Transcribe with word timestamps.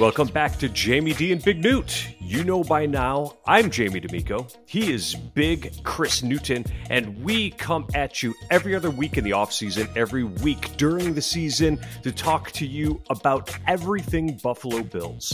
Welcome 0.00 0.26
back 0.26 0.58
to 0.58 0.68
Jamie 0.68 1.12
D 1.12 1.30
and 1.30 1.42
Big 1.42 1.62
Newt. 1.62 2.08
You 2.18 2.42
know 2.42 2.64
by 2.64 2.84
now, 2.84 3.36
I'm 3.46 3.70
Jamie 3.70 4.00
D'Amico. 4.00 4.48
He 4.66 4.92
is 4.92 5.14
Big 5.14 5.72
Chris 5.84 6.20
Newton, 6.20 6.64
and 6.90 7.22
we 7.22 7.52
come 7.52 7.86
at 7.94 8.20
you 8.20 8.34
every 8.50 8.74
other 8.74 8.90
week 8.90 9.18
in 9.18 9.22
the 9.22 9.34
off 9.34 9.52
season, 9.52 9.88
every 9.94 10.24
week 10.24 10.76
during 10.76 11.14
the 11.14 11.22
season 11.22 11.78
to 12.02 12.10
talk 12.10 12.50
to 12.52 12.66
you 12.66 13.00
about 13.08 13.56
everything 13.68 14.36
Buffalo 14.42 14.82
Bills. 14.82 15.32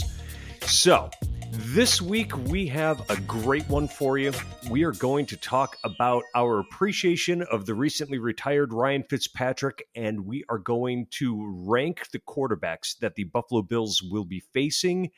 So, 0.61 1.09
this 1.51 2.01
week 2.01 2.35
we 2.47 2.65
have 2.67 3.09
a 3.09 3.17
great 3.21 3.67
one 3.67 3.87
for 3.87 4.17
you. 4.17 4.31
We 4.69 4.83
are 4.83 4.93
going 4.93 5.25
to 5.27 5.37
talk 5.37 5.77
about 5.83 6.23
our 6.33 6.59
appreciation 6.59 7.41
of 7.43 7.65
the 7.65 7.73
recently 7.73 8.19
retired 8.19 8.73
Ryan 8.73 9.03
Fitzpatrick, 9.09 9.87
and 9.93 10.25
we 10.25 10.45
are 10.47 10.57
going 10.57 11.07
to 11.11 11.45
rank 11.67 12.09
the 12.11 12.19
quarterbacks 12.19 12.97
that 12.99 13.15
the 13.15 13.25
Buffalo 13.25 13.61
Bills 13.61 14.01
will 14.01 14.23
be 14.23 14.39
facing 14.53 15.11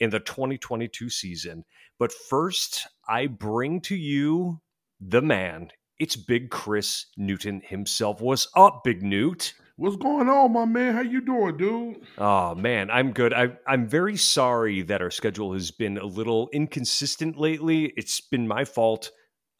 in 0.00 0.10
the 0.10 0.20
2022 0.20 1.10
season. 1.10 1.64
But 1.98 2.12
first, 2.12 2.86
I 3.06 3.26
bring 3.26 3.80
to 3.82 3.94
you 3.94 4.60
the 5.00 5.22
man. 5.22 5.70
It's 5.98 6.16
Big 6.16 6.50
Chris 6.50 7.06
Newton 7.16 7.60
himself. 7.62 8.20
What's 8.20 8.48
up, 8.56 8.84
Big 8.84 9.02
Newt? 9.02 9.52
What's 9.76 9.96
going 9.96 10.28
on, 10.28 10.52
my 10.52 10.66
man? 10.66 10.94
How 10.94 11.00
you 11.00 11.20
doing, 11.20 11.56
dude? 11.56 11.96
Oh 12.16 12.54
man, 12.54 12.92
I'm 12.92 13.10
good. 13.10 13.32
I, 13.32 13.56
I'm 13.66 13.88
very 13.88 14.16
sorry 14.16 14.82
that 14.82 15.02
our 15.02 15.10
schedule 15.10 15.52
has 15.52 15.72
been 15.72 15.98
a 15.98 16.04
little 16.04 16.48
inconsistent 16.52 17.36
lately. 17.36 17.92
It's 17.96 18.20
been 18.20 18.46
my 18.46 18.64
fault. 18.64 19.10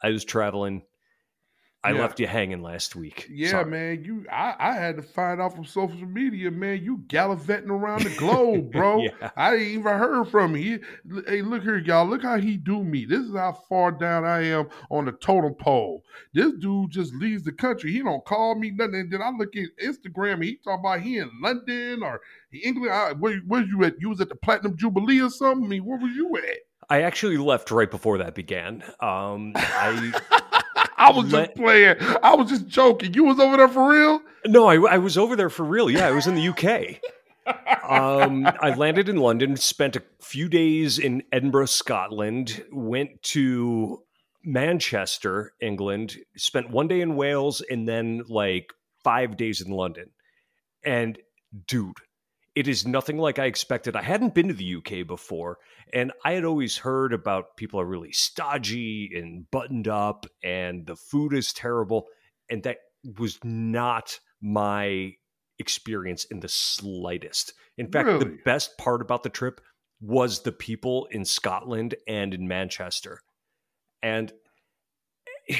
I 0.04 0.10
was 0.10 0.24
traveling. 0.24 0.82
I 1.84 1.92
Yeah. 1.92 2.00
left 2.00 2.18
you 2.18 2.26
hanging 2.26 2.62
last 2.62 2.96
week. 2.96 3.26
Yeah, 3.30 3.50
Sorry. 3.50 3.70
man. 3.70 4.04
You, 4.04 4.24
I, 4.32 4.54
I 4.58 4.72
had 4.72 4.96
to 4.96 5.02
find 5.02 5.40
out 5.40 5.54
from 5.54 5.66
social 5.66 6.06
media, 6.06 6.50
man. 6.50 6.82
You 6.82 7.04
gallivanting 7.08 7.70
around 7.70 8.04
the 8.04 8.16
globe, 8.16 8.72
bro. 8.72 9.02
Yeah. 9.02 9.30
I 9.36 9.50
didn't 9.52 9.66
even 9.68 9.82
heard 9.98 10.24
from 10.28 10.54
him. 10.54 10.62
He, 10.62 11.22
hey, 11.28 11.42
look 11.42 11.62
here, 11.62 11.76
y'all. 11.78 12.06
Look 12.06 12.22
how 12.22 12.38
he 12.38 12.56
do 12.56 12.82
me. 12.82 13.04
This 13.04 13.20
is 13.20 13.34
how 13.36 13.52
far 13.68 13.92
down 13.92 14.24
I 14.24 14.44
am 14.44 14.68
on 14.90 15.04
the 15.04 15.12
totem 15.12 15.54
pole. 15.54 16.02
This 16.32 16.52
dude 16.58 16.90
just 16.90 17.12
leaves 17.14 17.42
the 17.44 17.52
country. 17.52 17.92
He 17.92 18.02
don't 18.02 18.24
call 18.24 18.54
me 18.54 18.70
nothing. 18.70 18.94
And 18.94 19.12
then 19.12 19.20
I 19.20 19.30
look 19.30 19.54
at 19.54 19.68
Instagram 19.84 20.34
and 20.34 20.44
he 20.44 20.56
talk 20.64 20.80
about 20.80 21.02
he 21.02 21.18
in 21.18 21.30
London 21.42 22.02
or 22.02 22.22
England. 22.52 22.92
I, 22.92 23.12
where, 23.12 23.36
where 23.46 23.62
you 23.62 23.84
at? 23.84 24.00
You 24.00 24.08
was 24.08 24.22
at 24.22 24.30
the 24.30 24.36
Platinum 24.36 24.76
Jubilee 24.78 25.20
or 25.20 25.28
something? 25.28 25.66
I 25.66 25.68
mean, 25.68 25.84
where 25.84 25.98
were 25.98 26.08
you 26.08 26.34
at? 26.38 26.58
I 26.90 27.02
actually 27.02 27.38
left 27.38 27.70
right 27.70 27.90
before 27.90 28.18
that 28.18 28.34
began. 28.34 28.82
Um, 29.00 29.52
I 29.56 30.12
I 31.04 31.10
was 31.12 31.24
just 31.24 31.34
Let- 31.34 31.54
playing. 31.56 31.96
I 32.22 32.34
was 32.34 32.48
just 32.50 32.66
joking. 32.66 33.14
You 33.14 33.24
was 33.24 33.38
over 33.38 33.56
there 33.56 33.68
for 33.68 33.90
real? 33.90 34.20
no, 34.46 34.66
I, 34.66 34.94
I 34.94 34.98
was 34.98 35.16
over 35.16 35.36
there 35.36 35.50
for 35.50 35.64
real. 35.64 35.90
Yeah, 35.90 36.06
I 36.08 36.12
was 36.12 36.26
in 36.26 36.34
the 36.34 36.48
UK. 36.48 37.00
um, 37.90 38.46
I 38.60 38.74
landed 38.74 39.08
in 39.08 39.16
London, 39.16 39.56
spent 39.56 39.96
a 39.96 40.02
few 40.20 40.48
days 40.48 40.98
in 40.98 41.22
Edinburgh, 41.32 41.66
Scotland, 41.66 42.64
went 42.72 43.22
to 43.22 44.02
Manchester, 44.42 45.52
England, 45.60 46.16
spent 46.36 46.70
one 46.70 46.88
day 46.88 47.00
in 47.00 47.16
Wales, 47.16 47.62
and 47.68 47.88
then 47.88 48.22
like 48.28 48.72
five 49.02 49.36
days 49.36 49.60
in 49.60 49.72
London. 49.72 50.10
And 50.84 51.18
dude, 51.66 51.96
it 52.54 52.68
is 52.68 52.86
nothing 52.86 53.18
like 53.18 53.38
I 53.38 53.46
expected. 53.46 53.96
I 53.96 54.02
hadn't 54.02 54.34
been 54.34 54.48
to 54.48 54.54
the 54.54 54.76
UK 54.76 55.06
before, 55.06 55.58
and 55.92 56.12
I 56.24 56.32
had 56.32 56.44
always 56.44 56.76
heard 56.76 57.12
about 57.12 57.56
people 57.56 57.80
are 57.80 57.86
really 57.86 58.12
stodgy 58.12 59.10
and 59.16 59.50
buttoned 59.50 59.88
up, 59.88 60.26
and 60.42 60.86
the 60.86 60.96
food 60.96 61.32
is 61.32 61.52
terrible. 61.52 62.06
And 62.48 62.62
that 62.62 62.78
was 63.18 63.38
not 63.42 64.18
my 64.40 65.14
experience 65.58 66.24
in 66.24 66.40
the 66.40 66.48
slightest. 66.48 67.54
In 67.76 67.90
fact, 67.90 68.20
the 68.20 68.38
best 68.44 68.76
part 68.78 69.00
about 69.00 69.22
the 69.22 69.28
trip 69.30 69.60
was 70.00 70.42
the 70.42 70.52
people 70.52 71.06
in 71.10 71.24
Scotland 71.24 71.94
and 72.06 72.34
in 72.34 72.46
Manchester. 72.46 73.20
And 74.02 74.32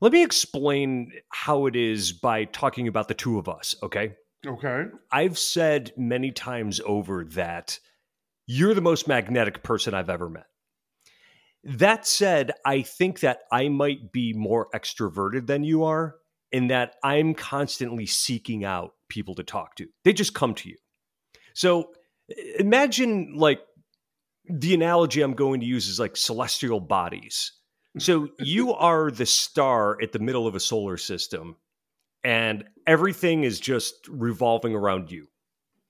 let 0.00 0.12
me 0.12 0.22
explain 0.22 1.12
how 1.28 1.66
it 1.66 1.76
is 1.76 2.12
by 2.12 2.44
talking 2.44 2.88
about 2.88 3.08
the 3.08 3.14
two 3.14 3.38
of 3.38 3.48
us, 3.48 3.74
okay? 3.82 4.14
Okay. 4.46 4.84
I've 5.12 5.38
said 5.38 5.92
many 5.96 6.30
times 6.30 6.80
over 6.84 7.24
that 7.24 7.78
you're 8.46 8.74
the 8.74 8.80
most 8.80 9.06
magnetic 9.06 9.62
person 9.62 9.94
I've 9.94 10.10
ever 10.10 10.28
met. 10.28 10.46
That 11.62 12.06
said, 12.06 12.52
I 12.64 12.82
think 12.82 13.20
that 13.20 13.40
I 13.52 13.68
might 13.68 14.12
be 14.12 14.32
more 14.32 14.68
extroverted 14.74 15.46
than 15.46 15.62
you 15.62 15.84
are 15.84 16.16
in 16.52 16.68
that 16.68 16.96
I'm 17.04 17.34
constantly 17.34 18.06
seeking 18.06 18.64
out 18.64 18.94
people 19.08 19.34
to 19.34 19.42
talk 19.44 19.76
to. 19.76 19.88
They 20.04 20.12
just 20.14 20.34
come 20.34 20.54
to 20.54 20.68
you. 20.70 20.76
So 21.54 21.92
imagine 22.58 23.34
like 23.36 23.60
the 24.48 24.74
analogy 24.74 25.20
I'm 25.20 25.34
going 25.34 25.60
to 25.60 25.66
use 25.66 25.86
is 25.88 26.00
like 26.00 26.16
celestial 26.16 26.80
bodies. 26.80 27.52
So 27.98 28.28
you 28.38 28.72
are 28.72 29.10
the 29.10 29.26
star 29.26 30.00
at 30.00 30.12
the 30.12 30.18
middle 30.18 30.46
of 30.46 30.54
a 30.54 30.60
solar 30.60 30.96
system 30.96 31.56
and 32.24 32.64
everything 32.90 33.44
is 33.44 33.60
just 33.60 34.08
revolving 34.08 34.74
around 34.74 35.12
you. 35.12 35.28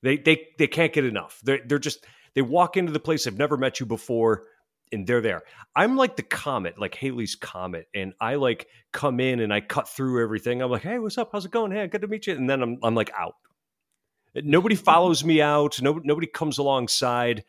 They 0.03 0.19
they 0.19 0.49
they 0.59 0.66
can't 0.66 0.93
get 0.93 1.06
enough. 1.06 1.41
They're 1.43 1.61
they're 1.66 1.78
just 1.78 2.06
they 2.34 2.43
walk 2.43 2.77
into 2.77 2.93
the 2.93 3.00
place. 3.00 3.27
I've 3.27 3.38
never 3.38 3.56
met 3.56 3.81
you 3.81 3.87
before, 3.87 4.44
and 4.93 5.06
they're 5.06 5.22
there. 5.22 5.43
I'm 5.75 5.97
like 5.97 6.16
the 6.16 6.22
comet, 6.22 6.78
like 6.78 6.94
Halley's 6.94 7.37
comet, 7.37 7.88
and 7.94 8.12
I 8.21 8.34
like 8.34 8.69
come 8.93 9.19
in 9.19 9.41
and 9.41 9.53
I 9.53 9.62
cut 9.62 9.88
through 9.88 10.22
everything. 10.22 10.61
I'm 10.61 10.71
like, 10.71 10.83
hey, 10.83 10.99
what's 10.99 11.16
up? 11.16 11.31
How's 11.33 11.47
it 11.47 11.50
going? 11.50 11.72
Hey, 11.72 11.87
good 11.87 12.03
to 12.03 12.06
meet 12.06 12.27
you. 12.27 12.34
And 12.34 12.49
then 12.49 12.62
I'm 12.62 12.78
I'm 12.83 12.94
like 12.94 13.11
out. 13.19 13.37
Nobody 14.34 14.77
follows 14.77 15.25
me 15.25 15.41
out. 15.41 15.81
No, 15.81 16.00
nobody 16.05 16.27
comes 16.27 16.59
alongside. 16.59 17.44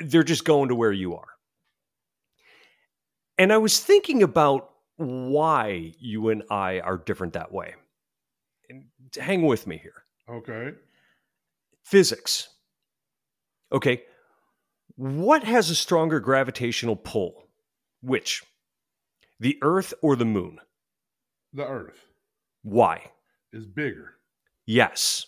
They're 0.00 0.24
just 0.24 0.46
going 0.46 0.70
to 0.70 0.74
where 0.74 0.92
you 0.92 1.14
are. 1.14 1.28
And 3.38 3.52
I 3.52 3.58
was 3.58 3.78
thinking 3.78 4.22
about 4.22 4.70
why 4.96 5.92
you 5.98 6.30
and 6.30 6.42
I 6.50 6.80
are 6.80 6.96
different 6.96 7.34
that 7.34 7.52
way. 7.52 7.74
And 8.72 8.84
hang 9.20 9.42
with 9.42 9.66
me 9.66 9.76
here. 9.76 10.04
Okay. 10.30 10.72
Physics. 11.84 12.48
Okay. 13.70 14.02
What 14.96 15.44
has 15.44 15.68
a 15.68 15.74
stronger 15.74 16.20
gravitational 16.20 16.96
pull? 16.96 17.48
Which? 18.00 18.42
The 19.40 19.58
Earth 19.62 19.92
or 20.00 20.16
the 20.16 20.24
Moon? 20.24 20.58
The 21.52 21.66
Earth 21.66 22.06
Why? 22.62 23.10
is 23.52 23.66
bigger. 23.66 24.14
Yes. 24.64 25.26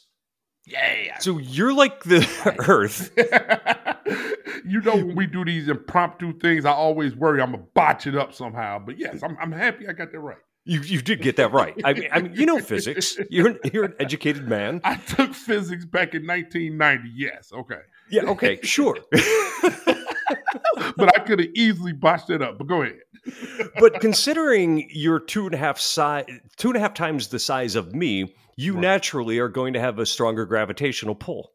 Yeah. 0.64 1.18
So 1.18 1.36
you're 1.36 1.74
like 1.74 2.02
the 2.04 2.26
Earth. 2.66 3.10
you 4.64 4.80
know, 4.80 4.96
when 4.96 5.16
we 5.16 5.26
do 5.26 5.44
these 5.44 5.68
impromptu 5.68 6.38
things, 6.38 6.64
I 6.64 6.72
always 6.72 7.14
worry 7.14 7.42
I'm 7.42 7.50
gonna 7.52 7.64
botch 7.74 8.06
it 8.06 8.16
up 8.16 8.32
somehow. 8.32 8.78
But 8.78 8.98
yes, 8.98 9.22
I'm, 9.22 9.36
I'm 9.38 9.52
happy 9.52 9.86
I 9.86 9.92
got 9.92 10.12
that 10.12 10.20
right. 10.20 10.38
You 10.66 10.80
you 10.80 11.02
did 11.02 11.20
get 11.20 11.36
that 11.36 11.52
right. 11.52 11.74
I 11.84 11.92
mean, 11.92 12.08
I 12.10 12.20
mean, 12.22 12.32
you 12.34 12.46
know 12.46 12.58
physics. 12.58 13.18
You're 13.28 13.48
an, 13.48 13.58
you're 13.72 13.84
an 13.84 13.94
educated 14.00 14.48
man. 14.48 14.80
I 14.82 14.94
took 14.96 15.34
physics 15.34 15.84
back 15.84 16.14
in 16.14 16.26
1990. 16.26 17.10
Yes, 17.14 17.52
okay. 17.52 17.80
Yeah. 18.10 18.22
Okay. 18.22 18.58
Sure. 18.62 18.96
but 20.96 21.14
I 21.14 21.20
could 21.20 21.38
have 21.40 21.50
easily 21.54 21.92
botched 21.92 22.30
it 22.30 22.40
up. 22.42 22.58
But 22.58 22.66
go 22.66 22.82
ahead. 22.82 22.98
but 23.78 24.00
considering 24.00 24.88
you're 24.90 25.20
two 25.20 25.46
and 25.46 25.54
a 25.54 25.58
half 25.58 25.78
size, 25.78 26.24
two 26.56 26.68
and 26.68 26.76
a 26.76 26.80
half 26.80 26.94
times 26.94 27.28
the 27.28 27.38
size 27.38 27.76
of 27.76 27.94
me, 27.94 28.34
you 28.56 28.72
Right. 28.74 28.80
naturally 28.80 29.38
are 29.40 29.48
going 29.48 29.74
to 29.74 29.80
have 29.80 29.98
a 29.98 30.06
stronger 30.06 30.46
gravitational 30.46 31.14
pull, 31.14 31.52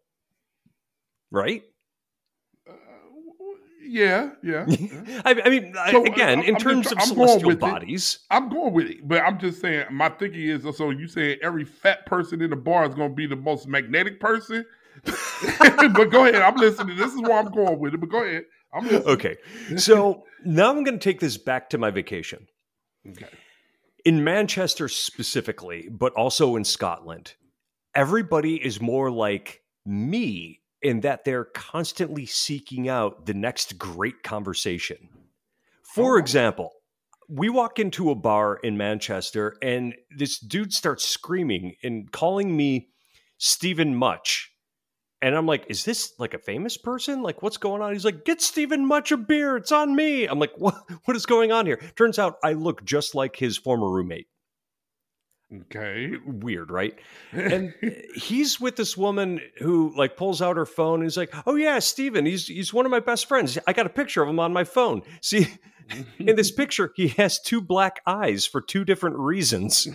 right? 1.31 1.63
Yeah, 3.91 4.31
yeah. 4.43 4.65
yeah. 4.67 5.21
I, 5.25 5.41
I 5.45 5.49
mean, 5.49 5.73
I- 5.77 5.91
So, 5.91 6.01
uh, 6.01 6.03
again, 6.03 6.43
in 6.43 6.55
I'm 6.55 6.61
terms 6.61 6.91
of 6.91 6.99
I'm 6.99 7.07
celestial 7.07 7.47
with 7.47 7.57
it. 7.57 7.59
bodies, 7.61 8.19
I'm 8.29 8.49
going 8.49 8.73
with 8.73 8.87
it, 8.87 9.07
but 9.07 9.21
I'm 9.21 9.39
just 9.39 9.61
saying. 9.61 9.85
My 9.91 10.09
thinking 10.09 10.41
is 10.43 10.63
so 10.77 10.91
you 10.91 11.07
saying 11.07 11.39
every 11.41 11.65
fat 11.65 12.05
person 12.05 12.41
in 12.41 12.51
the 12.51 12.55
bar 12.55 12.87
is 12.87 12.93
going 12.95 13.09
to 13.09 13.15
be 13.15 13.25
the 13.27 13.35
most 13.35 13.67
magnetic 13.67 14.19
person. 14.19 14.65
but 15.03 16.05
go 16.11 16.25
ahead, 16.25 16.41
I'm 16.41 16.55
listening. 16.55 16.97
This 16.97 17.13
is 17.13 17.21
where 17.21 17.33
I'm 17.39 17.51
going 17.51 17.79
with 17.79 17.93
it. 17.93 17.99
But 17.99 18.09
go 18.09 18.23
ahead, 18.23 18.43
I'm 18.73 18.83
listening. 18.83 19.07
okay. 19.07 19.37
So 19.77 20.23
now 20.45 20.69
I'm 20.69 20.83
going 20.83 20.99
to 20.99 21.03
take 21.03 21.19
this 21.19 21.37
back 21.37 21.69
to 21.71 21.77
my 21.77 21.89
vacation. 21.89 22.47
Okay. 23.07 23.25
in 24.05 24.23
Manchester 24.23 24.87
specifically, 24.89 25.87
but 25.89 26.13
also 26.13 26.55
in 26.57 26.63
Scotland, 26.65 27.33
everybody 27.95 28.55
is 28.63 28.79
more 28.81 29.09
like 29.09 29.61
me 29.85 30.59
in 30.81 31.01
that 31.01 31.25
they're 31.25 31.45
constantly 31.45 32.25
seeking 32.25 32.87
out 32.87 33.25
the 33.25 33.33
next 33.33 33.77
great 33.77 34.23
conversation. 34.23 35.09
For 35.83 36.15
Oh. 36.15 36.19
example, 36.19 36.71
we 37.27 37.49
walk 37.49 37.79
into 37.79 38.09
a 38.11 38.15
bar 38.15 38.55
in 38.63 38.77
Manchester 38.77 39.57
and 39.61 39.93
this 40.17 40.39
dude 40.39 40.73
starts 40.73 41.05
screaming 41.05 41.75
and 41.83 42.11
calling 42.11 42.55
me 42.55 42.89
Stephen 43.37 43.95
Much. 43.95 44.51
And 45.21 45.35
I'm 45.35 45.45
like, 45.45 45.65
is 45.67 45.83
this 45.83 46.13
like 46.17 46.33
a 46.33 46.39
famous 46.39 46.77
person? 46.77 47.21
Like, 47.21 47.41
what's 47.41 47.57
going 47.57 47.81
on? 47.81 47.91
He's 47.91 48.05
like, 48.05 48.23
get 48.23 48.41
Stephen 48.41 48.85
Much 48.85 49.11
a 49.11 49.17
beer. 49.17 49.57
It's 49.57 49.71
on 49.71 49.93
me. 49.95 50.25
I'm 50.25 50.39
like, 50.39 50.53
what? 50.57 50.75
What 51.05 51.17
is 51.17 51.25
going 51.25 51.51
on 51.51 51.65
here? 51.65 51.77
Turns 51.97 52.17
out 52.17 52.37
I 52.43 52.53
look 52.53 52.85
just 52.85 53.15
like 53.15 53.35
his 53.35 53.57
former 53.57 53.89
roommate. 53.91 54.27
Okay. 55.51 56.13
Weird, 56.25 56.69
right? 56.69 56.97
And 57.33 57.73
he's 58.13 58.59
with 58.59 58.75
this 58.75 58.95
woman 58.95 59.41
who 59.57 59.93
like 59.95 60.15
pulls 60.15 60.41
out 60.41 60.57
her 60.57 60.65
phone 60.65 60.95
and 60.95 61.03
he's 61.03 61.17
like, 61.17 61.33
"Oh 61.47 61.55
yeah, 61.55 61.79
Steven, 61.79 62.25
he's 62.25 62.47
he's 62.47 62.73
one 62.73 62.85
of 62.85 62.91
my 62.91 62.99
best 62.99 63.27
friends. 63.27 63.57
I 63.67 63.73
got 63.73 63.85
a 63.85 63.89
picture 63.89 64.21
of 64.21 64.29
him 64.29 64.39
on 64.39 64.53
my 64.53 64.63
phone. 64.63 65.01
See, 65.21 65.47
in 66.19 66.35
this 66.35 66.51
picture, 66.51 66.91
he 66.95 67.09
has 67.09 67.39
two 67.39 67.61
black 67.61 68.01
eyes 68.05 68.45
for 68.45 68.61
two 68.61 68.85
different 68.85 69.17
reasons. 69.17 69.87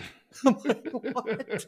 I'm 0.45 0.57
like, 0.65 0.89
what? 0.91 1.65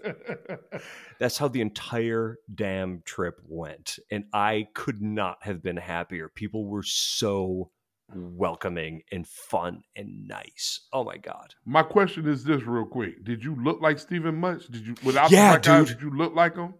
That's 1.19 1.37
how 1.37 1.47
the 1.47 1.61
entire 1.61 2.37
damn 2.53 3.01
trip 3.05 3.39
went. 3.47 3.99
And 4.11 4.25
I 4.33 4.67
could 4.73 5.01
not 5.01 5.37
have 5.41 5.63
been 5.63 5.77
happier. 5.77 6.27
People 6.27 6.65
were 6.65 6.83
so 6.83 7.71
welcoming 8.13 9.01
and 9.11 9.27
fun 9.27 9.81
and 9.95 10.27
nice. 10.27 10.81
Oh 10.93 11.03
my 11.03 11.17
God. 11.17 11.53
My 11.65 11.83
question 11.83 12.27
is 12.27 12.43
this, 12.43 12.63
real 12.63 12.85
quick: 12.85 13.23
Did 13.23 13.43
you 13.43 13.55
look 13.61 13.81
like 13.81 13.99
Stephen 13.99 14.35
Much? 14.35 14.67
Did 14.67 14.87
you 14.87 14.95
without 15.03 15.31
Yeah, 15.31 15.53
the 15.57 15.59
black 15.59 15.67
eyes, 15.81 15.87
dude. 15.89 15.97
Did 15.99 16.03
you 16.05 16.17
look 16.17 16.35
like 16.35 16.55
him? 16.55 16.73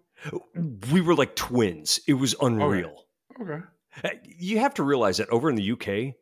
We 0.92 1.02
were 1.02 1.16
like 1.16 1.36
twins. 1.36 2.00
It 2.08 2.14
was 2.16 2.36
unreal. 2.42 3.06
Okay. 3.40 3.64
Uh, 4.04 4.10
You 4.38 4.60
have 4.60 4.74
to 4.76 4.84
realize 4.84 5.18
that 5.18 5.30
over 5.30 5.50
in 5.50 5.56
the 5.56 5.72
UK, 5.72 5.88
eh, 5.88 6.14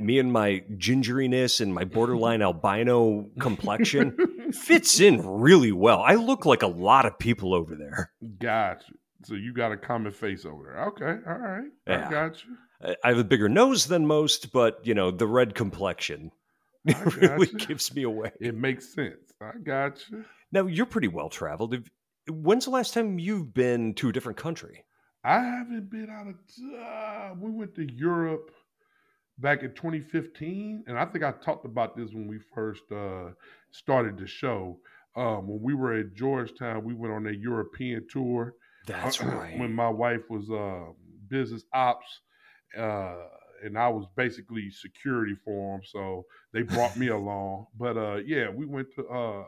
me 0.00 0.18
and 0.18 0.32
my 0.32 0.62
gingeriness 0.76 1.60
and 1.60 1.74
my 1.74 1.84
borderline 1.84 2.40
albino 2.48 3.28
complexion 3.40 4.16
fits 4.52 5.00
in 5.00 5.26
really 5.26 5.72
well. 5.72 6.00
I 6.00 6.14
look 6.14 6.46
like 6.46 6.62
a 6.62 6.66
lot 6.66 7.04
of 7.06 7.18
people 7.18 7.54
over 7.54 7.74
there. 7.74 8.12
Gotcha. 8.38 8.92
So 9.24 9.34
you 9.34 9.52
got 9.52 9.70
a 9.72 9.76
common 9.76 10.12
face 10.12 10.44
over 10.44 10.64
there. 10.64 10.84
Okay. 10.88 11.20
All 11.28 11.38
right. 11.38 11.68
Yeah. 11.86 12.08
I 12.08 12.10
got 12.10 12.42
you. 12.44 12.56
I 12.82 13.08
have 13.08 13.18
a 13.18 13.24
bigger 13.24 13.48
nose 13.48 13.86
than 13.86 14.06
most, 14.06 14.52
but 14.52 14.80
you 14.86 14.94
know, 14.94 15.10
the 15.10 15.26
red 15.26 15.54
complexion 15.54 16.32
really 16.84 17.46
gotcha. 17.46 17.66
gives 17.66 17.94
me 17.94 18.02
away. 18.02 18.32
It 18.40 18.54
makes 18.56 18.92
sense. 18.94 19.32
I 19.40 19.58
got 19.62 20.02
you. 20.10 20.24
Now, 20.50 20.66
you're 20.66 20.86
pretty 20.86 21.08
well 21.08 21.28
traveled. 21.28 21.76
When's 22.28 22.64
the 22.64 22.70
last 22.70 22.94
time 22.94 23.18
you've 23.18 23.54
been 23.54 23.94
to 23.94 24.08
a 24.08 24.12
different 24.12 24.38
country? 24.38 24.84
I 25.24 25.38
haven't 25.40 25.90
been 25.90 26.10
out 26.10 26.26
of. 26.28 26.34
Uh, 26.80 27.34
we 27.40 27.50
went 27.50 27.74
to 27.76 27.90
Europe 27.92 28.50
back 29.38 29.62
in 29.62 29.72
2015, 29.74 30.84
and 30.86 30.98
I 30.98 31.04
think 31.06 31.24
I 31.24 31.32
talked 31.32 31.64
about 31.64 31.96
this 31.96 32.10
when 32.12 32.26
we 32.26 32.38
first 32.54 32.82
uh, 32.92 33.30
started 33.70 34.18
the 34.18 34.26
show. 34.26 34.78
Um, 35.14 35.46
when 35.48 35.60
we 35.62 35.74
were 35.74 35.94
at 35.94 36.14
Georgetown, 36.14 36.84
we 36.84 36.94
went 36.94 37.12
on 37.14 37.26
a 37.26 37.32
European 37.32 38.06
tour. 38.10 38.54
That's 38.86 39.20
Uh, 39.20 39.26
right. 39.26 39.58
When 39.58 39.72
my 39.72 39.88
wife 39.88 40.28
was 40.28 40.50
uh, 40.50 40.92
business 41.28 41.64
ops, 41.72 42.20
uh, 42.76 43.14
and 43.64 43.78
I 43.78 43.88
was 43.88 44.06
basically 44.16 44.70
security 44.70 45.36
for 45.44 45.76
them, 45.76 45.84
so 45.84 46.26
they 46.52 46.62
brought 46.62 46.96
me 46.96 47.08
along. 47.08 47.66
But 47.78 47.96
uh, 47.96 48.16
yeah, 48.26 48.48
we 48.50 48.66
went 48.66 48.88
to 48.96 49.06
uh, 49.06 49.44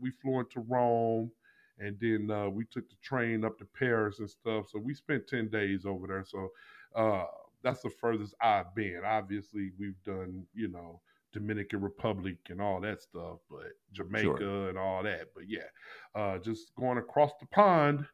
we 0.00 0.10
flew 0.22 0.40
into 0.40 0.60
Rome, 0.60 1.30
and 1.78 1.96
then 2.00 2.30
uh, 2.30 2.48
we 2.48 2.64
took 2.64 2.88
the 2.88 2.96
train 3.02 3.44
up 3.44 3.58
to 3.58 3.66
Paris 3.78 4.18
and 4.20 4.30
stuff. 4.30 4.66
So 4.70 4.78
we 4.78 4.94
spent 4.94 5.26
ten 5.26 5.48
days 5.48 5.84
over 5.84 6.06
there. 6.06 6.24
So 6.26 6.50
uh, 6.94 7.24
that's 7.62 7.82
the 7.82 7.90
furthest 7.90 8.34
I've 8.40 8.74
been. 8.74 9.00
Obviously, 9.04 9.72
we've 9.78 10.02
done 10.04 10.44
you 10.54 10.68
know 10.68 11.00
Dominican 11.32 11.82
Republic 11.82 12.38
and 12.48 12.60
all 12.60 12.80
that 12.80 13.02
stuff, 13.02 13.38
but 13.50 13.72
Jamaica 13.92 14.68
and 14.68 14.78
all 14.78 15.02
that. 15.02 15.28
But 15.34 15.44
yeah, 15.48 15.68
uh, 16.14 16.38
just 16.38 16.74
going 16.76 16.98
across 16.98 17.32
the 17.40 17.46
pond. 17.46 18.06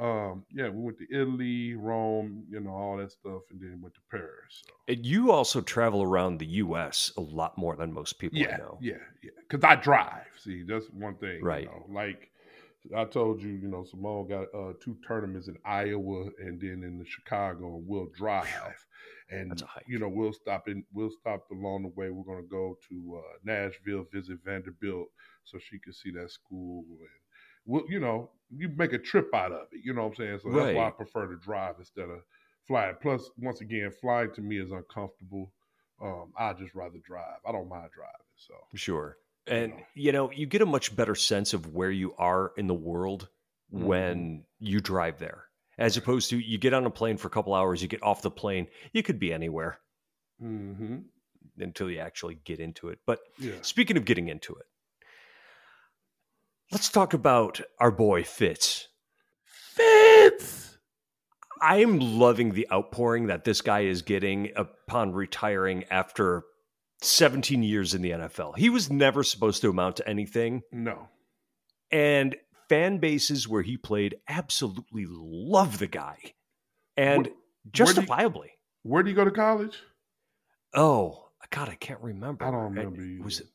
Um, 0.00 0.44
yeah, 0.50 0.68
we 0.70 0.80
went 0.82 0.98
to 0.98 1.06
Italy, 1.14 1.74
Rome, 1.74 2.44
you 2.50 2.60
know, 2.60 2.70
all 2.70 2.96
that 2.96 3.12
stuff, 3.12 3.42
and 3.50 3.60
then 3.60 3.80
went 3.82 3.94
to 3.94 4.00
Paris. 4.10 4.62
So. 4.66 4.72
And 4.88 5.04
you 5.04 5.30
also 5.30 5.60
travel 5.60 6.02
around 6.02 6.38
the 6.38 6.46
U.S. 6.46 7.12
a 7.18 7.20
lot 7.20 7.58
more 7.58 7.76
than 7.76 7.92
most 7.92 8.18
people 8.18 8.38
I 8.38 8.42
Yeah, 8.42 8.56
know. 8.56 8.78
yeah, 8.80 8.94
yeah. 9.22 9.30
Because 9.48 9.62
I 9.62 9.76
drive. 9.76 10.24
See, 10.42 10.62
that's 10.66 10.86
one 10.90 11.16
thing. 11.16 11.42
Right. 11.42 11.64
You 11.64 11.68
know, 11.68 11.86
like 11.94 12.30
I 12.96 13.04
told 13.04 13.42
you, 13.42 13.50
you 13.50 13.68
know, 13.68 13.84
Simone 13.84 14.26
got 14.26 14.46
uh, 14.54 14.72
two 14.82 14.96
tournaments 15.06 15.48
in 15.48 15.56
Iowa 15.66 16.30
and 16.38 16.58
then 16.58 16.82
in 16.82 16.98
the 16.98 17.04
Chicago, 17.06 17.76
and 17.76 17.86
we'll 17.86 18.08
drive. 18.16 18.86
And 19.30 19.50
That's 19.50 19.62
a 19.62 19.66
hike. 19.66 19.84
you 19.86 19.98
know, 19.98 20.08
we'll 20.08 20.32
stop 20.32 20.66
in. 20.66 20.82
We'll 20.94 21.10
stop 21.20 21.44
along 21.52 21.82
the 21.82 21.88
way. 21.88 22.08
We're 22.08 22.24
gonna 22.24 22.46
go 22.50 22.78
to 22.88 23.18
uh, 23.22 23.32
Nashville, 23.44 24.06
visit 24.12 24.38
Vanderbilt, 24.44 25.08
so 25.44 25.58
she 25.58 25.78
can 25.78 25.92
see 25.92 26.10
that 26.12 26.30
school. 26.32 26.84
And 26.88 27.08
we'll, 27.66 27.84
you 27.88 28.00
know, 28.00 28.30
you 28.56 28.68
make 28.76 28.92
a 28.92 28.98
trip 28.98 29.32
out 29.34 29.52
of 29.52 29.68
it. 29.72 29.80
You 29.84 29.94
know 29.94 30.02
what 30.02 30.08
I'm 30.10 30.14
saying? 30.16 30.38
So 30.42 30.50
that's 30.50 30.74
why 30.74 30.88
I 30.88 30.90
prefer 30.90 31.26
to 31.26 31.36
drive 31.36 31.76
instead 31.78 32.08
of 32.08 32.20
flying. 32.66 32.94
Plus, 33.00 33.30
once 33.38 33.60
again, 33.60 33.90
flying 34.00 34.32
to 34.34 34.40
me 34.42 34.58
is 34.58 34.70
uncomfortable. 34.70 35.52
Um, 36.02 36.32
I 36.38 36.52
just 36.54 36.74
rather 36.74 36.98
drive. 36.98 37.38
I 37.46 37.52
don't 37.52 37.68
mind 37.68 37.90
driving. 37.92 38.14
So 38.36 38.54
Sure. 38.74 39.18
You 39.46 39.54
And 39.54 39.72
know. 39.72 39.78
you 39.94 40.12
know, 40.12 40.30
you 40.30 40.46
get 40.46 40.62
a 40.62 40.66
much 40.66 40.94
better 40.94 41.14
sense 41.14 41.52
of 41.54 41.74
where 41.74 41.90
you 41.90 42.14
are 42.16 42.52
in 42.56 42.66
the 42.66 42.74
world 42.74 43.28
Mhm. 43.72 43.84
when 43.84 44.44
you 44.58 44.80
drive 44.80 45.18
there. 45.18 45.44
As 45.78 45.96
opposed 45.96 46.30
to 46.30 46.38
you 46.38 46.58
get 46.58 46.74
on 46.74 46.84
a 46.86 46.90
plane 46.90 47.16
for 47.16 47.28
a 47.28 47.30
couple 47.30 47.54
hours, 47.54 47.80
you 47.80 47.88
get 47.88 48.02
off 48.02 48.22
the 48.22 48.30
plane, 48.30 48.68
you 48.92 49.02
could 49.02 49.18
be 49.18 49.32
anywhere 49.32 49.80
hmm 50.38 50.98
until 51.58 51.90
you 51.90 51.98
actually 51.98 52.36
get 52.44 52.60
into 52.60 52.88
it. 52.88 52.98
But 53.06 53.20
yeah, 53.38 53.60
speaking 53.62 53.96
of 53.96 54.04
getting 54.04 54.28
into 54.28 54.54
it, 54.54 54.66
let's 56.72 56.88
talk 56.88 57.12
about 57.14 57.60
our 57.78 57.90
boy 57.90 58.22
Fitz. 58.24 58.88
Fitz. 59.44 60.78
I'm 61.62 61.98
loving 61.98 62.52
the 62.52 62.66
outpouring 62.72 63.26
that 63.26 63.44
this 63.44 63.60
guy 63.60 63.80
is 63.80 64.02
getting 64.02 64.50
upon 64.56 65.12
retiring 65.12 65.84
after 65.90 66.42
17 67.02 67.62
years 67.62 67.92
in 67.94 68.00
the 68.02 68.10
NFL. 68.12 68.56
He 68.56 68.70
was 68.70 68.90
never 68.90 69.22
supposed 69.22 69.60
to 69.62 69.68
amount 69.70 69.96
to 69.96 70.08
anything. 70.08 70.62
No, 70.72 71.08
and 71.90 72.36
fan 72.68 72.98
bases 72.98 73.46
where 73.48 73.62
he 73.62 73.76
played 73.76 74.16
absolutely 74.28 75.04
love 75.08 75.78
the 75.78 75.86
guy 75.88 76.16
and 76.96 77.06
Where- 77.06 77.16
where 77.16 77.24
do 77.24 77.30
you- 77.30 77.72
justifiably 77.72 78.50
where 78.84 79.02
did 79.02 79.10
you 79.10 79.16
go 79.16 79.24
to 79.24 79.30
college? 79.32 79.76
oh 80.72 81.30
god 81.50 81.68
i 81.68 81.74
can't 81.74 82.00
remember 82.00 82.44
I 82.44 82.50
don't 82.52 82.62
remember 82.74 83.02
it 83.02 83.20
was 83.24 83.40
either. 83.40 83.50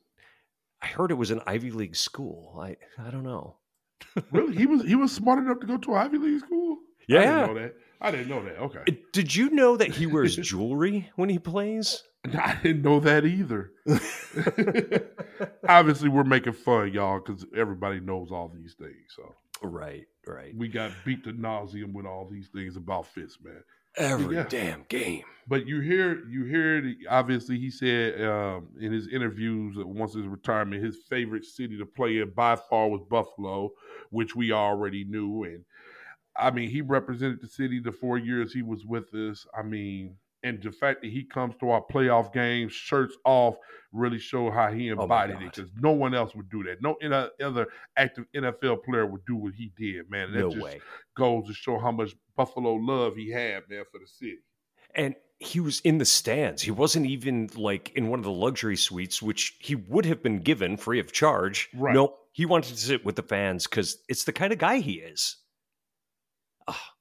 I 0.86 0.88
heard 0.88 1.12
it 1.12 1.16
was 1.16 1.32
an 1.32 1.42
ivy 1.48 1.72
league 1.72 1.96
school 1.96 2.58
i 2.62 2.76
i 3.06 3.10
don't 3.10 3.24
know 3.24 3.58
Really, 4.32 4.56
he 4.56 4.66
was 4.66 4.84
he 4.84 4.96
was 4.96 5.12
smart 5.12 5.40
enough 5.40 5.60
to 5.62 5.68
go 5.68 5.78
to 5.78 5.94
Ivy 5.94 6.18
League 6.18 6.40
school. 6.40 6.78
I 6.78 7.04
Yeah. 7.08 7.20
didn't 7.20 7.48
know 7.48 7.54
that. 7.62 7.74
I 8.02 8.12
didn't 8.12 8.30
know 8.30 8.44
that. 8.46 8.58
Okay, 8.60 8.98
did 9.12 9.36
you 9.36 9.50
know 9.50 9.76
that 9.78 9.90
he 9.90 10.06
wears 10.06 10.36
jewelry 10.52 11.10
when 11.16 11.28
he 11.30 11.38
plays 11.40 12.04
I 12.38 12.58
didn't 12.64 12.82
know 12.84 13.00
that 13.02 13.26
either. 13.26 13.72
Obviously, 15.68 16.10
we're 16.10 16.24
making 16.24 16.54
fun, 16.54 16.92
y'all, 16.94 17.20
because 17.20 17.46
everybody 17.56 18.00
knows 18.00 18.32
all 18.32 18.50
these 18.54 18.76
things. 18.80 19.16
So 19.16 19.34
right 19.64 20.06
right 20.28 20.54
we 20.56 20.68
got 20.68 20.92
beat 21.06 21.24
to 21.26 21.34
nauseum 21.34 21.94
with 21.94 22.06
all 22.06 22.28
these 22.30 22.50
things 22.54 22.76
about 22.78 23.08
Fitz, 23.08 23.38
man. 23.44 23.64
Every 23.98 24.36
Yeah. 24.36 24.48
damn 24.50 24.84
game. 24.90 25.24
But 25.48 25.68
you 25.68 25.80
hear, 25.80 26.28
you 26.28 26.44
hear. 26.46 26.82
The, 26.82 26.98
obviously, 27.08 27.60
he 27.60 27.70
said 27.70 28.20
um, 28.22 28.70
in 28.80 28.92
his 28.92 29.08
interviews 29.08 29.76
that 29.76 29.88
once 29.88 30.14
his 30.16 30.26
retirement, 30.26 30.84
his 30.84 30.98
favorite 31.08 31.46
city 31.46 31.78
to 31.78 31.86
play 31.86 32.18
in 32.20 32.32
by 32.32 32.56
far 32.56 32.90
was 32.90 33.02
Buffalo, 33.10 33.72
which 34.10 34.36
we 34.36 34.52
already 34.52 35.04
knew. 35.04 35.44
And 35.44 35.64
I 36.36 36.50
mean, 36.52 36.70
he 36.70 36.82
represented 36.82 37.42
the 37.42 37.48
city 37.48 37.80
the 37.80 37.92
four 37.92 38.18
years 38.18 38.54
he 38.54 38.64
was 38.64 38.86
with 38.86 39.14
us. 39.14 39.46
I 39.58 39.62
mean, 39.62 40.18
and 40.46 40.62
the 40.62 40.72
fact 40.72 41.02
that 41.02 41.12
he 41.12 41.24
comes 41.24 41.56
to 41.60 41.72
our 41.72 41.84
playoff 41.92 42.32
games, 42.32 42.72
shirts 42.72 43.18
off, 43.26 43.56
really 43.92 44.20
show 44.20 44.52
how 44.52 44.72
he 44.72 44.92
Oh 44.92 45.02
embodied 45.02 45.42
it. 45.42 45.56
Because 45.56 45.72
no 45.80 45.92
one 45.92 46.14
else 46.14 46.36
would 46.36 46.50
do 46.50 46.64
that. 46.64 46.82
No 46.82 46.96
other 47.44 47.68
active 47.98 48.26
NFL 48.36 48.84
player 48.84 49.06
would 49.08 49.26
do 49.26 49.36
what 49.36 49.54
he 49.56 49.72
did, 49.76 50.10
man. 50.10 50.28
And 50.28 50.36
that 50.36 50.40
No 50.40 50.52
just 50.52 50.64
way. 50.64 50.82
goes 51.18 51.48
to 51.48 51.54
show 51.54 51.80
how 51.80 51.92
much 51.92 52.16
Buffalo 52.38 52.76
love 52.76 53.16
he 53.16 53.32
had, 53.32 53.64
man, 53.70 53.84
for 53.92 54.00
the 54.00 54.08
city. 54.08 54.38
And 54.94 55.16
he 55.40 55.60
was 55.60 55.82
in 55.82 55.98
the 55.98 56.06
stands. 56.06 56.62
He 56.62 56.72
wasn't 56.72 57.08
even 57.08 57.50
like 57.56 57.92
in 57.96 58.08
one 58.10 58.20
of 58.20 58.26
the 58.26 58.32
luxury 58.32 58.78
suites, 58.78 59.22
which 59.22 59.58
he 59.60 59.76
would 59.76 60.06
have 60.06 60.22
been 60.22 60.40
given 60.40 60.78
free 60.78 61.00
of 61.00 61.12
charge. 61.12 61.70
Right. 61.74 61.94
Nope. 61.96 62.18
He 62.34 62.46
wanted 62.46 62.76
to 62.76 62.82
sit 62.82 63.04
with 63.04 63.16
the 63.16 63.24
fans 63.24 63.66
because 63.66 63.98
it's 64.08 64.26
the 64.26 64.34
kind 64.34 64.54
of 64.54 64.60
guy 64.60 64.78
he 64.78 64.94
is. 64.94 65.38
Ah, 66.68 66.92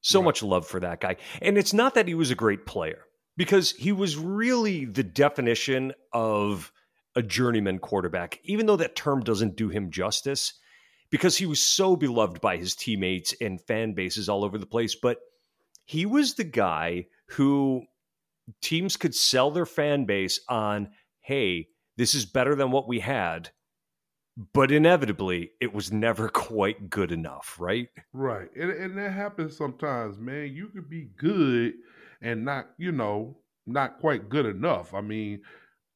so 0.00 0.20
Right. 0.20 0.26
much 0.26 0.42
love 0.42 0.66
for 0.66 0.80
that 0.80 1.00
guy. 1.00 1.16
And 1.42 1.58
it's 1.58 1.72
not 1.72 1.94
that 1.94 2.08
he 2.08 2.14
was 2.14 2.30
a 2.30 2.34
great 2.34 2.66
player, 2.66 3.04
because 3.36 3.72
he 3.72 3.92
was 3.92 4.16
really 4.16 4.84
the 4.84 5.02
definition 5.02 5.92
of 6.12 6.72
a 7.16 7.22
journeyman 7.22 7.78
quarterback, 7.78 8.40
even 8.44 8.66
though 8.66 8.76
that 8.76 8.96
term 8.96 9.20
doesn't 9.20 9.56
do 9.56 9.68
him 9.68 9.90
justice, 9.90 10.54
because 11.10 11.36
he 11.36 11.46
was 11.46 11.64
so 11.64 11.96
beloved 11.96 12.40
by 12.40 12.56
his 12.56 12.74
teammates 12.74 13.34
and 13.40 13.60
fan 13.60 13.94
bases 13.94 14.28
all 14.28 14.44
over 14.44 14.58
the 14.58 14.66
place. 14.66 14.94
But 14.94 15.18
he 15.84 16.06
was 16.06 16.34
the 16.34 16.44
guy 16.44 17.06
who 17.30 17.82
teams 18.62 18.96
could 18.96 19.14
sell 19.14 19.50
their 19.50 19.66
fan 19.66 20.04
base 20.04 20.40
on, 20.48 20.90
hey, 21.20 21.66
this 21.96 22.14
is 22.14 22.24
better 22.26 22.54
than 22.54 22.70
what 22.70 22.86
we 22.86 23.00
had. 23.00 23.50
But 24.36 24.72
inevitably, 24.72 25.52
it 25.60 25.72
was 25.72 25.92
never 25.92 26.28
quite 26.28 26.90
good 26.90 27.12
enough, 27.12 27.56
right? 27.60 27.90
Right. 28.12 28.50
And, 28.56 28.70
and 28.70 28.98
that 28.98 29.10
happens 29.12 29.56
sometimes, 29.56 30.18
man. 30.18 30.52
You 30.54 30.68
could 30.68 30.88
be 30.88 31.04
good 31.16 31.74
and 32.20 32.44
not, 32.44 32.70
you 32.76 32.90
know, 32.92 33.42
not 33.66 34.00
quite 34.00 34.28
good 34.28 34.46
enough. 34.46 34.94
I 34.94 35.00
mean, 35.00 35.42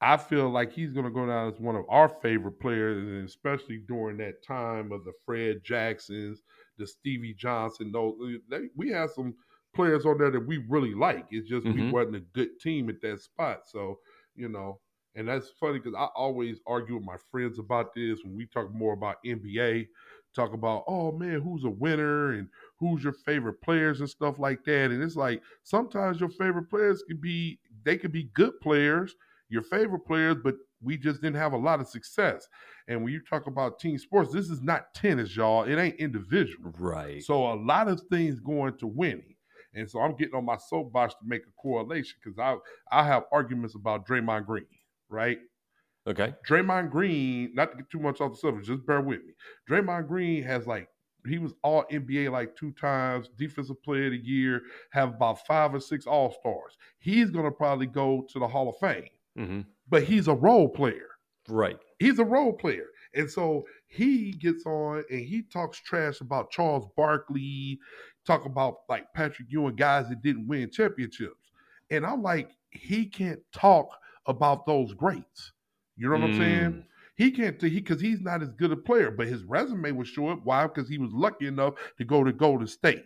I 0.00 0.16
feel 0.16 0.50
like 0.50 0.72
he's 0.72 0.92
going 0.92 1.06
to 1.06 1.12
go 1.12 1.26
down 1.26 1.52
as 1.52 1.60
one 1.60 1.76
of 1.76 1.86
our 1.88 2.08
favorite 2.08 2.60
players, 2.60 2.98
and 2.98 3.24
especially 3.26 3.78
during 3.78 4.18
that 4.18 4.42
time 4.44 4.92
of 4.92 5.04
the 5.04 5.12
Fred 5.24 5.64
Jacksons, 5.64 6.42
the 6.78 6.86
Stevie 6.86 7.34
Johnson. 7.34 7.92
Those 7.92 8.16
they, 8.50 8.68
we 8.76 8.90
had 8.90 9.10
some 9.10 9.36
players 9.74 10.06
on 10.06 10.18
there 10.18 10.30
that 10.32 10.46
we 10.46 10.58
really 10.68 10.94
like. 10.94 11.28
It's 11.30 11.48
just 11.48 11.72
we 11.72 11.82
Mhm. 11.82 11.90
wasn't 11.90 12.16
a 12.16 12.20
good 12.20 12.60
team 12.60 12.90
at 12.90 13.00
that 13.02 13.20
spot. 13.22 13.68
So 13.68 14.00
you 14.36 14.48
know, 14.50 14.80
and 15.14 15.28
that's 15.28 15.50
funny 15.60 15.78
because 15.78 15.94
I 15.94 16.06
always 16.16 16.60
argue 16.66 16.96
with 16.96 17.04
my 17.04 17.16
friends 17.30 17.58
about 17.58 17.94
this 17.94 18.20
when 18.24 18.36
we 18.36 18.46
talk 18.46 18.72
more 18.72 18.92
about 18.92 19.16
NBA. 19.24 19.88
Talk 20.34 20.52
about, 20.52 20.82
oh 20.88 21.12
man, 21.12 21.40
who's 21.40 21.62
a 21.62 21.70
winner 21.70 22.32
and 22.32 22.48
who's 22.80 23.04
your 23.04 23.12
favorite 23.12 23.62
players 23.62 24.00
and 24.00 24.10
stuff 24.10 24.40
like 24.40 24.64
that. 24.64 24.90
And 24.90 25.00
it's 25.00 25.14
like 25.14 25.40
sometimes 25.62 26.18
your 26.18 26.28
favorite 26.28 26.68
players 26.68 27.04
could 27.06 27.20
be 27.20 27.60
they 27.84 27.96
could 27.96 28.10
be 28.10 28.30
good 28.34 28.58
players, 28.60 29.14
your 29.48 29.62
favorite 29.62 30.04
players, 30.04 30.36
but 30.42 30.56
we 30.82 30.96
just 30.96 31.22
didn't 31.22 31.36
have 31.36 31.52
a 31.52 31.56
lot 31.58 31.80
of 31.80 31.86
success. 31.86 32.48
And 32.88 33.02
when 33.02 33.12
you 33.12 33.20
talk 33.20 33.46
about 33.46 33.78
team 33.78 33.96
sports, 33.96 34.32
this 34.32 34.50
is 34.50 34.60
not 34.60 34.92
tennis, 34.94 35.36
y'all. 35.36 35.64
It 35.64 35.78
ain't 35.78 35.96
individual. 35.96 36.72
Right. 36.78 37.22
So 37.22 37.52
a 37.52 37.54
lot 37.54 37.86
of 37.86 38.02
things 38.10 38.40
going 38.40 38.76
to 38.78 38.88
winning. 38.88 39.36
And 39.74 39.90
so 39.90 40.00
I'm 40.00 40.16
getting 40.16 40.34
on 40.34 40.44
my 40.44 40.56
soapbox 40.56 41.14
to 41.14 41.20
make 41.24 41.42
a 41.42 41.60
correlation 41.60 42.16
because 42.22 42.38
I 42.38 42.56
I 42.90 43.04
have 43.04 43.24
arguments 43.32 43.74
about 43.74 44.06
Draymond 44.06 44.46
Green, 44.46 44.66
right? 45.08 45.38
okay. 46.06 46.34
Draymond 46.48 46.90
Green, 46.90 47.52
not 47.54 47.70
to 47.70 47.78
get 47.78 47.90
too 47.90 47.98
much 47.98 48.20
off 48.20 48.32
the 48.32 48.36
subject, 48.38 48.66
just 48.66 48.86
bear 48.86 49.00
with 49.00 49.24
me. 49.24 49.32
Draymond 49.68 50.08
Green 50.08 50.42
has 50.42 50.66
like 50.66 50.88
he 51.26 51.38
was 51.38 51.54
all 51.62 51.84
NBA 51.90 52.30
like 52.30 52.54
two 52.54 52.72
times, 52.72 53.30
defensive 53.38 53.82
player 53.82 54.06
of 54.06 54.12
the 54.12 54.18
year, 54.18 54.60
have 54.90 55.10
about 55.14 55.46
five 55.46 55.74
or 55.74 55.80
six 55.80 56.06
all 56.06 56.32
stars. 56.32 56.76
He's 56.98 57.30
gonna 57.30 57.50
probably 57.50 57.86
go 57.86 58.26
to 58.30 58.38
the 58.38 58.48
Hall 58.48 58.68
of 58.68 58.76
Fame, 58.78 59.08
hmm 59.36 59.60
but 59.88 60.02
he's 60.02 60.28
a 60.28 60.34
role 60.34 60.68
player. 60.68 61.08
Right. 61.48 61.78
He's 61.98 62.18
a 62.18 62.24
role 62.24 62.54
player. 62.54 62.86
And 63.14 63.30
so 63.30 63.64
he 63.86 64.32
gets 64.32 64.64
on 64.66 65.04
and 65.10 65.20
he 65.20 65.42
talks 65.42 65.78
trash 65.78 66.20
about 66.20 66.50
Charles 66.50 66.86
Barkley, 66.96 67.78
talk 68.26 68.46
about 68.46 68.78
like 68.88 69.12
Patrick 69.14 69.48
Ewing, 69.50 69.76
guys 69.76 70.08
that 70.08 70.22
didn't 70.22 70.48
win 70.48 70.70
championships. 70.70 71.50
And 71.90 72.04
I'm 72.04 72.22
like, 72.22 72.56
he 72.70 73.06
can't 73.06 73.40
talk 73.52 73.88
about 74.26 74.66
those 74.66 74.92
greats. 74.92 75.52
You 75.96 76.08
know 76.08 76.16
what 76.16 76.30
I'm 76.30 76.36
saying? 76.38 76.72
Mm. 76.72 76.84
He 77.16 77.30
can't 77.30 77.62
he 77.62 77.70
because 77.70 78.00
he's 78.00 78.20
not 78.20 78.42
as 78.42 78.50
good 78.50 78.72
a 78.72 78.76
player, 78.76 79.10
but 79.10 79.28
his 79.28 79.44
resume 79.44 79.92
show 80.04 80.30
it. 80.30 80.40
Why? 80.42 80.66
Because 80.66 80.88
he 80.88 80.98
was 80.98 81.12
lucky 81.12 81.46
enough 81.46 81.74
to 81.98 82.04
go 82.04 82.24
to 82.24 82.32
Golden 82.32 82.66
State. 82.66 83.04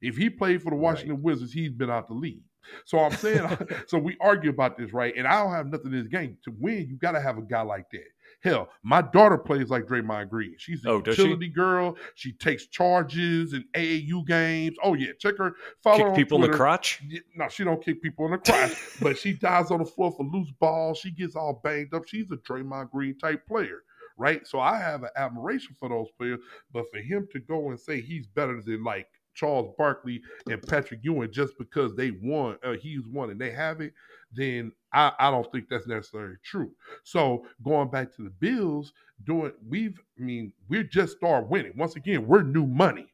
If 0.00 0.16
he 0.16 0.30
played 0.30 0.62
for 0.62 0.70
the 0.70 0.76
Washington 0.76 1.22
Wizards, 1.22 1.52
he's 1.52 1.72
been 1.72 1.90
out 1.90 2.06
the 2.06 2.14
league. 2.14 2.44
So 2.84 2.98
I'm 2.98 3.12
saying, 3.12 3.46
so 3.86 3.98
we 3.98 4.16
argue 4.20 4.50
about 4.50 4.76
this, 4.76 4.92
right? 4.92 5.14
And 5.16 5.26
I 5.26 5.42
don't 5.42 5.52
have 5.52 5.66
nothing 5.66 5.92
in 5.92 5.98
this 6.00 6.08
game. 6.08 6.36
To 6.44 6.52
win, 6.58 6.88
you 6.88 6.96
got 6.96 7.12
to 7.12 7.20
have 7.20 7.38
a 7.38 7.42
guy 7.42 7.62
like 7.62 7.90
that. 7.92 8.04
Hell, 8.40 8.68
my 8.84 9.02
daughter 9.02 9.36
plays 9.36 9.68
like 9.68 9.84
Draymond 9.86 10.28
Green. 10.30 10.54
She's 10.58 10.84
a 10.84 10.90
Oh, 10.90 11.00
does 11.00 11.16
she? 11.16 11.22
utility 11.22 11.48
girl. 11.48 11.96
She 12.14 12.32
takes 12.32 12.66
charges 12.66 13.52
in 13.52 13.64
AAU 13.74 14.24
games. 14.26 14.76
Oh 14.82 14.94
yeah, 14.94 15.10
check 15.18 15.36
her. 15.38 15.54
Follow 15.82 16.06
Kick 16.10 16.14
people 16.14 16.44
in 16.44 16.50
the 16.50 16.56
crotch. 16.56 17.02
No, 17.34 17.48
she 17.48 17.64
don't 17.64 17.84
kick 17.84 18.00
people 18.00 18.26
in 18.26 18.32
the 18.32 18.38
crotch, 18.38 18.72
but 19.02 19.18
she 19.18 19.32
dies 19.32 19.72
on 19.72 19.80
the 19.80 19.84
floor 19.84 20.12
for 20.16 20.24
loose 20.24 20.52
balls. 20.60 20.98
She 20.98 21.10
gets 21.10 21.34
all 21.34 21.60
banged 21.64 21.92
up. 21.94 22.06
She's 22.06 22.30
a 22.30 22.36
Draymond 22.36 22.90
Green 22.92 23.18
type 23.18 23.44
player, 23.44 23.82
right? 24.16 24.46
So 24.46 24.60
I 24.60 24.78
have 24.78 25.02
an 25.02 25.10
admiration 25.16 25.74
for 25.76 25.88
those 25.88 26.08
players, 26.16 26.38
but 26.72 26.84
for 26.92 26.98
him 27.00 27.26
to 27.32 27.40
go 27.40 27.70
and 27.70 27.80
say 27.80 28.00
he's 28.00 28.28
better 28.28 28.62
than 28.62 28.84
like 28.84 29.08
Charles 29.38 29.72
Barkley 29.78 30.20
and 30.50 30.60
Patrick 30.66 31.00
Ewing 31.02 31.30
just 31.30 31.56
because 31.58 31.94
they 31.94 32.10
won, 32.22 32.58
uh, 32.64 32.72
he's 32.72 33.06
won 33.06 33.30
and 33.30 33.40
they 33.40 33.50
have 33.50 33.80
it, 33.80 33.94
then 34.32 34.72
I, 34.92 35.12
I 35.18 35.30
don't 35.30 35.50
think 35.52 35.68
that's 35.68 35.86
necessarily 35.86 36.36
true. 36.44 36.72
So 37.04 37.46
going 37.62 37.90
back 37.90 38.14
to 38.16 38.22
the 38.24 38.30
Bills, 38.30 38.92
doing 39.24 39.52
we've, 39.68 40.00
I 40.18 40.22
mean, 40.22 40.52
we're 40.68 40.84
just 40.84 41.16
start 41.16 41.48
winning. 41.48 41.72
Once 41.76 41.96
again, 41.96 42.26
we're 42.26 42.42
new 42.42 42.66
money. 42.66 43.12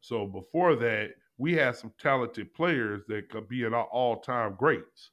So 0.00 0.26
before 0.26 0.76
that, 0.76 1.12
we 1.38 1.54
had 1.54 1.76
some 1.76 1.92
talented 1.98 2.52
players 2.54 3.02
that 3.08 3.30
could 3.30 3.48
be 3.48 3.64
in 3.64 3.72
our 3.74 3.84
all-time 3.86 4.56
greats. 4.58 5.10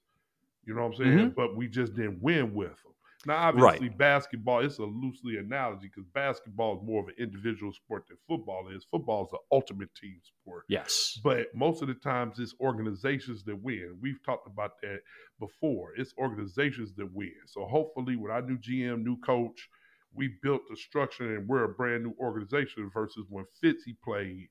You 0.65 0.73
know 0.75 0.81
what 0.81 0.99
I'm 0.99 1.05
saying? 1.05 1.33
But 1.35 1.55
we 1.55 1.67
just 1.67 1.95
didn't 1.95 2.21
win 2.21 2.53
with 2.53 2.69
them. 2.83 2.93
Now, 3.25 3.47
obviously, 3.47 3.89
basketball 3.89 4.59
it's 4.59 4.77
a 4.77 4.83
loosely 4.83 5.37
analogy 5.37 5.89
because 5.93 6.07
basketball 6.13 6.77
is 6.77 6.83
more 6.83 7.01
of 7.01 7.07
an 7.07 7.15
individual 7.17 7.73
sport 7.73 8.05
than 8.07 8.17
football 8.27 8.67
is. 8.69 8.85
Football 8.91 9.25
is 9.25 9.31
the 9.31 9.39
ultimate 9.51 9.89
team 9.95 10.19
sport. 10.23 10.65
Yes. 10.69 11.19
But 11.23 11.47
most 11.55 11.81
of 11.81 11.87
the 11.87 11.95
times, 11.95 12.39
it's 12.39 12.53
organizations 12.59 13.43
that 13.45 13.61
win. 13.61 13.97
We've 14.01 14.23
talked 14.23 14.47
about 14.47 14.73
that 14.81 14.99
before. 15.39 15.93
It's 15.97 16.13
organizations 16.17 16.93
that 16.95 17.11
win. 17.13 17.33
So 17.47 17.65
hopefully, 17.65 18.15
with 18.15 18.31
our 18.31 18.41
new 18.41 18.57
GM, 18.57 19.03
new 19.03 19.17
coach, 19.21 19.69
we 20.13 20.35
built 20.41 20.61
the 20.69 20.77
structure 20.77 21.35
and 21.35 21.47
we're 21.47 21.65
a 21.65 21.69
brand 21.69 22.03
new 22.03 22.15
organization. 22.19 22.89
Versus 22.93 23.25
when 23.29 23.45
Fitzy 23.63 23.95
played, 24.03 24.47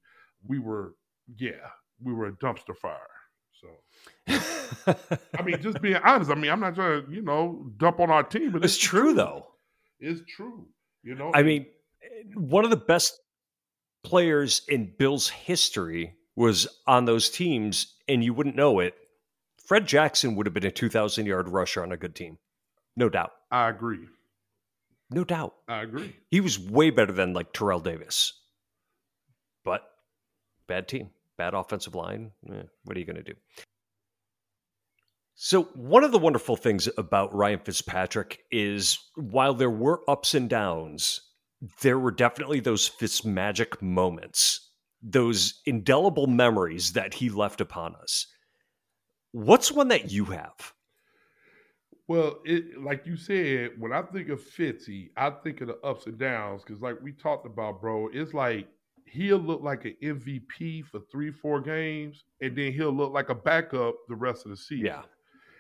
we 0.46 0.58
were 0.58 0.94
yeah, 1.36 1.70
we 2.02 2.12
were 2.12 2.26
a 2.26 2.32
dumpster 2.32 2.76
fire. 2.76 3.13
So 3.64 4.96
I 5.38 5.42
mean, 5.42 5.60
just 5.62 5.80
being 5.80 5.96
honest. 5.96 6.30
I 6.30 6.34
mean, 6.34 6.50
I'm 6.50 6.60
not 6.60 6.74
trying 6.74 7.06
to 7.06 7.12
you 7.12 7.22
know 7.22 7.66
dump 7.76 8.00
on 8.00 8.10
our 8.10 8.22
team, 8.22 8.52
but 8.52 8.64
it's 8.64 8.76
the 8.76 8.82
true 8.82 9.02
truth. 9.02 9.16
though. 9.16 9.46
It's 10.00 10.20
true. 10.28 10.66
You 11.02 11.14
know, 11.14 11.30
I 11.34 11.42
mean, 11.42 11.66
one 12.34 12.64
of 12.64 12.70
the 12.70 12.76
best 12.76 13.18
players 14.02 14.62
in 14.68 14.92
Bill's 14.98 15.28
history 15.28 16.14
was 16.36 16.66
on 16.86 17.04
those 17.04 17.30
teams, 17.30 17.94
and 18.08 18.22
you 18.22 18.34
wouldn't 18.34 18.56
know 18.56 18.80
it. 18.80 18.94
Fred 19.66 19.86
Jackson 19.86 20.34
would 20.36 20.46
have 20.46 20.52
been 20.54 20.66
a 20.66 20.70
2,000 20.70 21.24
yard 21.26 21.48
rusher 21.48 21.82
on 21.82 21.92
a 21.92 21.96
good 21.96 22.14
team. 22.14 22.38
No 22.96 23.08
doubt. 23.08 23.32
I 23.50 23.68
agree. 23.68 24.06
No 25.10 25.24
doubt. 25.24 25.54
I 25.68 25.82
agree. 25.82 26.14
He 26.30 26.40
was 26.40 26.58
way 26.58 26.90
better 26.90 27.12
than 27.12 27.32
like 27.32 27.52
Terrell 27.52 27.80
Davis. 27.80 28.32
But 29.64 29.82
bad 30.66 30.88
team, 30.88 31.10
bad 31.36 31.54
offensive 31.54 31.94
line. 31.94 32.32
Eh, 32.50 32.62
what 32.84 32.96
are 32.96 33.00
you 33.00 33.06
going 33.06 33.16
to 33.16 33.22
do? 33.22 33.34
So, 35.36 35.64
one 35.74 36.04
of 36.04 36.12
the 36.12 36.18
wonderful 36.18 36.56
things 36.56 36.88
about 36.96 37.34
Ryan 37.34 37.58
Fitzpatrick 37.58 38.40
is 38.52 38.98
while 39.16 39.52
there 39.52 39.70
were 39.70 40.08
ups 40.08 40.34
and 40.34 40.48
downs, 40.48 41.20
there 41.82 41.98
were 41.98 42.12
definitely 42.12 42.60
those 42.60 42.86
Fitz 42.86 43.24
magic 43.24 43.82
moments, 43.82 44.70
those 45.02 45.60
indelible 45.66 46.28
memories 46.28 46.92
that 46.92 47.14
he 47.14 47.30
left 47.30 47.60
upon 47.60 47.96
us. 47.96 48.26
What's 49.32 49.72
one 49.72 49.88
that 49.88 50.12
you 50.12 50.26
have? 50.26 50.72
Well, 52.06 52.40
it 52.44 52.80
like 52.80 53.06
you 53.06 53.16
said, 53.16 53.70
when 53.78 53.92
I 53.92 54.02
think 54.02 54.28
of 54.28 54.40
Fitzy, 54.40 55.10
I 55.16 55.30
think 55.30 55.62
of 55.62 55.68
the 55.68 55.78
ups 55.78 56.06
and 56.06 56.18
downs 56.18 56.62
because, 56.62 56.82
like 56.82 57.02
we 57.02 57.12
talked 57.12 57.46
about, 57.46 57.80
bro, 57.80 58.08
it's 58.12 58.34
like 58.34 58.68
he'll 59.06 59.38
look 59.38 59.62
like 59.62 59.84
an 59.84 59.96
MVP 60.02 60.84
for 60.86 61.00
three, 61.10 61.30
four 61.30 61.60
games, 61.60 62.24
and 62.40 62.56
then 62.56 62.72
he'll 62.72 62.92
look 62.92 63.12
like 63.12 63.28
a 63.28 63.34
backup 63.34 63.94
the 64.08 64.16
rest 64.16 64.44
of 64.44 64.50
the 64.50 64.56
season. 64.56 64.86
Yeah. 64.86 65.02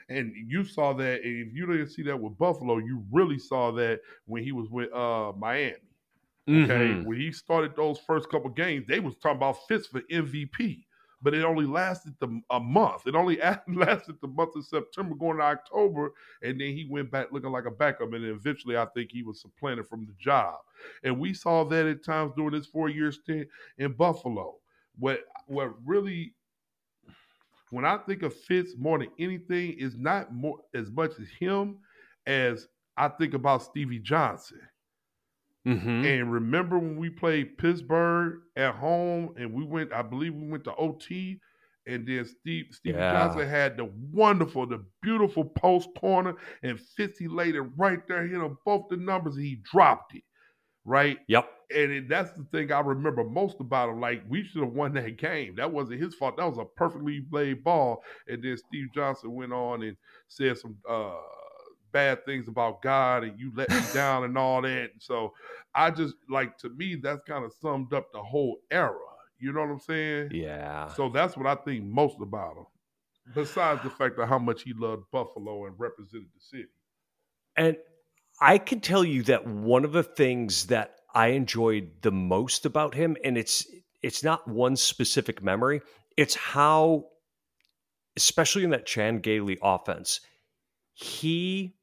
And 0.08 0.32
you 0.48 0.64
saw 0.64 0.92
that, 0.94 1.22
and 1.22 1.46
if 1.48 1.54
you 1.54 1.66
didn't 1.66 1.88
see 1.90 2.02
that 2.02 2.18
with 2.20 2.36
Buffalo, 2.36 2.76
you 2.78 3.02
really 3.10 3.38
saw 3.38 3.70
that 3.72 4.00
when 4.26 4.42
he 4.42 4.52
was 4.52 4.68
with 4.68 4.92
uh, 4.92 5.32
Miami. 5.36 5.76
Okay, 6.46 6.88
Mhm. 6.88 7.04
when 7.06 7.18
he 7.18 7.32
started 7.32 7.74
those 7.74 7.98
first 8.00 8.28
couple 8.28 8.50
games, 8.50 8.86
they 8.86 9.00
was 9.00 9.16
talking 9.16 9.38
about 9.38 9.66
fits 9.66 9.86
for 9.86 10.02
MVP, 10.10 10.84
but 11.24 11.32
it 11.32 11.42
only 11.42 11.64
lasted 11.64 12.14
the, 12.20 12.40
a 12.50 12.60
month. 12.60 13.06
It 13.06 13.14
only 13.14 13.38
lasted 13.68 14.20
the 14.20 14.28
month 14.28 14.54
of 14.54 14.66
September 14.66 15.14
going 15.14 15.38
to 15.38 15.42
October, 15.42 16.12
and 16.42 16.60
then 16.60 16.76
he 16.76 16.86
went 16.88 17.10
back 17.10 17.32
looking 17.32 17.50
like 17.50 17.64
a 17.64 17.70
backup, 17.70 18.12
and 18.12 18.24
eventually 18.24 18.76
I 18.76 18.84
think 18.94 19.10
he 19.10 19.22
was 19.22 19.40
supplanted 19.40 19.88
from 19.88 20.04
the 20.06 20.12
job. 20.20 20.56
And 21.02 21.18
we 21.18 21.32
saw 21.32 21.64
that 21.64 21.86
at 21.86 22.04
times 22.04 22.32
during 22.36 22.52
his 22.52 22.66
four 22.66 22.90
year 22.90 23.10
stint 23.10 23.48
in 23.78 23.92
Buffalo. 23.94 24.56
What 24.98 25.20
what 25.46 25.72
really 25.84 26.34
when 27.70 27.86
I 27.86 27.96
think 27.96 28.22
of 28.22 28.34
Fitz 28.34 28.74
more 28.78 28.98
than 28.98 29.08
anything 29.18 29.72
is 29.72 29.96
not 29.96 30.32
more 30.32 30.58
as 30.74 30.90
much 30.90 31.12
as 31.18 31.28
him 31.40 31.78
as 32.26 32.68
I 32.96 33.08
think 33.08 33.34
about 33.34 33.62
Stevie 33.62 33.98
Johnson. 33.98 34.60
Mhm. 35.66 36.04
And 36.04 36.32
remember 36.32 36.78
when 36.78 36.96
we 36.96 37.08
played 37.10 37.56
Pittsburgh 37.58 38.40
at 38.56 38.74
home 38.74 39.34
and 39.36 39.52
we 39.54 39.64
went, 39.64 39.92
I 39.92 40.02
believe 40.02 40.34
we 40.34 40.46
went 40.48 40.64
to 40.64 40.74
OT, 40.76 41.40
and 41.86 42.06
then 42.06 42.24
Steve 42.26 42.66
Stevie 42.70 42.98
Yeah. 42.98 43.10
Johnson 43.10 43.48
had 43.48 43.76
the 43.78 43.86
wonderful, 44.12 44.66
the 44.66 44.84
beautiful 45.02 45.44
post 45.44 45.88
corner, 45.98 46.36
and 46.62 46.78
Fitzy 46.78 47.28
laid 47.30 47.54
it 47.54 47.62
right 47.62 48.06
there, 48.08 48.26
hit 48.26 48.40
him 48.40 48.58
both 48.64 48.88
the 48.90 48.96
numbers, 48.96 49.36
and 49.36 49.44
he 49.44 49.56
dropped 49.56 50.14
it. 50.14 50.22
Right? 50.84 51.18
Yep. 51.28 51.50
And 51.74 51.92
it, 51.92 52.08
that's 52.08 52.32
the 52.32 52.44
thing 52.52 52.70
I 52.72 52.80
remember 52.80 53.24
most 53.24 53.58
about 53.60 53.88
him. 53.88 54.00
Like, 54.00 54.22
we 54.28 54.44
should 54.44 54.62
have 54.62 54.72
won 54.74 54.92
that 54.94 55.16
game. 55.16 55.56
That 55.56 55.72
wasn't 55.72 56.02
his 56.02 56.14
fault. 56.14 56.36
That 56.36 56.46
was 56.48 56.58
a 56.58 56.64
perfectly 56.64 57.22
played 57.22 57.64
ball. 57.64 58.04
And 58.28 58.42
then 58.44 58.56
Steve 58.58 58.88
Johnson 58.94 59.32
went 59.32 59.52
on 59.52 59.82
and 59.82 59.96
said 60.28 60.58
some 60.58 60.76
uh, 60.88 61.16
bad 61.94 62.26
things 62.26 62.48
about 62.48 62.82
God 62.82 63.24
and 63.24 63.40
you 63.40 63.52
let 63.56 63.70
me 63.70 63.80
down 63.94 64.24
and 64.24 64.36
all 64.36 64.60
that. 64.60 64.90
And 64.92 65.00
so 65.00 65.32
I 65.74 65.90
just, 65.90 66.14
like, 66.28 66.58
to 66.58 66.68
me, 66.68 66.96
that's 66.96 67.22
kind 67.26 67.44
of 67.44 67.52
summed 67.62 67.94
up 67.94 68.12
the 68.12 68.22
whole 68.22 68.58
era. 68.70 68.98
You 69.38 69.52
know 69.52 69.60
what 69.60 69.70
I'm 69.70 69.80
saying? 69.80 70.30
Yeah. 70.32 70.88
So 70.88 71.08
that's 71.08 71.36
what 71.36 71.46
I 71.46 71.54
think 71.54 71.84
most 71.84 72.16
about 72.20 72.56
him. 72.56 72.66
Besides 73.34 73.82
the 73.82 73.90
fact 73.90 74.18
of 74.18 74.28
how 74.28 74.38
much 74.38 74.62
he 74.62 74.74
loved 74.74 75.04
Buffalo 75.10 75.64
and 75.64 75.74
represented 75.78 76.28
the 76.34 76.40
city. 76.40 76.68
And 77.56 77.76
I 78.40 78.58
can 78.58 78.80
tell 78.80 79.04
you 79.04 79.22
that 79.24 79.46
one 79.46 79.84
of 79.84 79.92
the 79.92 80.02
things 80.02 80.66
that 80.66 80.96
I 81.14 81.28
enjoyed 81.28 81.90
the 82.02 82.10
most 82.10 82.66
about 82.66 82.94
him, 82.94 83.16
and 83.24 83.38
it's 83.38 83.66
it's 84.02 84.22
not 84.22 84.46
one 84.46 84.76
specific 84.76 85.42
memory, 85.42 85.80
it's 86.16 86.34
how, 86.34 87.06
especially 88.16 88.64
in 88.64 88.70
that 88.70 88.84
Chan 88.84 89.20
Gailey 89.20 89.58
offense, 89.62 90.20
he 90.92 91.74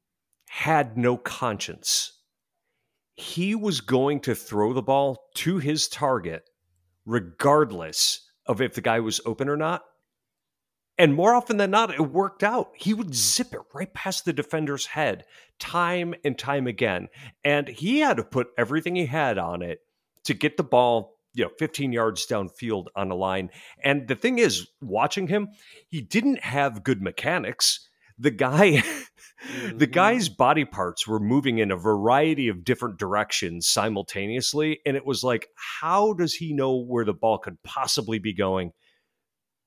had 0.54 0.98
no 0.98 1.16
conscience. 1.16 2.12
He 3.14 3.54
was 3.54 3.80
going 3.80 4.20
to 4.20 4.34
throw 4.34 4.74
the 4.74 4.82
ball 4.82 5.24
to 5.36 5.56
his 5.56 5.88
target, 5.88 6.44
regardless 7.06 8.28
of 8.44 8.60
if 8.60 8.74
the 8.74 8.82
guy 8.82 9.00
was 9.00 9.18
open 9.24 9.48
or 9.48 9.56
not. 9.56 9.82
And 10.98 11.14
more 11.14 11.34
often 11.34 11.56
than 11.56 11.70
not, 11.70 11.94
it 11.94 12.02
worked 12.02 12.42
out. 12.42 12.72
He 12.76 12.92
would 12.92 13.14
zip 13.14 13.54
it 13.54 13.62
right 13.72 13.92
past 13.94 14.26
the 14.26 14.34
defender's 14.34 14.84
head 14.84 15.24
time 15.58 16.14
and 16.22 16.38
time 16.38 16.66
again. 16.66 17.08
And 17.42 17.66
he 17.66 18.00
had 18.00 18.18
to 18.18 18.22
put 18.22 18.48
everything 18.58 18.94
he 18.94 19.06
had 19.06 19.38
on 19.38 19.62
it 19.62 19.78
to 20.24 20.34
get 20.34 20.58
the 20.58 20.64
ball, 20.64 21.16
you 21.32 21.44
know, 21.44 21.50
15 21.58 21.94
yards 21.94 22.26
downfield 22.26 22.88
on 22.94 23.10
a 23.10 23.14
line. 23.14 23.48
And 23.82 24.06
the 24.06 24.16
thing 24.16 24.38
is, 24.38 24.68
watching 24.82 25.28
him, 25.28 25.48
he 25.88 26.02
didn't 26.02 26.40
have 26.40 26.84
good 26.84 27.00
mechanics. 27.00 27.88
The 28.18 28.30
guy, 28.30 28.82
the 29.74 29.86
Mhm. 29.86 29.92
guy's 29.92 30.28
body 30.28 30.64
parts 30.64 31.06
were 31.06 31.20
moving 31.20 31.58
in 31.58 31.70
a 31.70 31.76
variety 31.76 32.48
of 32.48 32.64
different 32.64 32.98
directions 32.98 33.66
simultaneously. 33.68 34.80
And 34.86 34.96
it 34.96 35.04
was 35.04 35.24
like, 35.24 35.48
how 35.56 36.12
does 36.14 36.34
he 36.34 36.52
know 36.52 36.76
where 36.76 37.04
the 37.04 37.14
ball 37.14 37.38
could 37.38 37.62
possibly 37.62 38.18
be 38.18 38.32
going? 38.32 38.72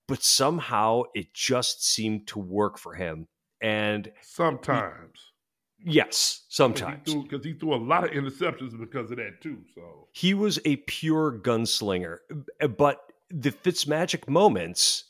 But 0.08 0.24
somehow 0.24 1.04
it 1.14 1.34
just 1.34 1.84
seemed 1.86 2.28
to 2.28 2.40
work 2.40 2.78
for 2.78 2.94
him. 2.94 3.28
And 3.62 4.12
Sometimes. 4.22 5.32
yes, 5.80 6.46
sometimes. 6.50 7.14
Because 7.14 7.44
he, 7.44 7.54
threw 7.54 7.74
a 7.74 7.78
lot 7.78 8.04
of 8.04 8.12
interceptions 8.12 8.80
because 8.80 9.10
of 9.12 9.18
that, 9.18 9.42
too. 9.42 9.64
So. 9.74 10.08
He 10.14 10.34
was 10.34 10.60
a 10.66 10.76
pure 10.78 11.32
gunslinger. 11.40 12.20
But 12.78 13.02
the 13.32 13.52
Fitzmagic 13.52 14.30
moments 14.30 15.06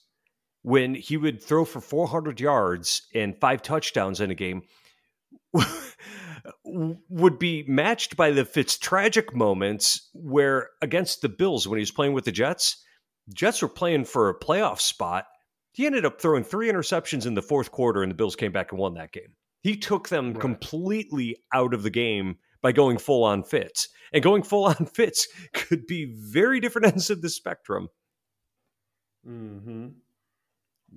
when 0.65 0.95
he 0.95 1.15
would 1.15 1.43
throw 1.43 1.63
for 1.63 1.79
400 1.79 2.39
yards 2.39 3.03
and 3.13 3.39
five 3.39 3.61
touchdowns 3.61 4.19
in 4.19 4.31
a 4.31 4.35
game 4.35 4.63
would 6.63 7.37
be 7.37 7.63
matched 7.67 8.17
by 8.17 8.31
the 8.31 8.43
Fitz 8.45 8.75
tragic 8.77 9.35
moments 9.35 10.09
where 10.13 10.69
against 10.81 11.21
the 11.21 11.29
Bills 11.29 11.67
when 11.67 11.77
he 11.77 11.81
was 11.81 11.91
playing 11.91 12.13
with 12.13 12.25
the 12.25 12.31
Jets, 12.31 12.83
Jets 13.31 13.61
were 13.61 13.67
playing 13.69 14.05
for 14.05 14.27
a 14.27 14.39
playoff 14.39 14.81
spot. 14.81 15.25
He 15.71 15.85
ended 15.85 16.03
up 16.03 16.19
throwing 16.19 16.43
three 16.43 16.67
interceptions 16.71 17.27
in 17.27 17.35
the 17.35 17.41
fourth 17.43 17.71
quarter, 17.71 18.01
and 18.01 18.09
the 18.09 18.15
Bills 18.15 18.35
came 18.35 18.51
back 18.51 18.71
and 18.71 18.79
won 18.79 18.95
that 18.95 19.11
game. 19.11 19.35
He 19.61 19.77
took 19.77 20.09
them 20.09 20.31
Right. 20.33 20.41
completely 20.41 21.37
out 21.53 21.75
of 21.75 21.83
the 21.83 21.89
game 21.91 22.37
by 22.63 22.71
going 22.71 22.97
full 22.97 23.23
on 23.23 23.43
Fitz. 23.43 23.89
And 24.13 24.23
going 24.23 24.41
full 24.41 24.65
on 24.65 24.87
Fitz 24.87 25.27
could 25.53 25.85
be 25.85 26.05
very 26.05 26.59
different 26.59 26.87
ends 26.93 27.11
of 27.11 27.21
the 27.21 27.29
spectrum. 27.29 27.89
Mm-hmm. 29.27 29.87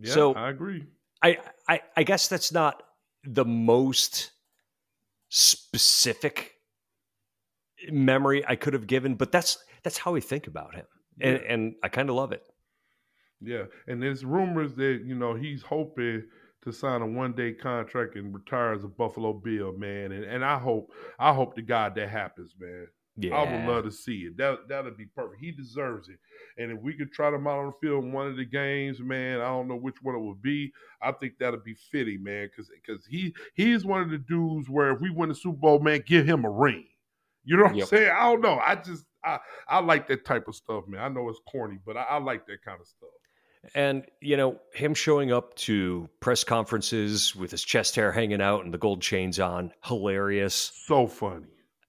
Yeah, 0.00 0.12
So- 0.14 0.34
I 0.34 0.50
agree. 0.50 0.86
I, 1.22 1.38
I 1.68 1.80
I 1.96 2.02
guess 2.04 2.28
that's 2.28 2.52
not 2.52 2.82
the 3.24 3.44
most 3.44 4.30
specific 5.30 6.52
memory 7.90 8.44
I 8.46 8.56
could 8.56 8.72
have 8.74 8.86
given, 8.86 9.14
but 9.16 9.32
that's 9.32 9.58
that's 9.82 9.98
how 9.98 10.12
we 10.12 10.20
think 10.20 10.46
about 10.46 10.74
him. 10.74 10.86
And 11.20 11.40
Yeah. 11.42 11.52
and 11.52 11.74
I 11.82 11.88
kind 11.88 12.08
of 12.08 12.14
love 12.16 12.32
it. 12.32 12.42
Yeah, 13.40 13.64
and 13.86 14.02
there's 14.02 14.24
rumors 14.24 14.74
that 14.76 15.02
you 15.04 15.14
know 15.14 15.34
he's 15.34 15.62
hoping 15.62 16.24
to 16.62 16.72
sign 16.72 17.02
a 17.02 17.06
one 17.06 17.32
day 17.34 17.52
contract 17.52 18.16
and 18.16 18.34
retire 18.34 18.72
as 18.72 18.84
a 18.84 18.88
Buffalo 18.88 19.32
Bill, 19.32 19.72
man. 19.76 20.12
And 20.12 20.24
and 20.24 20.44
I 20.44 20.58
hope 20.58 20.92
I 21.18 21.32
hope 21.32 21.54
to 21.56 21.62
God 21.62 21.94
that 21.96 22.08
happens, 22.08 22.54
man. 22.58 22.86
Yeah. 23.20 23.34
I 23.36 23.50
would 23.52 23.68
love 23.68 23.84
to 23.84 23.90
see 23.90 24.20
it. 24.22 24.36
That 24.36 24.68
that'd 24.68 24.96
be 24.96 25.06
perfect. 25.06 25.40
He 25.40 25.50
deserves 25.50 26.08
it. 26.08 26.18
And 26.56 26.70
if 26.72 26.80
we 26.80 26.94
could 26.94 27.12
try 27.12 27.28
him 27.28 27.46
out 27.46 27.58
on 27.58 27.66
the 27.66 27.72
field 27.86 28.04
in 28.04 28.12
one 28.12 28.28
of 28.28 28.36
the 28.36 28.44
games, 28.44 29.00
man, 29.00 29.40
I 29.40 29.46
don't 29.48 29.68
know 29.68 29.76
which 29.76 29.96
one 30.02 30.14
it 30.14 30.20
would 30.20 30.40
be. 30.42 30.72
I 31.02 31.12
think 31.12 31.34
that'd 31.38 31.64
be 31.64 31.74
fitting, 31.90 32.22
man, 32.22 32.48
because 32.48 32.70
because 32.70 33.04
he 33.06 33.34
he's 33.54 33.84
one 33.84 34.02
of 34.02 34.10
the 34.10 34.18
dudes 34.18 34.68
where 34.68 34.92
if 34.92 35.00
we 35.00 35.10
win 35.10 35.28
the 35.30 35.34
Super 35.34 35.56
Bowl, 35.58 35.80
man, 35.80 36.02
give 36.06 36.26
him 36.26 36.44
a 36.44 36.50
ring. 36.50 36.86
You 37.44 37.56
know 37.56 37.64
what 37.64 37.76
Yep. 37.76 37.82
I'm 37.84 37.88
saying? 37.88 38.10
I 38.16 38.22
don't 38.30 38.40
know. 38.40 38.60
I 38.64 38.76
just 38.76 39.04
I 39.24 39.38
I 39.68 39.80
like 39.80 40.06
that 40.08 40.24
type 40.24 40.46
of 40.48 40.54
stuff, 40.54 40.84
man. 40.86 41.00
I 41.00 41.08
know 41.08 41.28
it's 41.28 41.40
corny, 41.50 41.78
but 41.84 41.96
I, 41.96 42.02
I 42.02 42.18
like 42.18 42.46
that 42.46 42.62
kind 42.64 42.80
of 42.80 42.86
stuff. 42.86 43.08
And 43.74 44.06
you 44.22 44.36
know, 44.36 44.60
him 44.72 44.94
showing 44.94 45.32
up 45.32 45.54
to 45.56 46.08
press 46.20 46.44
conferences 46.44 47.34
with 47.34 47.50
his 47.50 47.62
chest 47.64 47.96
hair 47.96 48.12
hanging 48.12 48.40
out 48.40 48.64
and 48.64 48.72
the 48.72 48.78
gold 48.78 49.02
chains 49.02 49.40
on, 49.40 49.72
hilarious. 49.84 50.72
So 50.86 51.06
funny. 51.06 51.46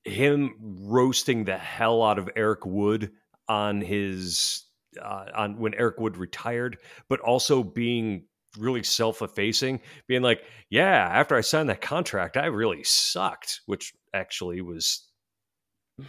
Him 0.10 0.56
roasting 0.60 1.44
the 1.46 1.58
hell 1.58 2.04
out 2.04 2.20
of 2.20 2.30
Eric 2.36 2.66
Wood 2.66 3.12
on 3.48 3.82
his 3.82 4.66
uh, 5.02 5.26
on 5.36 5.60
when 5.60 5.74
Eric 5.74 6.00
Wood 6.00 6.18
retired, 6.18 6.78
but 7.08 7.20
also 7.20 7.64
being 7.64 8.26
really 8.58 8.84
self-effacing, 8.84 9.80
being 10.08 10.22
like, 10.22 10.44
"Yeah, 10.70 11.08
after 11.12 11.36
I 11.36 11.42
signed 11.42 11.70
that 11.70 11.82
contract, 11.82 12.38
I 12.38 12.46
really 12.46 12.84
sucked," 12.84 13.62
which 13.66 13.94
actually 14.14 14.62
was 14.62 15.08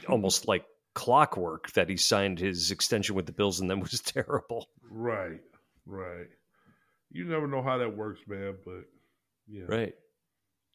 almost 0.08 0.48
like 0.48 0.64
clockwork 0.94 1.72
that 1.72 1.88
he 1.88 1.96
signed 1.96 2.38
his 2.38 2.70
extension 2.70 3.14
with 3.14 3.26
the 3.26 3.32
Bills 3.32 3.60
and 3.60 3.70
then 3.70 3.80
was 3.80 4.00
terrible. 4.00 4.68
Right, 4.90 5.40
right. 5.86 6.26
You 7.10 7.24
never 7.24 7.46
know 7.46 7.62
how 7.62 7.78
that 7.78 7.96
works, 7.96 8.20
man. 8.26 8.56
But 8.64 8.84
yeah, 9.48 9.64
Right? 9.66 9.94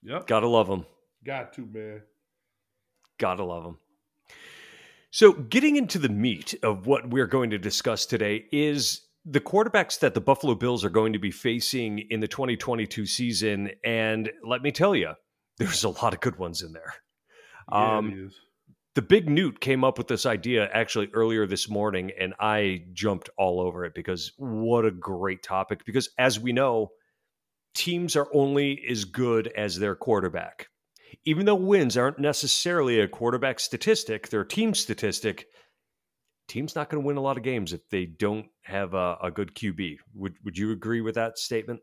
Yep. 0.04 0.28
Gotta 0.28 0.48
love 0.48 0.68
him. 0.68 0.86
Got 1.26 1.54
to, 1.54 1.66
man. 1.66 2.02
Gotta 3.18 3.44
love 3.44 3.64
them. 3.64 3.78
So, 5.12 5.32
getting 5.32 5.78
into 5.78 5.98
the 5.98 6.10
meat 6.10 6.56
of 6.62 6.88
what 6.88 7.10
we're 7.10 7.28
going 7.28 7.50
to 7.52 7.58
discuss 7.58 8.06
today 8.06 8.46
is 8.52 9.02
the 9.24 9.40
quarterbacks 9.40 10.00
that 10.00 10.14
the 10.14 10.22
Buffalo 10.22 10.56
Bills 10.56 10.84
are 10.84 10.90
going 10.90 11.14
to 11.14 11.20
be 11.20 11.32
facing 11.32 12.00
in 12.10 12.20
the 12.20 12.28
2022 12.28 13.06
season. 13.06 13.72
And 13.84 14.30
let 14.44 14.62
me 14.62 14.72
tell 14.72 14.96
you, 14.96 15.14
there's 15.58 15.84
a 15.84 15.90
lot 15.90 16.14
of 16.14 16.20
good 16.20 16.38
ones 16.38 16.62
in 16.62 16.74
there. 16.74 16.94
Yeah, 17.72 17.98
Um. 17.98 18.32
The 18.96 19.02
Big 19.02 19.30
Newt 19.30 19.60
came 19.60 19.84
up 19.84 19.98
with 19.98 20.08
this 20.08 20.26
idea 20.26 20.70
actually 20.72 21.10
earlier 21.14 21.46
this 21.46 21.70
morning, 21.70 22.12
and 22.18 22.34
I 22.40 22.86
jumped 22.94 23.30
all 23.38 23.60
over 23.60 23.84
it 23.84 23.94
because 23.94 24.32
what 24.38 24.86
a 24.86 24.92
great 24.92 25.44
topic. 25.44 25.84
Because 25.86 26.10
as 26.18 26.40
we 26.40 26.54
know, 26.54 26.92
teams 27.74 28.16
are 28.16 28.30
only 28.34 28.82
as 28.90 29.04
good 29.04 29.48
as 29.48 29.78
their 29.78 29.96
quarterback. 29.96 30.70
Even 31.26 31.46
though 31.46 31.56
wins 31.56 31.98
aren't 31.98 32.20
necessarily 32.20 33.00
a 33.00 33.08
quarterback 33.08 33.60
statistic, 33.60 34.30
they're 34.30 34.42
a 34.42 34.48
team 34.48 34.74
statistic. 34.74 35.48
team's 36.48 36.76
not 36.76 36.90
going 36.90 37.02
to 37.02 37.08
win 37.08 37.18
a 37.18 37.22
lot 37.22 37.38
of 37.38 37.44
games 37.44 37.74
if 37.74 37.88
they 37.90 38.06
don't 38.06 38.48
have 38.64 38.94
a, 38.94 39.18
a 39.24 39.32
good 39.32 39.56
QB. 39.56 39.98
Would 40.14 40.36
Would 40.44 40.58
you 40.58 40.72
agree 40.72 41.02
with 41.02 41.16
that 41.16 41.38
statement? 41.38 41.82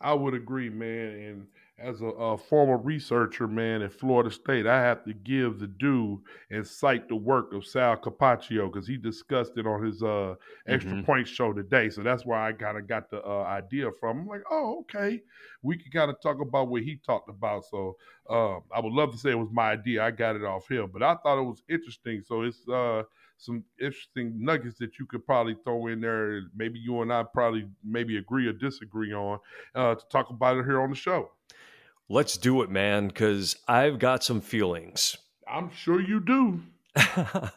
I 0.00 0.12
would 0.12 0.34
agree, 0.34 0.70
man. 0.70 1.08
And 1.08 1.46
as 1.78 2.00
a, 2.00 2.06
a, 2.06 2.38
former 2.38 2.76
researcher, 2.76 3.48
man, 3.48 3.82
at 3.82 3.92
Florida 3.92 4.30
State, 4.30 4.66
I 4.66 4.80
have 4.80 5.04
to 5.04 5.12
give 5.12 5.58
the 5.58 5.66
due 5.66 6.22
and 6.50 6.64
cite 6.64 7.08
the 7.08 7.16
work 7.16 7.52
of 7.52 7.66
Sal 7.66 7.96
Capaccio 7.96 8.72
because 8.72 8.86
he 8.86 8.96
discussed 8.96 9.52
it 9.56 9.66
on 9.66 9.84
his 9.84 10.02
uh, 10.02 10.34
extra 10.68 10.92
mm-hmm. 10.92 11.04
point 11.04 11.26
show 11.26 11.52
today. 11.52 11.90
So 11.90 12.02
that's 12.02 12.24
where 12.24 12.38
I 12.38 12.52
kind 12.52 12.78
of 12.78 12.86
got 12.86 13.10
the 13.10 13.22
uh, 13.24 13.42
idea 13.42 13.90
from. 13.98 14.20
I'm 14.20 14.26
like, 14.28 14.44
oh, 14.50 14.82
okay, 14.82 15.20
we 15.62 15.76
can 15.76 15.90
kind 15.90 16.10
of 16.10 16.20
talk 16.20 16.40
about 16.40 16.68
what 16.68 16.82
he 16.82 17.00
talked 17.04 17.28
about. 17.28 17.64
So 17.64 17.96
uh, 18.30 18.58
I 18.74 18.80
would 18.80 18.92
love 18.92 19.10
to 19.10 19.18
say 19.18 19.30
it 19.30 19.38
was 19.38 19.50
my 19.52 19.72
idea. 19.72 20.04
I 20.04 20.12
got 20.12 20.36
it 20.36 20.44
off 20.44 20.70
him, 20.70 20.90
but 20.92 21.02
I 21.02 21.16
thought 21.16 21.40
it 21.40 21.44
was 21.44 21.62
interesting. 21.68 22.22
So 22.24 22.42
it's 22.42 22.68
uh, 22.68 23.02
some 23.36 23.64
interesting 23.80 24.32
nuggets 24.38 24.78
that 24.78 24.98
you 25.00 25.06
could 25.06 25.26
probably 25.26 25.56
throw 25.64 25.88
in 25.88 26.00
there. 26.00 26.42
Maybe 26.54 26.78
you 26.78 27.02
and 27.02 27.12
I 27.12 27.24
probably 27.24 27.66
maybe 27.82 28.16
agree 28.16 28.46
or 28.46 28.52
disagree 28.52 29.12
on 29.12 29.40
uh, 29.74 29.96
to 29.96 30.08
talk 30.08 30.30
about 30.30 30.56
it 30.56 30.64
here 30.64 30.80
on 30.80 30.90
the 30.90 30.96
show. 30.96 31.30
Let's 32.08 32.36
do 32.36 32.62
it, 32.62 32.70
man, 32.70 33.08
because 33.08 33.56
I've 33.66 33.98
got 33.98 34.22
some 34.22 34.40
feelings. 34.40 35.16
I'm 35.48 35.70
sure 35.70 36.00
you 36.00 36.20
do. 36.20 36.62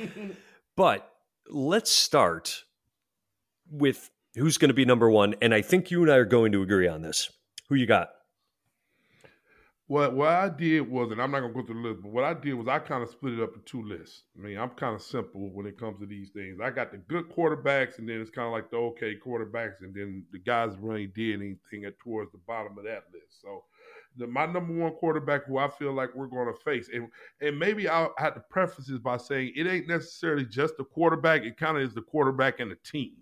but 0.76 1.12
let's 1.48 1.90
start 1.90 2.64
with 3.70 4.10
who's 4.36 4.58
going 4.58 4.68
to 4.68 4.74
be 4.74 4.84
number 4.84 5.10
one. 5.10 5.34
And 5.42 5.52
I 5.52 5.62
think 5.62 5.90
you 5.90 6.02
and 6.02 6.10
I 6.10 6.16
are 6.16 6.24
going 6.24 6.52
to 6.52 6.62
agree 6.62 6.88
on 6.88 7.02
this. 7.02 7.30
Who 7.68 7.74
you 7.74 7.86
got? 7.86 8.10
What 9.90 10.14
what 10.14 10.28
I 10.28 10.48
did 10.48 10.88
was, 10.88 11.10
and 11.10 11.20
I'm 11.20 11.32
not 11.32 11.40
gonna 11.40 11.52
go 11.52 11.64
through 11.64 11.82
the 11.82 11.88
list, 11.88 12.02
but 12.02 12.12
what 12.12 12.22
I 12.22 12.32
did 12.32 12.54
was 12.54 12.68
I 12.68 12.78
kind 12.78 13.02
of 13.02 13.10
split 13.10 13.34
it 13.34 13.42
up 13.42 13.56
in 13.56 13.62
two 13.66 13.82
lists. 13.82 14.22
I 14.38 14.40
mean, 14.40 14.56
I'm 14.56 14.70
kind 14.70 14.94
of 14.94 15.02
simple 15.02 15.50
when 15.52 15.66
it 15.66 15.80
comes 15.80 15.98
to 15.98 16.06
these 16.06 16.30
things. 16.30 16.60
I 16.62 16.70
got 16.70 16.92
the 16.92 16.98
good 16.98 17.28
quarterbacks, 17.28 17.98
and 17.98 18.08
then 18.08 18.20
it's 18.20 18.30
kind 18.30 18.46
of 18.46 18.52
like 18.52 18.70
the 18.70 18.76
okay 18.76 19.16
quarterbacks, 19.18 19.80
and 19.80 19.92
then 19.92 20.24
the 20.30 20.38
guys 20.38 20.76
really 20.78 21.08
did 21.08 21.40
anything 21.40 21.86
at 21.86 21.98
towards 21.98 22.30
the 22.30 22.38
bottom 22.46 22.78
of 22.78 22.84
that 22.84 23.06
list. 23.12 23.42
So 23.42 23.64
the, 24.16 24.26
my 24.26 24.46
number 24.46 24.72
one 24.72 24.92
quarterback 24.92 25.44
who 25.46 25.58
I 25.58 25.68
feel 25.68 25.92
like 25.92 26.14
we're 26.14 26.26
going 26.26 26.52
to 26.52 26.60
face. 26.64 26.88
And 26.92 27.08
and 27.40 27.58
maybe 27.58 27.88
I'll 27.88 28.14
have 28.18 28.34
to 28.34 28.40
preface 28.50 28.86
this 28.86 28.98
by 28.98 29.16
saying 29.16 29.52
it 29.56 29.66
ain't 29.66 29.88
necessarily 29.88 30.44
just 30.44 30.76
the 30.76 30.84
quarterback. 30.84 31.42
It 31.42 31.56
kind 31.56 31.76
of 31.76 31.82
is 31.82 31.94
the 31.94 32.02
quarterback 32.02 32.60
and 32.60 32.70
the 32.70 32.76
team 32.84 33.12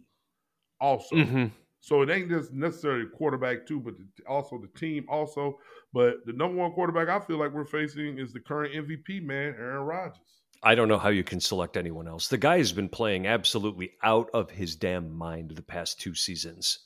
also. 0.81 1.17
Mm-hmm. 1.17 1.47
So 1.81 2.03
it 2.03 2.11
ain't 2.11 2.29
just 2.29 2.53
necessarily 2.53 3.05
the 3.05 3.11
quarterback 3.11 3.67
too, 3.67 3.81
but 3.81 3.95
the, 3.97 4.05
also 4.27 4.59
the 4.59 4.79
team 4.79 5.07
also. 5.09 5.59
But 5.93 6.27
the 6.27 6.33
number 6.33 6.57
one 6.57 6.73
quarterback 6.73 7.09
I 7.09 7.25
feel 7.25 7.39
like 7.39 7.53
we're 7.53 7.65
facing 7.65 8.19
is 8.19 8.33
the 8.33 8.41
current 8.41 8.75
MVP 8.75 9.23
man, 9.23 9.55
Aaron 9.59 9.85
Rodgers. 9.85 10.19
I 10.61 10.75
don't 10.75 10.89
know 10.89 10.99
how 10.99 11.11
you 11.11 11.23
can 11.23 11.39
select 11.39 11.77
anyone 11.77 12.09
else. 12.09 12.27
The 12.27 12.37
guy 12.37 12.59
has 12.59 12.73
been 12.73 12.89
playing 12.89 13.29
absolutely 13.29 13.93
out 14.03 14.29
of 14.35 14.51
his 14.51 14.75
damn 14.75 15.17
mind 15.17 15.53
the 15.53 15.63
past 15.63 16.01
two 16.01 16.15
seasons. 16.15 16.81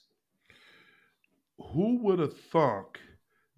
Who 1.72 1.98
would 2.02 2.18
have 2.18 2.36
thunk– 2.36 2.98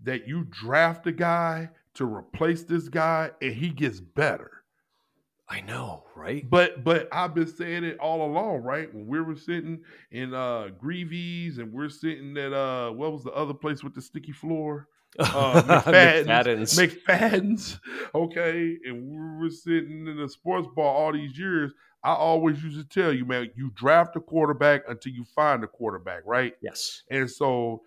that 0.02 0.26
you 0.28 0.44
draft 0.50 1.06
a 1.06 1.12
guy 1.12 1.70
to 1.94 2.04
replace 2.04 2.64
this 2.64 2.88
guy 2.88 3.30
and 3.40 3.52
he 3.52 3.70
gets 3.70 4.00
better. 4.00 4.50
I 5.48 5.60
know, 5.60 6.04
right? 6.16 6.48
But 6.48 6.84
but 6.84 7.08
I've 7.12 7.34
been 7.34 7.46
saying 7.46 7.84
it 7.84 7.98
all 7.98 8.26
along, 8.26 8.62
right? 8.62 8.92
When 8.92 9.06
we 9.06 9.20
were 9.20 9.36
sitting 9.36 9.80
in 10.10 10.32
uh 10.32 10.68
Greavy's 10.78 11.58
and 11.58 11.72
we're 11.72 11.90
sitting 11.90 12.36
at 12.38 12.52
uh 12.52 12.90
what 12.90 13.12
was 13.12 13.24
the 13.24 13.32
other 13.32 13.54
place 13.54 13.84
with 13.84 13.94
the 13.94 14.02
sticky 14.02 14.32
floor? 14.32 14.88
Uh, 15.16 15.62
McFadden's. 15.62 16.76
McFadden's. 16.76 17.78
Okay. 18.16 18.76
And 18.84 19.06
we 19.08 19.44
were 19.44 19.50
sitting 19.50 20.08
in 20.08 20.16
the 20.16 20.28
sports 20.28 20.66
bar 20.74 20.86
all 20.86 21.12
these 21.12 21.38
years. 21.38 21.72
I 22.02 22.14
always 22.14 22.62
used 22.64 22.78
to 22.78 22.84
tell 22.84 23.12
you, 23.12 23.24
man, 23.24 23.48
you 23.54 23.70
draft 23.76 24.16
a 24.16 24.20
quarterback 24.20 24.82
until 24.88 25.12
you 25.12 25.24
find 25.24 25.62
a 25.62 25.68
quarterback, 25.68 26.22
right? 26.26 26.54
Yes. 26.60 27.04
And 27.10 27.30
so 27.30 27.82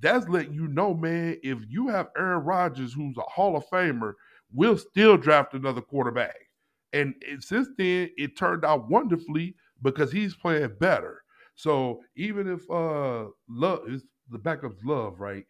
that's 0.00 0.28
letting 0.28 0.54
you 0.54 0.68
know, 0.68 0.94
man, 0.94 1.38
if 1.42 1.58
you 1.68 1.88
have 1.88 2.08
Aaron 2.16 2.44
Rodgers, 2.44 2.92
who's 2.92 3.16
a 3.16 3.22
Hall 3.22 3.56
of 3.56 3.66
Famer, 3.68 4.14
we'll 4.52 4.78
still 4.78 5.16
draft 5.16 5.54
another 5.54 5.80
quarterback. 5.80 6.36
And 6.92 7.14
since 7.40 7.68
then, 7.76 8.10
it 8.16 8.36
turned 8.36 8.64
out 8.64 8.88
wonderfully 8.88 9.54
because 9.82 10.10
he's 10.10 10.34
playing 10.34 10.72
better. 10.80 11.22
So 11.54 12.00
even 12.16 12.48
if 12.48 12.68
uh 12.70 13.26
Love 13.48 13.88
is 13.88 14.04
the 14.30 14.38
backup's 14.38 14.82
Love, 14.84 15.20
right? 15.20 15.44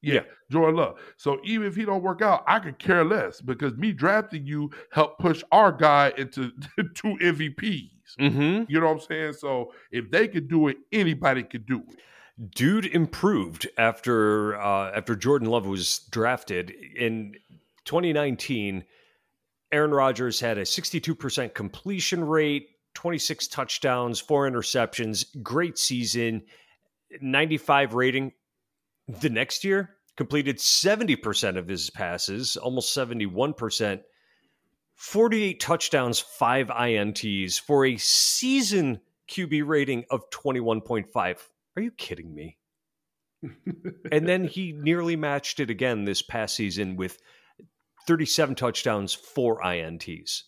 Yeah, 0.00 0.14
yeah, 0.14 0.20
Jordan 0.50 0.76
Love. 0.76 0.98
So 1.16 1.38
even 1.44 1.66
if 1.66 1.76
he 1.76 1.84
don't 1.84 2.02
work 2.02 2.22
out, 2.22 2.42
I 2.46 2.58
could 2.58 2.78
care 2.78 3.04
less 3.04 3.40
because 3.40 3.74
me 3.74 3.92
drafting 3.92 4.46
you 4.46 4.70
helped 4.90 5.20
push 5.20 5.44
our 5.52 5.70
guy 5.70 6.12
into 6.16 6.52
two 6.94 7.16
MVPs. 7.20 7.90
Mm-hmm. 8.18 8.64
You 8.68 8.80
know 8.80 8.86
what 8.86 8.92
I'm 8.92 9.00
saying? 9.00 9.34
So 9.34 9.72
if 9.90 10.10
they 10.10 10.26
could 10.26 10.48
do 10.48 10.68
it, 10.68 10.78
anybody 10.90 11.42
could 11.42 11.66
do 11.66 11.82
it 11.88 11.98
dude 12.54 12.86
improved 12.86 13.68
after 13.76 14.60
uh, 14.60 14.90
after 14.92 15.14
Jordan 15.14 15.48
Love 15.48 15.66
was 15.66 16.00
drafted 16.10 16.70
in 16.70 17.34
2019. 17.84 18.84
Aaron 19.70 19.90
Rodgers 19.90 20.38
had 20.38 20.58
a 20.58 20.62
62% 20.62 21.54
completion 21.54 22.24
rate, 22.24 22.68
26 22.94 23.48
touchdowns, 23.48 24.20
four 24.20 24.48
interceptions, 24.50 25.24
great 25.42 25.78
season, 25.78 26.42
95 27.20 27.94
rating. 27.94 28.32
The 29.08 29.30
next 29.30 29.64
year, 29.64 29.96
completed 30.16 30.58
70% 30.58 31.56
of 31.56 31.66
his 31.66 31.90
passes, 31.90 32.56
almost 32.56 32.94
71%, 32.94 34.02
48 34.94 35.60
touchdowns, 35.60 36.20
five 36.20 36.68
INTs 36.68 37.58
for 37.58 37.86
a 37.86 37.96
season 37.96 39.00
QB 39.28 39.66
rating 39.66 40.04
of 40.10 40.28
21.5. 40.30 41.36
Are 41.76 41.82
you 41.82 41.90
kidding 41.90 42.34
me? 42.34 42.58
and 44.12 44.28
then 44.28 44.44
he 44.44 44.72
nearly 44.72 45.16
matched 45.16 45.60
it 45.60 45.70
again 45.70 46.04
this 46.04 46.22
past 46.22 46.54
season 46.54 46.96
with 46.96 47.18
37 48.06 48.54
touchdowns, 48.54 49.14
four 49.14 49.60
INTs. 49.62 50.42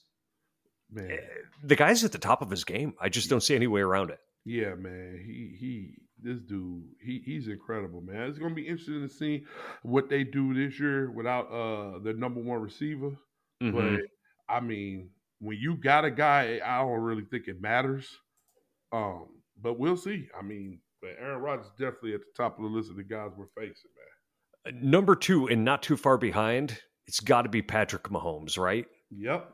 Man. 0.91 1.11
Eh, 1.11 1.17
the 1.63 1.77
guy's 1.77 2.05
at 2.05 2.13
the 2.13 2.19
top 2.19 2.43
of 2.43 2.51
his 2.51 2.65
game. 2.65 2.95
I 3.01 3.09
just 3.09 3.31
don't 3.31 3.43
see 3.43 3.57
any 3.57 3.67
way 3.67 3.81
around 3.81 4.11
it. 4.11 4.19
Yeah, 4.45 4.75
man. 4.75 5.23
He 5.25 5.57
he 5.59 5.95
this 6.23 6.41
dude, 6.41 6.85
he 7.01 7.23
he's 7.25 7.49
incredible, 7.49 8.01
man. 8.01 8.29
It's 8.29 8.39
gonna 8.39 8.55
be 8.55 8.69
interesting 8.69 9.07
to 9.07 9.13
see 9.13 9.45
what 9.83 10.09
they 10.09 10.23
do 10.23 10.55
this 10.55 10.79
year 10.79 11.11
without 11.11 11.47
uh 11.51 11.99
their 12.01 12.15
number 12.15 12.41
one 12.41 12.61
receiver. 12.61 13.17
Mm-hmm. 13.63 13.73
But 13.73 14.01
I 14.49 14.61
mean, 14.61 15.11
when 15.41 15.57
you 15.59 15.77
got 15.77 16.05
a 16.05 16.11
guy, 16.11 16.61
I 16.65 16.79
don't 16.79 17.01
really 17.01 17.25
think 17.25 17.49
it 17.49 17.61
matters. 17.61 18.09
Um, 18.93 19.27
but 19.61 19.79
we'll 19.79 19.97
see. 19.97 20.29
I 20.39 20.43
mean, 20.43 20.81
but 21.05 21.23
Aaron 21.23 21.43
Rodgers 21.43 21.71
definitely 21.79 22.15
at 22.15 22.21
the 22.21 22.33
top 22.37 22.59
of 22.59 22.65
the 22.65 22.71
list 22.71 22.91
of 22.91 22.97
the 22.97 23.03
guys 23.03 23.31
we're 23.37 23.47
facing, 23.57 23.91
man. 24.65 24.75
Uh, 24.75 24.79
number 24.83 25.15
two, 25.15 25.49
and 25.49 25.65
not 25.65 25.83
too 25.83 25.97
far 25.97 26.17
behind, 26.17 26.79
it's 27.07 27.21
got 27.21 27.43
to 27.43 27.49
be 27.49 27.61
Patrick 27.61 28.05
Mahomes, 28.05 28.59
right? 28.59 28.87
Yep. 29.11 29.53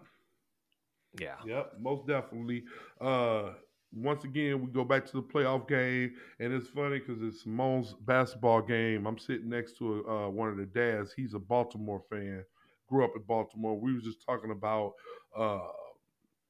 Yeah. 1.18 1.34
Yep. 1.44 1.72
Most 1.80 2.06
definitely. 2.06 2.62
Uh, 3.00 3.50
once 3.92 4.22
again, 4.22 4.64
we 4.64 4.70
go 4.70 4.84
back 4.84 5.04
to 5.06 5.12
the 5.14 5.22
playoff 5.22 5.66
game, 5.66 6.12
and 6.38 6.52
it's 6.52 6.68
funny 6.68 7.00
because 7.00 7.20
it's 7.22 7.42
Simone's 7.42 7.94
basketball 8.06 8.62
game. 8.62 9.06
I'm 9.06 9.18
sitting 9.18 9.48
next 9.48 9.76
to 9.78 10.06
uh, 10.08 10.28
one 10.28 10.48
of 10.48 10.56
the 10.56 10.66
dads. 10.66 11.12
He's 11.12 11.34
a 11.34 11.40
Baltimore 11.40 12.02
fan. 12.08 12.44
Grew 12.88 13.04
up 13.04 13.12
in 13.16 13.22
Baltimore. 13.22 13.78
We 13.78 13.94
were 13.94 14.00
just 14.00 14.24
talking 14.24 14.52
about 14.52 14.92
uh, 15.36 15.58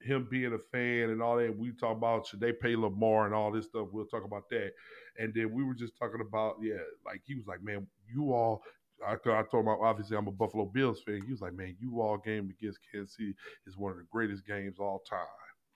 him 0.03 0.27
being 0.31 0.53
a 0.53 0.59
fan 0.59 1.11
and 1.11 1.23
all 1.23 1.37
that. 1.37 1.57
We 1.57 1.73
talk 1.73 1.97
about 1.97 2.27
should 2.27 2.41
they 2.41 2.53
pay 2.53 2.77
Lamar 2.77 3.27
and 3.27 3.35
all 3.35 3.53
this 3.53 3.67
stuff. 3.67 3.89
We'll 3.93 4.07
talk 4.07 4.25
about 4.25 4.49
that. 4.51 4.71
And 5.19 5.33
then 5.35 5.53
we 5.53 5.65
were 5.65 5.75
just 5.75 5.97
talking 5.99 6.21
about 6.27 6.57
yeah, 6.63 6.79
like 7.05 7.23
he 7.25 7.35
was 7.35 7.47
like, 7.47 7.63
man, 7.63 7.87
you 8.13 8.33
all. 8.33 8.63
I, 9.07 9.15
I 9.15 9.43
told 9.51 9.65
him 9.65 9.69
obviously 9.69 10.17
I'm 10.17 10.29
a 10.29 10.33
Buffalo 10.33 10.67
Bills 10.67 11.03
fan. 11.07 11.23
He 11.25 11.33
was 11.33 11.41
like, 11.41 11.55
man, 11.55 11.75
you 11.81 12.03
all 12.03 12.19
game 12.19 12.51
against 12.51 12.81
Kansas 12.93 13.17
City 13.17 13.35
is 13.67 13.79
one 13.79 13.93
of 13.93 13.99
the 13.99 14.05
greatest 14.11 14.47
games 14.47 14.77
all 14.79 15.03
time. 15.09 15.27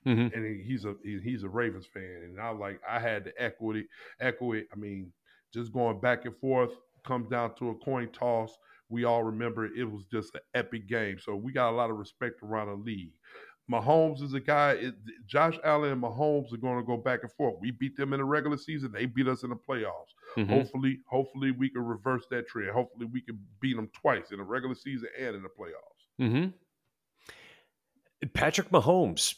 Mm-hmm. 0.07 0.39
And 0.39 0.61
he's 0.65 0.85
a 0.85 0.95
he's 1.03 1.45
a 1.45 1.49
Ravens 1.49 1.87
fan, 1.93 2.21
and 2.25 2.41
I 2.41 2.51
was 2.51 2.61
like 2.61 2.81
I 2.89 2.99
had 2.99 3.25
to 3.25 3.33
echo 3.39 3.73
it. 3.73 3.87
Echo 4.21 4.53
it. 4.53 4.67
I 4.73 4.77
mean, 4.77 5.11
just 5.53 5.73
going 5.73 6.01
back 6.01 6.27
and 6.27 6.37
forth 6.37 6.73
comes 7.07 7.29
down 7.31 7.55
to 7.57 7.71
a 7.71 7.75
coin 7.77 8.09
toss. 8.13 8.55
We 8.91 9.05
all 9.05 9.25
remember 9.25 9.65
it 9.65 9.91
was 9.91 10.05
just 10.13 10.35
an 10.35 10.43
epic 10.55 10.89
game. 10.89 11.17
So 11.19 11.35
we 11.35 11.53
got 11.53 11.71
a 11.71 11.77
lot 11.77 11.91
of 11.91 11.97
respect 11.97 12.43
around 12.43 12.69
the 12.69 12.75
league. 12.75 13.13
Mahomes 13.71 14.23
is 14.23 14.35
a 14.35 14.41
guy. 14.41 14.73
It, 14.73 14.95
Josh 15.27 15.59
Allen 15.65 15.93
and 15.93 16.03
Mahomes 16.03 16.53
are 16.53 16.59
going 16.59 16.79
to 16.79 16.85
go 16.85 16.97
back 16.97 17.21
and 17.23 17.33
forth. 17.33 17.55
We 17.61 17.71
beat 17.71 17.97
them 17.97 18.13
in 18.13 18.19
the 18.19 18.25
regular 18.25 18.59
season. 18.59 18.93
They 18.93 19.07
beat 19.07 19.27
us 19.27 19.43
in 19.43 19.51
the 19.51 19.57
playoffs. 19.57 20.13
Mm-hmm. 20.37 20.53
Hopefully, 20.53 20.99
hopefully 21.09 21.51
we 21.51 21.71
can 21.71 21.83
reverse 21.83 22.25
that 22.31 22.47
trend. 22.47 22.71
Hopefully, 22.73 23.07
we 23.11 23.21
can 23.23 23.39
beat 23.61 23.77
them 23.77 23.89
twice 23.95 24.33
in 24.33 24.39
the 24.39 24.45
regular 24.45 24.75
season 24.75 25.09
and 25.19 25.37
in 25.37 25.43
the 25.43 25.49
playoffs. 25.49 26.21
Mm-hmm. 26.21 26.51
Patrick 28.35 28.71
Mahomes, 28.71 29.35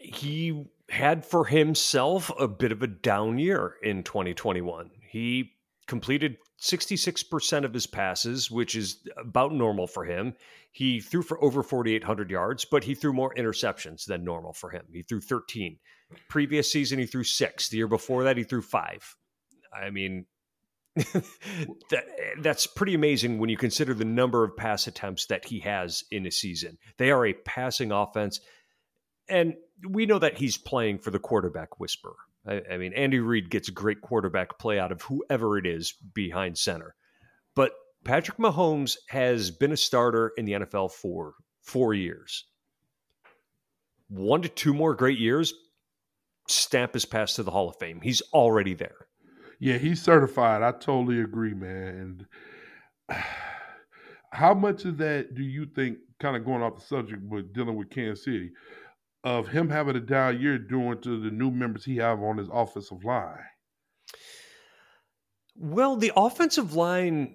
he 0.00 0.64
had 0.88 1.24
for 1.24 1.44
himself 1.44 2.30
a 2.38 2.48
bit 2.48 2.72
of 2.72 2.82
a 2.82 2.86
down 2.86 3.38
year 3.38 3.74
in 3.82 4.02
2021. 4.02 4.90
He 5.08 5.52
completed 5.88 6.36
66% 6.60 7.64
of 7.64 7.74
his 7.74 7.86
passes, 7.86 8.50
which 8.50 8.76
is 8.76 8.98
about 9.16 9.52
normal 9.52 9.86
for 9.86 10.04
him. 10.04 10.34
He 10.70 11.00
threw 11.00 11.22
for 11.22 11.42
over 11.42 11.62
4,800 11.62 12.30
yards, 12.30 12.64
but 12.64 12.84
he 12.84 12.94
threw 12.94 13.12
more 13.12 13.34
interceptions 13.34 14.04
than 14.04 14.22
normal 14.22 14.52
for 14.52 14.70
him. 14.70 14.84
He 14.92 15.02
threw 15.02 15.20
13. 15.20 15.78
Previous 16.28 16.70
season, 16.70 16.98
he 16.98 17.06
threw 17.06 17.24
six. 17.24 17.68
The 17.68 17.78
year 17.78 17.88
before 17.88 18.24
that, 18.24 18.36
he 18.36 18.44
threw 18.44 18.62
five. 18.62 19.16
I 19.72 19.90
mean, 19.90 20.26
that, 20.96 22.04
that's 22.40 22.66
pretty 22.66 22.94
amazing 22.94 23.38
when 23.38 23.50
you 23.50 23.56
consider 23.56 23.94
the 23.94 24.04
number 24.04 24.44
of 24.44 24.56
pass 24.56 24.86
attempts 24.86 25.26
that 25.26 25.46
he 25.46 25.60
has 25.60 26.04
in 26.10 26.26
a 26.26 26.30
season. 26.30 26.78
They 26.98 27.10
are 27.10 27.26
a 27.26 27.32
passing 27.32 27.92
offense. 27.92 28.40
And 29.28 29.54
we 29.88 30.06
know 30.06 30.18
that 30.18 30.38
he's 30.38 30.56
playing 30.56 30.98
for 30.98 31.10
the 31.10 31.18
quarterback 31.18 31.78
whisperer. 31.80 32.16
I, 32.46 32.62
I 32.72 32.78
mean, 32.78 32.92
Andy 32.92 33.20
Reid 33.20 33.50
gets 33.50 33.68
great 33.70 34.00
quarterback 34.00 34.58
play 34.58 34.78
out 34.78 34.92
of 34.92 35.02
whoever 35.02 35.58
it 35.58 35.66
is 35.66 35.94
behind 36.14 36.58
center. 36.58 36.94
But 37.54 37.72
Patrick 38.04 38.38
Mahomes 38.38 38.96
has 39.08 39.50
been 39.50 39.72
a 39.72 39.76
starter 39.76 40.32
in 40.36 40.44
the 40.44 40.52
NFL 40.52 40.92
for 40.92 41.34
four 41.62 41.94
years. 41.94 42.44
One 44.08 44.42
to 44.42 44.48
two 44.48 44.72
more 44.72 44.94
great 44.94 45.18
years, 45.18 45.52
stamp 46.48 46.94
his 46.94 47.04
pass 47.04 47.34
to 47.34 47.42
the 47.42 47.50
Hall 47.50 47.68
of 47.68 47.76
Fame. 47.78 48.00
He's 48.02 48.22
already 48.32 48.74
there. 48.74 49.08
Yeah, 49.60 49.76
he's 49.76 50.00
certified. 50.00 50.62
I 50.62 50.72
totally 50.72 51.20
agree, 51.20 51.54
man. 51.54 52.26
And 53.08 53.18
how 54.32 54.54
much 54.54 54.84
of 54.84 54.98
that 54.98 55.34
do 55.34 55.42
you 55.42 55.66
think, 55.66 55.98
kind 56.20 56.36
of 56.36 56.44
going 56.44 56.62
off 56.62 56.76
the 56.76 56.86
subject, 56.86 57.28
but 57.28 57.52
dealing 57.52 57.76
with 57.76 57.90
Kansas 57.90 58.24
City, 58.24 58.50
of 59.24 59.48
him 59.48 59.68
having 59.68 59.96
a 59.96 60.00
down 60.00 60.40
year 60.40 60.58
doing 60.58 61.00
to 61.02 61.20
the 61.20 61.30
new 61.30 61.50
members 61.50 61.84
he 61.84 61.96
have 61.96 62.20
on 62.20 62.38
his 62.38 62.48
offensive 62.52 63.04
line? 63.04 63.38
Well, 65.56 65.96
the 65.96 66.12
offensive 66.16 66.74
line 66.74 67.34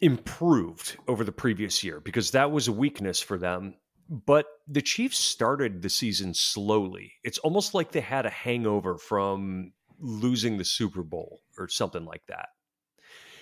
improved 0.00 0.96
over 1.08 1.24
the 1.24 1.32
previous 1.32 1.82
year 1.82 2.00
because 2.00 2.32
that 2.32 2.50
was 2.50 2.68
a 2.68 2.72
weakness 2.72 3.20
for 3.20 3.38
them. 3.38 3.74
But 4.10 4.46
the 4.68 4.82
Chiefs 4.82 5.18
started 5.18 5.80
the 5.80 5.88
season 5.88 6.34
slowly. 6.34 7.14
It's 7.24 7.38
almost 7.38 7.72
like 7.72 7.92
they 7.92 8.00
had 8.00 8.26
a 8.26 8.30
hangover 8.30 8.98
from 8.98 9.72
losing 9.98 10.58
the 10.58 10.64
Super 10.64 11.02
Bowl 11.02 11.40
or 11.56 11.68
something 11.68 12.04
like 12.04 12.26
that. 12.26 12.48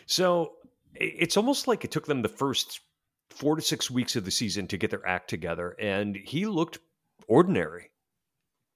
So 0.06 0.52
it's 0.94 1.36
almost 1.36 1.66
like 1.66 1.84
it 1.84 1.90
took 1.90 2.06
them 2.06 2.22
the 2.22 2.28
first 2.28 2.80
four 3.30 3.56
to 3.56 3.62
six 3.62 3.90
weeks 3.90 4.14
of 4.16 4.24
the 4.24 4.30
season 4.30 4.66
to 4.68 4.76
get 4.76 4.90
their 4.90 5.06
act 5.06 5.30
together. 5.30 5.74
And 5.80 6.14
he 6.16 6.46
looked 6.46 6.78
ordinary 7.30 7.90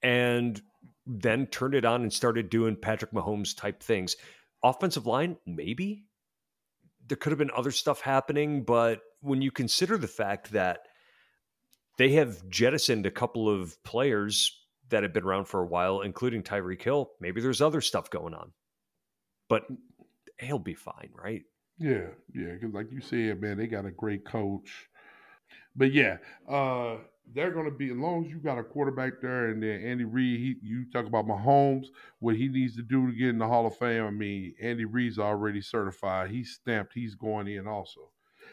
and 0.02 0.62
then 1.06 1.46
turned 1.46 1.74
it 1.74 1.84
on 1.84 2.02
and 2.02 2.12
started 2.12 2.48
doing 2.48 2.76
Patrick 2.76 3.12
Mahomes 3.12 3.54
type 3.54 3.82
things. 3.82 4.16
Offensive 4.62 5.06
line, 5.06 5.36
maybe. 5.44 6.04
There 7.06 7.16
could 7.16 7.32
have 7.32 7.38
been 7.38 7.50
other 7.54 7.70
stuff 7.70 8.00
happening, 8.00 8.64
but 8.64 9.02
when 9.20 9.42
you 9.42 9.50
consider 9.50 9.98
the 9.98 10.08
fact 10.08 10.52
that 10.52 10.86
they 11.98 12.12
have 12.12 12.48
jettisoned 12.48 13.04
a 13.04 13.10
couple 13.10 13.48
of 13.48 13.82
players 13.82 14.64
that 14.88 15.02
have 15.02 15.12
been 15.12 15.24
around 15.24 15.46
for 15.46 15.60
a 15.60 15.66
while, 15.66 16.00
including 16.00 16.42
Tyreek 16.42 16.82
Hill. 16.82 17.10
Maybe 17.20 17.40
there's 17.40 17.62
other 17.62 17.80
stuff 17.80 18.10
going 18.10 18.34
on, 18.34 18.52
but 19.48 19.66
he'll 20.38 20.58
be 20.58 20.74
fine, 20.74 21.10
right? 21.14 21.42
Yeah, 21.78 22.08
yeah. 22.34 22.52
Because 22.52 22.74
like 22.74 22.90
you 22.92 23.00
said, 23.00 23.40
man, 23.40 23.58
they 23.58 23.66
got 23.66 23.86
a 23.86 23.90
great 23.90 24.24
coach. 24.24 24.88
But 25.76 25.92
yeah, 25.92 26.18
uh, 26.48 26.96
they're 27.32 27.50
going 27.50 27.64
to 27.64 27.76
be 27.76 27.90
as 27.90 27.96
long 27.96 28.24
as 28.24 28.30
you 28.30 28.38
got 28.38 28.58
a 28.58 28.62
quarterback 28.62 29.14
there, 29.20 29.46
and 29.48 29.62
then 29.62 29.82
Andy 29.82 30.04
Reid. 30.04 30.40
He, 30.40 30.56
you 30.62 30.84
talk 30.92 31.06
about 31.06 31.26
Mahomes, 31.26 31.86
what 32.18 32.36
he 32.36 32.48
needs 32.48 32.76
to 32.76 32.82
do 32.82 33.06
to 33.06 33.16
get 33.16 33.28
in 33.28 33.38
the 33.38 33.46
Hall 33.46 33.66
of 33.66 33.76
Fame. 33.76 34.04
I 34.04 34.10
mean, 34.10 34.54
Andy 34.60 34.84
Reid's 34.84 35.18
already 35.18 35.60
certified. 35.60 36.30
He's 36.30 36.50
stamped. 36.50 36.92
He's 36.94 37.14
going 37.14 37.48
in 37.48 37.66
also, 37.66 38.10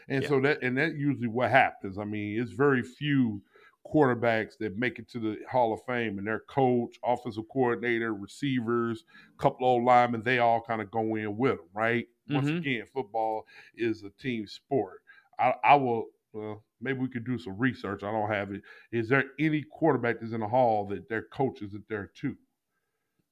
and 0.08 0.22
yeah. 0.22 0.28
so 0.28 0.40
that 0.40 0.62
and 0.62 0.76
that 0.78 0.94
usually 0.94 1.28
what 1.28 1.50
happens. 1.50 1.98
I 1.98 2.04
mean, 2.04 2.40
it's 2.40 2.52
very 2.52 2.82
few 2.82 3.42
quarterbacks 3.86 4.56
that 4.58 4.76
make 4.76 4.98
it 4.98 5.08
to 5.10 5.18
the 5.18 5.36
Hall 5.50 5.72
of 5.72 5.80
Fame 5.86 6.18
and 6.18 6.26
their 6.26 6.40
coach, 6.40 6.96
offensive 7.04 7.44
coordinator, 7.52 8.14
receivers, 8.14 9.04
couple 9.38 9.66
old 9.66 9.84
linemen, 9.84 10.22
they 10.22 10.38
all 10.38 10.60
kind 10.60 10.80
of 10.80 10.90
go 10.90 11.16
in 11.16 11.36
with 11.36 11.56
them, 11.56 11.66
right? 11.74 12.06
Mm-hmm. 12.30 12.34
Once 12.34 12.48
again, 12.48 12.84
football 12.92 13.44
is 13.76 14.02
a 14.02 14.10
team 14.22 14.46
sport. 14.46 15.00
I, 15.38 15.54
I 15.64 15.74
will, 15.74 16.06
well, 16.32 16.64
maybe 16.80 16.98
we 16.98 17.08
could 17.08 17.24
do 17.24 17.38
some 17.38 17.58
research. 17.58 18.02
I 18.02 18.10
don't 18.10 18.30
have 18.30 18.52
it. 18.52 18.62
Is 18.90 19.08
there 19.08 19.24
any 19.38 19.62
quarterback 19.62 20.20
that's 20.20 20.32
in 20.32 20.40
the 20.40 20.48
Hall 20.48 20.86
that 20.86 21.08
their 21.08 21.22
coach 21.22 21.62
isn't 21.62 21.88
there 21.88 22.10
too? 22.14 22.36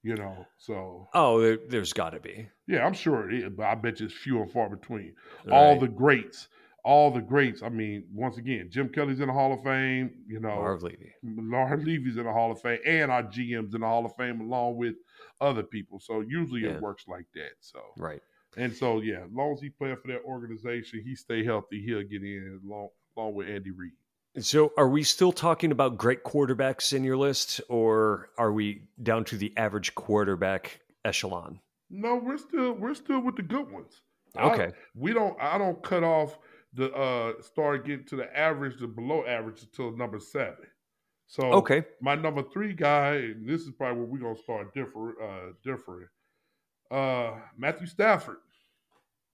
You 0.03 0.17
know, 0.17 0.47
so 0.57 1.09
oh, 1.13 1.41
there, 1.41 1.59
has 1.79 1.93
got 1.93 2.11
to 2.11 2.21
be. 2.21 2.49
Yeah, 2.67 2.87
I'm 2.87 2.95
sure 2.95 3.31
it 3.31 3.37
is, 3.37 3.51
but 3.55 3.67
I 3.67 3.75
bet 3.75 4.01
you 4.01 4.07
it's 4.07 4.15
few 4.15 4.41
and 4.41 4.51
far 4.51 4.71
between. 4.71 5.15
Right. 5.45 5.55
All 5.55 5.79
the 5.79 5.89
greats 5.89 6.49
all 6.85 7.11
the 7.11 7.21
greats. 7.21 7.63
I 7.63 7.69
mean, 7.69 8.05
once 8.13 8.39
again, 8.39 8.69
Jim 8.71 8.89
Kelly's 8.89 9.21
in 9.21 9.27
the 9.27 9.33
Hall 9.33 9.53
of 9.53 9.63
Fame. 9.63 10.11
You 10.27 10.41
know, 10.41 10.57
Marv 10.57 10.83
Levy, 10.83 11.13
Marv 11.23 11.85
Levy's 11.85 12.17
in 12.17 12.25
the 12.25 12.33
Hall 12.33 12.51
of 12.51 12.61
Fame, 12.61 12.79
and 12.87 13.11
our 13.11 13.23
GM's 13.23 13.75
in 13.75 13.81
the 13.81 13.87
Hall 13.87 14.07
of 14.07 14.15
Fame 14.17 14.41
along 14.41 14.77
with 14.77 14.95
other 15.41 15.63
people. 15.63 16.01
So 16.01 16.21
usually 16.21 16.63
yeah. 16.63 16.71
it 16.71 16.81
works 16.81 17.05
like 17.09 17.27
that. 17.35 17.53
So 17.61 17.81
right, 17.97 18.23
and 18.57 18.75
so 18.75 19.01
yeah, 19.01 19.25
as 19.25 19.33
long 19.33 19.53
as 19.53 19.61
he 19.61 19.71
playing 19.71 19.97
for 19.97 20.09
that 20.09 20.23
organization, 20.25 21.03
he 21.05 21.15
stay 21.15 21.45
healthy, 21.45 21.83
he'll 21.83 22.03
get 22.03 22.23
in 22.23 22.61
along 22.65 22.89
along 23.17 23.35
with 23.35 23.49
Andy 23.49 23.71
Reid. 23.71 23.93
So, 24.39 24.73
are 24.77 24.89
we 24.89 25.03
still 25.03 25.33
talking 25.33 25.73
about 25.73 25.99
great 25.99 26.23
quarterbacks 26.23 26.93
in 26.93 27.03
your 27.03 27.17
list, 27.17 27.61
or 27.69 28.31
are 28.39 28.53
we 28.53 28.83
down 29.03 29.25
to 29.27 29.37
the 29.37 29.53
average 29.57 29.95
quarterback 29.97 30.81
echelon? 31.05 31.59
No, 31.91 32.15
we're 32.17 32.39
still 32.39 32.73
we're 32.73 32.95
still 32.95 33.21
with 33.21 33.37
the 33.37 33.43
good 33.43 33.71
ones. 33.71 34.03
Okay, 34.39 34.67
I, 34.67 34.73
we 34.95 35.13
don't. 35.13 35.37
I 35.41 35.59
don't 35.59 35.83
cut 35.83 36.05
off 36.05 36.39
the 36.75 36.93
uh 36.93 37.43
start 37.43 37.85
getting 37.85 38.07
to 38.07 38.17
the 38.17 38.39
average, 38.39 38.79
the 38.79 38.87
below 38.87 39.25
average 39.27 39.63
until 39.63 39.97
number 39.97 40.21
seven. 40.21 40.67
So 41.27 41.43
okay, 41.55 41.85
my 42.01 42.15
number 42.15 42.45
three 42.53 42.73
guy, 42.73 43.15
and 43.17 43.49
this 43.49 43.63
is 43.63 43.73
probably 43.73 43.99
where 43.99 44.07
we're 44.07 44.19
gonna 44.19 44.37
start 44.37 44.73
differ 44.75 45.21
uh 45.21 45.53
differing. 45.65 46.07
Uh 46.90 47.33
Matthew 47.57 47.87
Stafford. 47.87 48.38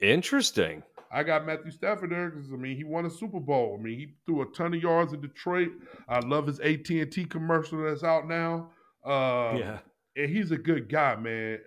Interesting. 0.01 0.83
I 1.11 1.23
got 1.23 1.47
Matthew 1.47 1.71
Stafford 1.71 2.11
there 2.11 2.31
because 2.31 2.53
I 2.53 2.57
mean 2.57 2.77
he 2.77 2.85
won 2.85 3.07
a 3.07 3.11
Super 3.11 3.40
Bowl. 3.40 3.77
I 3.79 3.83
mean 3.83 3.99
he 3.99 4.14
threw 4.27 4.42
a 4.42 4.47
ton 4.47 4.75
of 4.75 4.83
yards 4.83 5.12
in 5.12 5.21
Detroit. 5.21 5.71
I 6.09 6.21
love 6.21 6.47
his 6.47 6.61
AT 6.61 6.88
and 6.90 7.11
T 7.11 7.25
commercial 7.25 7.83
that's 7.83 8.05
out 8.05 8.29
now. 8.29 8.71
Uh, 9.05 9.57
yeah, 9.57 9.79
and 10.16 10.29
he's 10.31 10.51
a 10.51 10.59
good 10.59 10.88
guy, 10.88 11.14
man. 11.16 11.59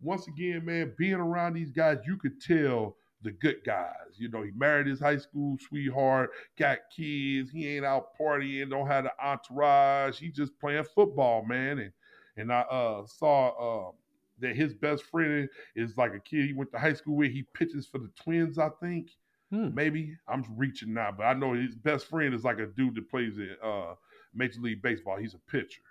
Once 0.00 0.26
again, 0.28 0.64
man, 0.64 0.94
being 0.96 1.14
around 1.14 1.52
these 1.52 1.70
guys, 1.70 1.98
you 2.06 2.16
could 2.16 2.40
tell 2.40 2.96
the 3.22 3.32
good 3.32 3.62
guys. 3.64 4.16
You 4.16 4.30
know, 4.30 4.42
he 4.42 4.50
married 4.56 4.86
his 4.86 5.00
high 5.00 5.18
school 5.18 5.56
sweetheart, 5.68 6.30
got 6.58 6.78
kids. 6.94 7.50
He 7.50 7.68
ain't 7.68 7.84
out 7.84 8.18
partying, 8.18 8.70
don't 8.70 8.86
have 8.86 9.04
an 9.04 9.10
entourage. 9.22 10.18
He 10.18 10.30
just 10.30 10.58
playing 10.58 10.84
football, 10.94 11.44
man. 11.44 11.78
And 11.78 11.92
and 12.36 12.52
I 12.52 12.60
uh, 12.60 13.06
saw 13.06 13.88
uh, 13.88 13.92
that 14.40 14.56
his 14.56 14.74
best 14.74 15.04
friend 15.04 15.48
is 15.76 15.96
like 15.96 16.14
a 16.14 16.20
kid 16.20 16.46
he 16.46 16.52
went 16.52 16.72
to 16.72 16.78
high 16.78 16.94
school 16.94 17.16
with. 17.16 17.30
He 17.30 17.44
pitches 17.54 17.86
for 17.86 17.98
the 17.98 18.10
Twins, 18.22 18.58
I 18.58 18.70
think. 18.80 19.10
Hmm. 19.50 19.74
Maybe 19.74 20.16
I'm 20.28 20.44
reaching 20.56 20.94
now, 20.94 21.10
but 21.16 21.24
I 21.24 21.34
know 21.34 21.54
his 21.54 21.74
best 21.74 22.06
friend 22.06 22.34
is 22.34 22.44
like 22.44 22.60
a 22.60 22.66
dude 22.66 22.94
that 22.94 23.10
plays 23.10 23.38
in 23.38 23.56
uh, 23.62 23.94
Major 24.32 24.60
League 24.60 24.82
Baseball. 24.82 25.16
He's 25.16 25.34
a 25.34 25.50
pitcher, 25.50 25.82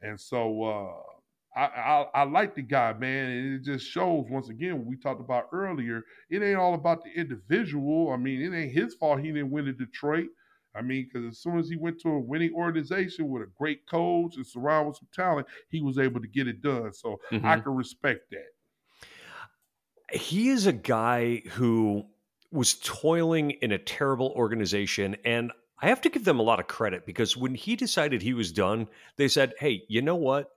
and 0.00 0.20
so 0.20 0.62
uh, 0.62 1.58
I, 1.58 1.64
I, 1.64 2.06
I 2.14 2.22
like 2.22 2.54
the 2.54 2.62
guy, 2.62 2.92
man, 2.92 3.30
and 3.30 3.54
it 3.56 3.64
just 3.64 3.84
shows 3.86 4.26
once 4.30 4.48
again 4.48 4.78
what 4.78 4.86
we 4.86 4.96
talked 4.96 5.20
about 5.20 5.48
earlier. 5.52 6.04
It 6.30 6.42
ain't 6.42 6.58
all 6.58 6.74
about 6.74 7.02
the 7.02 7.10
individual. 7.10 8.12
I 8.12 8.16
mean, 8.16 8.40
it 8.40 8.56
ain't 8.56 8.72
his 8.72 8.94
fault 8.94 9.20
he 9.20 9.32
didn't 9.32 9.50
win 9.50 9.66
in 9.66 9.76
Detroit. 9.76 10.28
I 10.74 10.82
mean, 10.82 11.08
because 11.12 11.28
as 11.28 11.38
soon 11.38 11.58
as 11.58 11.68
he 11.68 11.76
went 11.76 12.00
to 12.02 12.10
a 12.10 12.20
winning 12.20 12.54
organization 12.54 13.28
with 13.28 13.42
a 13.42 13.50
great 13.58 13.86
coach 13.88 14.36
and 14.36 14.46
surrounded 14.46 14.88
with 14.88 14.96
some 14.98 15.08
talent, 15.12 15.46
he 15.68 15.80
was 15.80 15.98
able 15.98 16.20
to 16.20 16.28
get 16.28 16.46
it 16.46 16.62
done. 16.62 16.92
So 16.92 17.20
mm-hmm. 17.32 17.44
I 17.44 17.58
can 17.58 17.74
respect 17.74 18.30
that. 18.30 20.16
He 20.18 20.48
is 20.48 20.66
a 20.66 20.72
guy 20.72 21.42
who 21.52 22.04
was 22.52 22.74
toiling 22.74 23.52
in 23.52 23.72
a 23.72 23.78
terrible 23.78 24.32
organization, 24.36 25.16
and 25.24 25.52
I 25.80 25.88
have 25.88 26.00
to 26.02 26.08
give 26.08 26.24
them 26.24 26.40
a 26.40 26.42
lot 26.42 26.60
of 26.60 26.66
credit 26.66 27.06
because 27.06 27.36
when 27.36 27.54
he 27.54 27.76
decided 27.76 28.22
he 28.22 28.34
was 28.34 28.52
done, 28.52 28.88
they 29.16 29.28
said, 29.28 29.54
"Hey, 29.58 29.82
you 29.88 30.02
know 30.02 30.16
what? 30.16 30.50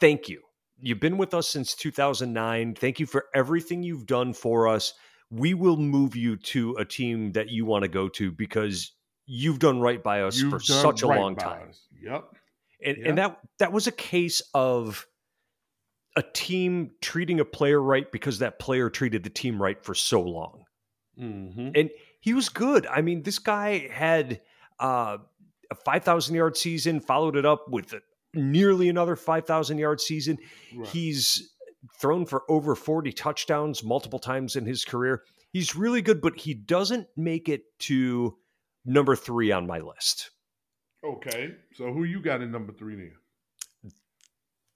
thank 0.00 0.28
you. 0.28 0.42
You've 0.78 1.00
been 1.00 1.18
with 1.18 1.34
us 1.34 1.48
since 1.48 1.74
2009. 1.74 2.74
Thank 2.74 3.00
you 3.00 3.06
for 3.06 3.26
everything 3.34 3.82
you've 3.82 4.06
done 4.06 4.32
for 4.32 4.68
us. 4.68 4.92
We 5.30 5.54
will 5.54 5.76
move 5.76 6.14
you 6.14 6.36
to 6.36 6.76
a 6.76 6.84
team 6.84 7.32
that 7.32 7.48
you 7.48 7.64
want 7.64 7.82
to 7.82 7.88
go 7.88 8.08
to 8.10 8.30
because 8.30 8.92
you've 9.26 9.58
done 9.58 9.80
right 9.80 10.02
by 10.02 10.22
us 10.22 10.40
you've 10.40 10.50
for 10.50 10.60
such 10.60 11.02
a 11.02 11.06
long 11.06 11.36
time. 11.36 11.70
Us. 11.70 11.80
Yep. 12.02 12.24
And, 12.84 12.96
yep. 12.96 13.06
and 13.06 13.18
that 13.18 13.38
that 13.58 13.72
was 13.72 13.86
a 13.86 13.92
case 13.92 14.42
of 14.54 15.06
a 16.16 16.22
team 16.22 16.92
treating 17.02 17.40
a 17.40 17.44
player 17.44 17.80
right 17.80 18.10
because 18.10 18.38
that 18.38 18.58
player 18.58 18.88
treated 18.88 19.22
the 19.22 19.30
team 19.30 19.60
right 19.60 19.82
for 19.84 19.94
so 19.94 20.22
long. 20.22 20.64
Mm-hmm. 21.20 21.70
And 21.74 21.90
he 22.20 22.32
was 22.32 22.48
good. 22.48 22.86
I 22.86 23.02
mean, 23.02 23.22
this 23.22 23.38
guy 23.38 23.88
had 23.92 24.40
uh, 24.80 25.18
a 25.70 25.74
5,000 25.74 26.34
yard 26.34 26.56
season, 26.56 27.00
followed 27.00 27.36
it 27.36 27.44
up 27.44 27.66
with 27.68 27.94
nearly 28.34 28.88
another 28.88 29.16
5,000 29.16 29.78
yard 29.78 30.00
season. 30.00 30.38
Right. 30.74 30.88
He's 30.88 31.52
thrown 32.00 32.26
for 32.26 32.42
over 32.48 32.74
40 32.74 33.12
touchdowns 33.12 33.84
multiple 33.84 34.18
times 34.18 34.56
in 34.56 34.66
his 34.66 34.84
career. 34.84 35.22
He's 35.52 35.76
really 35.76 36.02
good, 36.02 36.20
but 36.20 36.40
he 36.40 36.54
doesn't 36.54 37.08
make 37.16 37.48
it 37.48 37.62
to 37.80 38.36
number 38.86 39.16
three 39.16 39.52
on 39.52 39.66
my 39.66 39.78
list. 39.78 40.30
Okay. 41.04 41.50
So 41.74 41.92
who 41.92 42.04
you 42.04 42.20
got 42.20 42.40
in 42.40 42.50
number 42.50 42.72
three 42.72 42.96
then? 42.96 43.12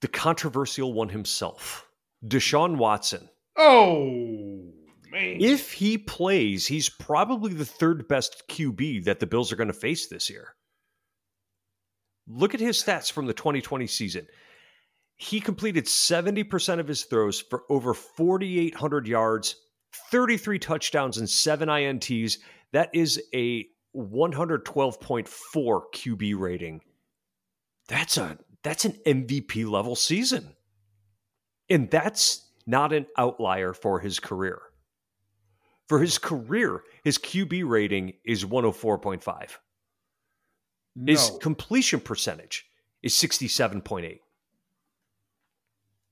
The 0.01 0.07
controversial 0.07 0.93
one 0.93 1.09
himself, 1.09 1.87
Deshaun 2.25 2.77
Watson. 2.77 3.29
Oh 3.57 4.71
man. 5.11 5.37
If 5.39 5.73
he 5.73 5.97
plays, 5.97 6.65
he's 6.65 6.89
probably 6.89 7.53
the 7.53 7.65
third 7.65 8.07
best 8.07 8.43
QB 8.49 9.05
that 9.05 9.19
the 9.19 9.27
Bills 9.27 9.51
are 9.51 9.55
going 9.55 9.67
to 9.67 9.73
face 9.73 10.07
this 10.07 10.29
year. 10.29 10.55
Look 12.27 12.53
at 12.53 12.59
his 12.59 12.81
stats 12.81 13.11
from 13.11 13.25
the 13.25 13.33
2020 13.33 13.87
season. 13.87 14.27
He 15.17 15.39
completed 15.39 15.85
70% 15.85 16.79
of 16.79 16.87
his 16.87 17.03
throws 17.03 17.39
for 17.41 17.63
over 17.69 17.93
4,800 17.93 19.07
yards, 19.07 19.55
33 20.09 20.57
touchdowns, 20.57 21.17
and 21.17 21.29
seven 21.29 21.69
INTs. 21.69 22.37
That 22.73 22.89
is 22.93 23.21
a 23.35 23.67
112.4 23.95 25.81
QB 25.93 26.39
rating. 26.39 26.81
That's 27.87 28.17
a 28.17 28.37
that's 28.63 28.85
an 28.85 28.97
MVP 29.05 29.69
level 29.69 29.95
season. 29.95 30.55
And 31.69 31.89
that's 31.89 32.49
not 32.65 32.93
an 32.93 33.07
outlier 33.17 33.73
for 33.73 33.99
his 33.99 34.19
career. 34.19 34.61
For 35.87 35.99
his 35.99 36.17
career, 36.17 36.83
his 37.03 37.17
QB 37.17 37.67
rating 37.67 38.13
is 38.23 38.45
104.5. 38.45 39.57
no. 40.95 41.11
His 41.11 41.31
completion 41.41 41.99
percentage 41.99 42.65
is 43.03 43.13
67.8. 43.13 44.19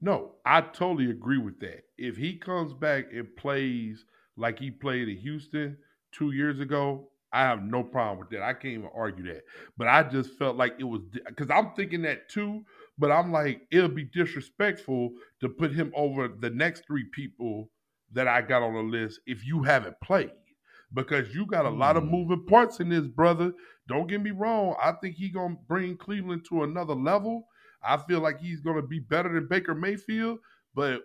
No, 0.01 0.31
I 0.45 0.61
totally 0.61 1.11
agree 1.11 1.37
with 1.37 1.59
that. 1.59 1.83
If 1.97 2.15
he 2.17 2.37
comes 2.37 2.73
back 2.73 3.05
and 3.13 3.35
plays 3.35 4.05
like 4.37 4.59
he 4.59 4.71
played 4.71 5.09
in 5.09 5.17
Houston 5.17 5.77
two 6.11 6.31
years 6.31 6.59
ago, 6.59 7.09
I 7.31 7.41
have 7.41 7.61
no 7.63 7.83
problem 7.83 8.19
with 8.19 8.29
that. 8.31 8.41
I 8.41 8.53
can't 8.53 8.73
even 8.73 8.89
argue 8.93 9.25
that. 9.33 9.43
But 9.77 9.87
I 9.87 10.03
just 10.03 10.31
felt 10.37 10.55
like 10.57 10.75
it 10.79 10.83
was 10.83 11.01
because 11.27 11.49
I'm 11.51 11.73
thinking 11.75 12.01
that 12.03 12.29
too. 12.29 12.65
But 12.97 13.11
I'm 13.11 13.31
like, 13.31 13.67
it'll 13.71 13.89
be 13.89 14.05
disrespectful 14.05 15.11
to 15.41 15.49
put 15.49 15.73
him 15.73 15.91
over 15.95 16.27
the 16.27 16.49
next 16.49 16.85
three 16.87 17.05
people 17.13 17.69
that 18.11 18.27
I 18.27 18.41
got 18.41 18.63
on 18.63 18.73
the 18.73 18.81
list 18.81 19.21
if 19.27 19.45
you 19.45 19.63
haven't 19.63 20.01
played. 20.01 20.31
Because 20.91 21.33
you 21.35 21.45
got 21.45 21.65
a 21.65 21.69
lot 21.69 21.97
of 21.97 22.03
Hmm. 22.03 22.09
moving 22.09 22.45
parts 22.47 22.79
in 22.79 22.89
this, 22.89 23.05
brother. 23.07 23.53
Don't 23.87 24.07
get 24.07 24.21
me 24.21 24.31
wrong. 24.31 24.75
I 24.81 24.93
think 24.93 25.15
he 25.15 25.29
gonna 25.29 25.55
bring 25.67 25.97
Cleveland 25.97 26.45
to 26.49 26.63
another 26.63 26.95
level. 26.95 27.47
I 27.83 27.97
feel 27.97 28.19
like 28.21 28.39
he's 28.39 28.61
gonna 28.61 28.81
be 28.81 28.99
better 28.99 29.31
than 29.31 29.47
Baker 29.47 29.75
Mayfield, 29.75 30.39
but 30.73 31.03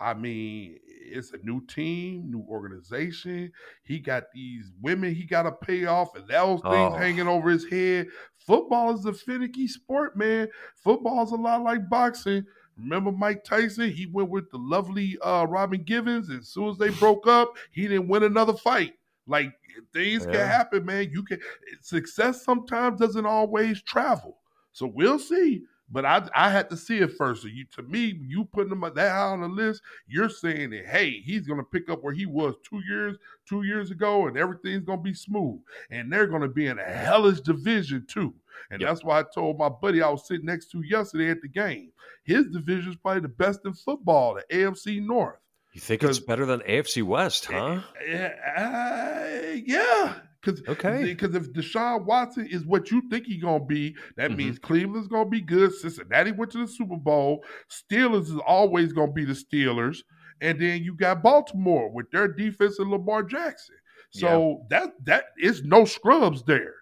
I 0.00 0.14
mean, 0.14 0.78
it's 0.86 1.32
a 1.32 1.38
new 1.38 1.64
team, 1.66 2.30
new 2.30 2.44
organization. 2.48 3.52
He 3.82 3.98
got 3.98 4.24
these 4.32 4.70
women 4.80 5.14
he 5.14 5.24
got 5.24 5.42
to 5.42 5.52
pay 5.52 5.86
off, 5.86 6.14
and 6.14 6.28
those 6.28 6.60
things 6.60 6.92
Oh. 6.94 6.96
hanging 6.96 7.26
over 7.28 7.50
his 7.50 7.68
head. 7.68 8.08
Football 8.36 8.94
is 8.94 9.04
a 9.04 9.12
finicky 9.12 9.66
sport, 9.68 10.16
man. 10.16 10.48
Football 10.76 11.22
is 11.24 11.32
a 11.32 11.36
lot 11.36 11.62
like 11.62 11.88
boxing. 11.88 12.44
Remember 12.76 13.10
Mike 13.10 13.42
Tyson? 13.44 13.90
He 13.90 14.06
went 14.06 14.30
with 14.30 14.50
the 14.50 14.58
lovely 14.58 15.18
uh, 15.20 15.46
Robin 15.48 15.82
Givens. 15.82 16.28
And 16.28 16.40
as 16.40 16.48
soon 16.48 16.68
as 16.70 16.78
they 16.78 16.90
broke 16.90 17.26
up, 17.26 17.56
he 17.72 17.82
didn't 17.88 18.08
win 18.08 18.22
another 18.22 18.54
fight. 18.54 18.94
Like 19.26 19.52
things 19.92 20.24
can 20.24 20.34
happen, 20.46 20.84
man. 20.86 21.10
You 21.10 21.22
can 21.24 21.40
success 21.80 22.42
sometimes 22.44 23.00
doesn't 23.00 23.26
always 23.26 23.82
travel. 23.82 24.38
So 24.72 24.86
we'll 24.86 25.18
see. 25.18 25.64
But 25.90 26.04
I 26.04 26.28
I 26.34 26.50
had 26.50 26.68
to 26.70 26.76
see 26.76 26.98
it 26.98 27.12
first. 27.16 27.42
So 27.42 27.48
you 27.48 27.64
to 27.76 27.82
me, 27.82 28.18
you 28.26 28.44
putting 28.44 28.72
him 28.72 28.80
that 28.80 28.96
high 28.96 29.18
on 29.20 29.40
the 29.40 29.48
list, 29.48 29.82
you're 30.06 30.28
saying 30.28 30.70
that 30.70 30.86
hey, 30.86 31.20
he's 31.20 31.46
gonna 31.46 31.64
pick 31.64 31.88
up 31.88 32.02
where 32.02 32.12
he 32.12 32.26
was 32.26 32.54
two 32.62 32.80
years, 32.86 33.16
two 33.46 33.62
years 33.62 33.90
ago, 33.90 34.26
and 34.26 34.36
everything's 34.36 34.84
gonna 34.84 35.00
be 35.00 35.14
smooth. 35.14 35.60
And 35.90 36.12
they're 36.12 36.26
gonna 36.26 36.48
be 36.48 36.66
in 36.66 36.78
a 36.78 36.84
hellish 36.84 37.40
division 37.40 38.04
too. 38.06 38.34
And 38.70 38.80
Yep. 38.80 38.90
that's 38.90 39.04
why 39.04 39.20
I 39.20 39.24
told 39.34 39.58
my 39.58 39.68
buddy 39.68 40.02
I 40.02 40.10
was 40.10 40.26
sitting 40.26 40.46
next 40.46 40.70
to 40.72 40.82
yesterday 40.82 41.30
at 41.30 41.40
the 41.40 41.48
game. 41.48 41.90
His 42.24 42.46
division 42.48 42.90
is 42.90 42.96
probably 42.96 43.22
the 43.22 43.28
best 43.28 43.60
in 43.64 43.72
football, 43.72 44.34
the 44.34 44.44
AFC 44.54 45.00
North. 45.00 45.38
You 45.72 45.80
think 45.80 46.02
it's 46.02 46.18
better 46.18 46.44
than 46.44 46.60
AFC 46.60 47.02
West, 47.02 47.46
huh? 47.46 47.80
Uh, 48.00 49.54
yeah. 49.64 50.14
Because 50.56 50.68
Okay. 50.84 51.04
because 51.04 51.34
if 51.34 51.52
Deshaun 51.52 52.04
Watson 52.04 52.46
is 52.46 52.64
what 52.64 52.90
you 52.90 53.02
think 53.10 53.26
he's 53.26 53.42
gonna 53.42 53.64
be, 53.64 53.96
that 54.16 54.30
Mhm. 54.30 54.36
means 54.36 54.58
Cleveland's 54.58 55.08
gonna 55.08 55.28
be 55.28 55.40
good. 55.40 55.72
Cincinnati 55.74 56.32
went 56.32 56.50
to 56.52 56.58
the 56.58 56.66
Super 56.66 56.96
Bowl. 56.96 57.44
Steelers 57.70 58.22
is 58.22 58.38
always 58.46 58.92
gonna 58.92 59.12
be 59.12 59.24
the 59.24 59.32
Steelers, 59.34 60.02
and 60.40 60.60
then 60.60 60.82
you 60.82 60.94
got 60.94 61.22
Baltimore 61.22 61.90
with 61.90 62.10
their 62.10 62.28
defense 62.28 62.78
and 62.78 62.90
Lamar 62.90 63.22
Jackson. 63.22 63.76
So 64.10 64.64
that 64.70 64.92
that 65.04 65.26
is 65.38 65.62
no 65.64 65.84
scrubs 65.84 66.42
there. 66.44 66.74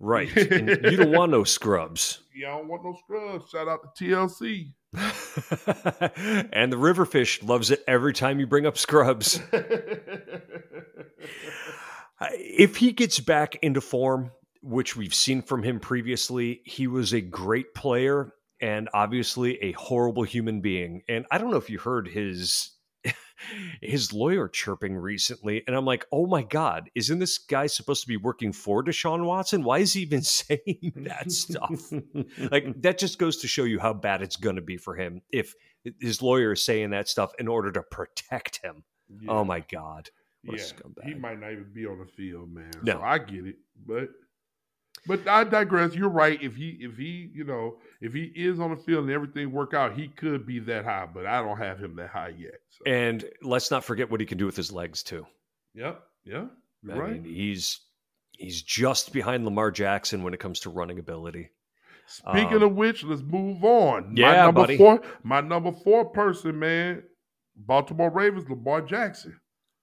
Right. 0.00 0.28
And 0.52 0.68
you 0.68 0.96
don't 0.96 1.12
want 1.12 1.32
no 1.32 1.44
scrubs. 1.44 2.20
You 2.34 2.42
don't 2.46 2.68
want 2.68 2.84
no 2.84 2.94
scrubs. 3.02 3.50
Shout 3.50 3.66
out 3.68 3.80
to 3.82 4.04
TLC. 4.04 4.72
and 6.52 6.72
the 6.72 6.76
riverfish 6.76 7.46
loves 7.46 7.70
it 7.70 7.82
every 7.88 8.12
time 8.12 8.38
you 8.40 8.46
bring 8.46 8.64
up 8.66 8.78
scrubs. 8.78 9.40
If 12.20 12.76
he 12.76 12.92
gets 12.92 13.20
back 13.20 13.56
into 13.62 13.80
form, 13.80 14.32
which 14.62 14.96
we've 14.96 15.14
seen 15.14 15.42
from 15.42 15.62
him 15.62 15.80
previously, 15.80 16.62
he 16.64 16.86
was 16.86 17.12
a 17.12 17.20
great 17.20 17.74
player 17.74 18.32
and 18.60 18.88
obviously 18.92 19.62
a 19.62 19.72
horrible 19.72 20.24
human 20.24 20.60
being. 20.60 21.02
And 21.08 21.26
I 21.30 21.38
don't 21.38 21.50
know 21.50 21.58
if 21.58 21.70
you 21.70 21.78
heard 21.78 22.08
his 22.08 22.72
his 23.80 24.12
lawyer 24.12 24.48
chirping 24.48 24.96
recently, 24.96 25.62
and 25.66 25.76
I'm 25.76 25.84
like, 25.84 26.06
oh 26.10 26.26
my 26.26 26.42
god, 26.42 26.90
isn't 26.94 27.18
this 27.18 27.38
guy 27.38 27.66
supposed 27.66 28.02
to 28.02 28.08
be 28.08 28.16
working 28.16 28.52
for 28.52 28.82
Deshaun 28.82 29.24
Watson? 29.24 29.62
Why 29.62 29.78
is 29.78 29.92
he 29.92 30.02
even 30.02 30.22
saying 30.22 30.92
that 30.96 31.30
stuff? 31.30 31.92
like 32.50 32.82
that 32.82 32.98
just 32.98 33.18
goes 33.18 33.38
to 33.38 33.48
show 33.48 33.64
you 33.64 33.78
how 33.78 33.92
bad 33.94 34.22
it's 34.22 34.36
going 34.36 34.56
to 34.56 34.62
be 34.62 34.76
for 34.76 34.96
him 34.96 35.22
if 35.30 35.54
his 36.00 36.20
lawyer 36.20 36.52
is 36.52 36.62
saying 36.62 36.90
that 36.90 37.08
stuff 37.08 37.32
in 37.38 37.48
order 37.48 37.70
to 37.72 37.82
protect 37.82 38.60
him. 38.62 38.82
Oh 39.10 39.16
yeah. 39.22 39.30
Oh 39.30 39.44
my 39.44 39.60
god. 39.60 40.10
What 40.44 40.58
yeah, 40.58 41.04
he 41.04 41.14
might 41.14 41.40
not 41.40 41.52
even 41.52 41.66
be 41.74 41.86
on 41.86 41.98
the 41.98 42.06
field, 42.06 42.52
man. 42.52 42.70
No. 42.82 42.94
So 42.94 43.02
I 43.02 43.18
get 43.18 43.44
it, 43.46 43.56
but 43.86 44.08
but 45.06 45.26
I 45.26 45.44
digress. 45.44 45.94
You're 45.94 46.08
right. 46.08 46.40
If 46.40 46.54
he 46.54 46.78
if 46.80 46.96
he 46.96 47.30
you 47.34 47.44
know 47.44 47.78
if 48.00 48.12
he 48.12 48.32
is 48.34 48.60
on 48.60 48.70
the 48.70 48.76
field 48.76 49.04
and 49.04 49.12
everything 49.12 49.50
work 49.52 49.74
out, 49.74 49.96
he 49.96 50.08
could 50.08 50.46
be 50.46 50.60
that 50.60 50.84
high. 50.84 51.08
But 51.12 51.26
I 51.26 51.42
don't 51.42 51.58
have 51.58 51.78
him 51.78 51.96
that 51.96 52.10
high 52.10 52.34
yet. 52.38 52.60
So. 52.70 52.84
And 52.86 53.24
let's 53.42 53.70
not 53.70 53.84
forget 53.84 54.10
what 54.10 54.20
he 54.20 54.26
can 54.26 54.38
do 54.38 54.46
with 54.46 54.56
his 54.56 54.72
legs 54.72 55.02
too. 55.02 55.26
yep, 55.74 56.02
yeah, 56.24 56.46
I 56.88 56.96
right. 56.96 57.22
mean, 57.22 57.24
he's 57.24 57.80
he's 58.32 58.62
just 58.62 59.12
behind 59.12 59.44
Lamar 59.44 59.70
Jackson 59.70 60.22
when 60.22 60.34
it 60.34 60.40
comes 60.40 60.60
to 60.60 60.70
running 60.70 60.98
ability. 60.98 61.50
Speaking 62.06 62.56
um, 62.56 62.62
of 62.62 62.74
which, 62.74 63.04
let's 63.04 63.22
move 63.22 63.62
on. 63.64 64.14
my 64.14 64.20
Yeah, 64.20 64.44
number 64.46 64.62
buddy. 64.62 64.78
four, 64.78 65.02
my 65.22 65.42
number 65.42 65.72
four 65.72 66.06
person, 66.06 66.58
man, 66.58 67.02
Baltimore 67.54 68.10
Ravens, 68.10 68.48
Lamar 68.48 68.80
Jackson. 68.80 69.38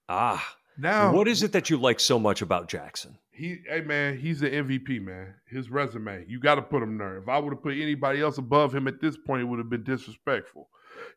Ah, 0.08 0.56
Now, 0.78 1.12
what 1.12 1.28
is 1.28 1.42
it 1.42 1.52
that 1.52 1.70
you 1.70 1.78
like 1.78 2.00
so 2.00 2.18
much 2.18 2.42
about 2.42 2.68
Jackson? 2.68 3.18
He, 3.32 3.58
hey 3.68 3.82
man, 3.82 4.16
he's 4.18 4.40
an 4.42 4.50
MVP, 4.50 5.02
man. 5.02 5.34
His 5.46 5.68
resume, 5.70 6.24
you 6.26 6.40
got 6.40 6.54
to 6.54 6.62
put 6.62 6.82
him 6.82 6.96
there. 6.96 7.18
If 7.18 7.28
I 7.28 7.38
would 7.38 7.52
have 7.52 7.62
put 7.62 7.74
anybody 7.74 8.20
else 8.20 8.38
above 8.38 8.74
him 8.74 8.88
at 8.88 9.00
this 9.00 9.16
point, 9.16 9.42
it 9.42 9.44
would 9.44 9.58
have 9.58 9.68
been 9.68 9.84
disrespectful. 9.84 10.68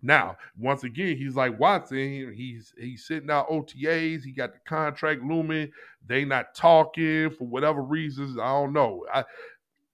Now, 0.02 0.38
once 0.58 0.84
again, 0.84 1.17
he's 1.17 1.36
like 1.36 1.60
Watson. 1.60 2.34
He's 2.36 2.73
he's 2.78 3.06
sitting 3.06 3.30
out 3.30 3.49
OTAs. 3.49 4.23
He 4.23 4.32
got 4.32 4.54
the 4.54 4.60
contract 4.65 5.21
looming. 5.23 5.71
They 6.06 6.25
not 6.25 6.56
talking 6.56 7.30
for 7.32 7.47
whatever 7.47 7.82
reasons. 7.82 8.38
I 8.38 8.47
don't 8.52 8.73
know. 8.73 9.06
I, 9.13 9.23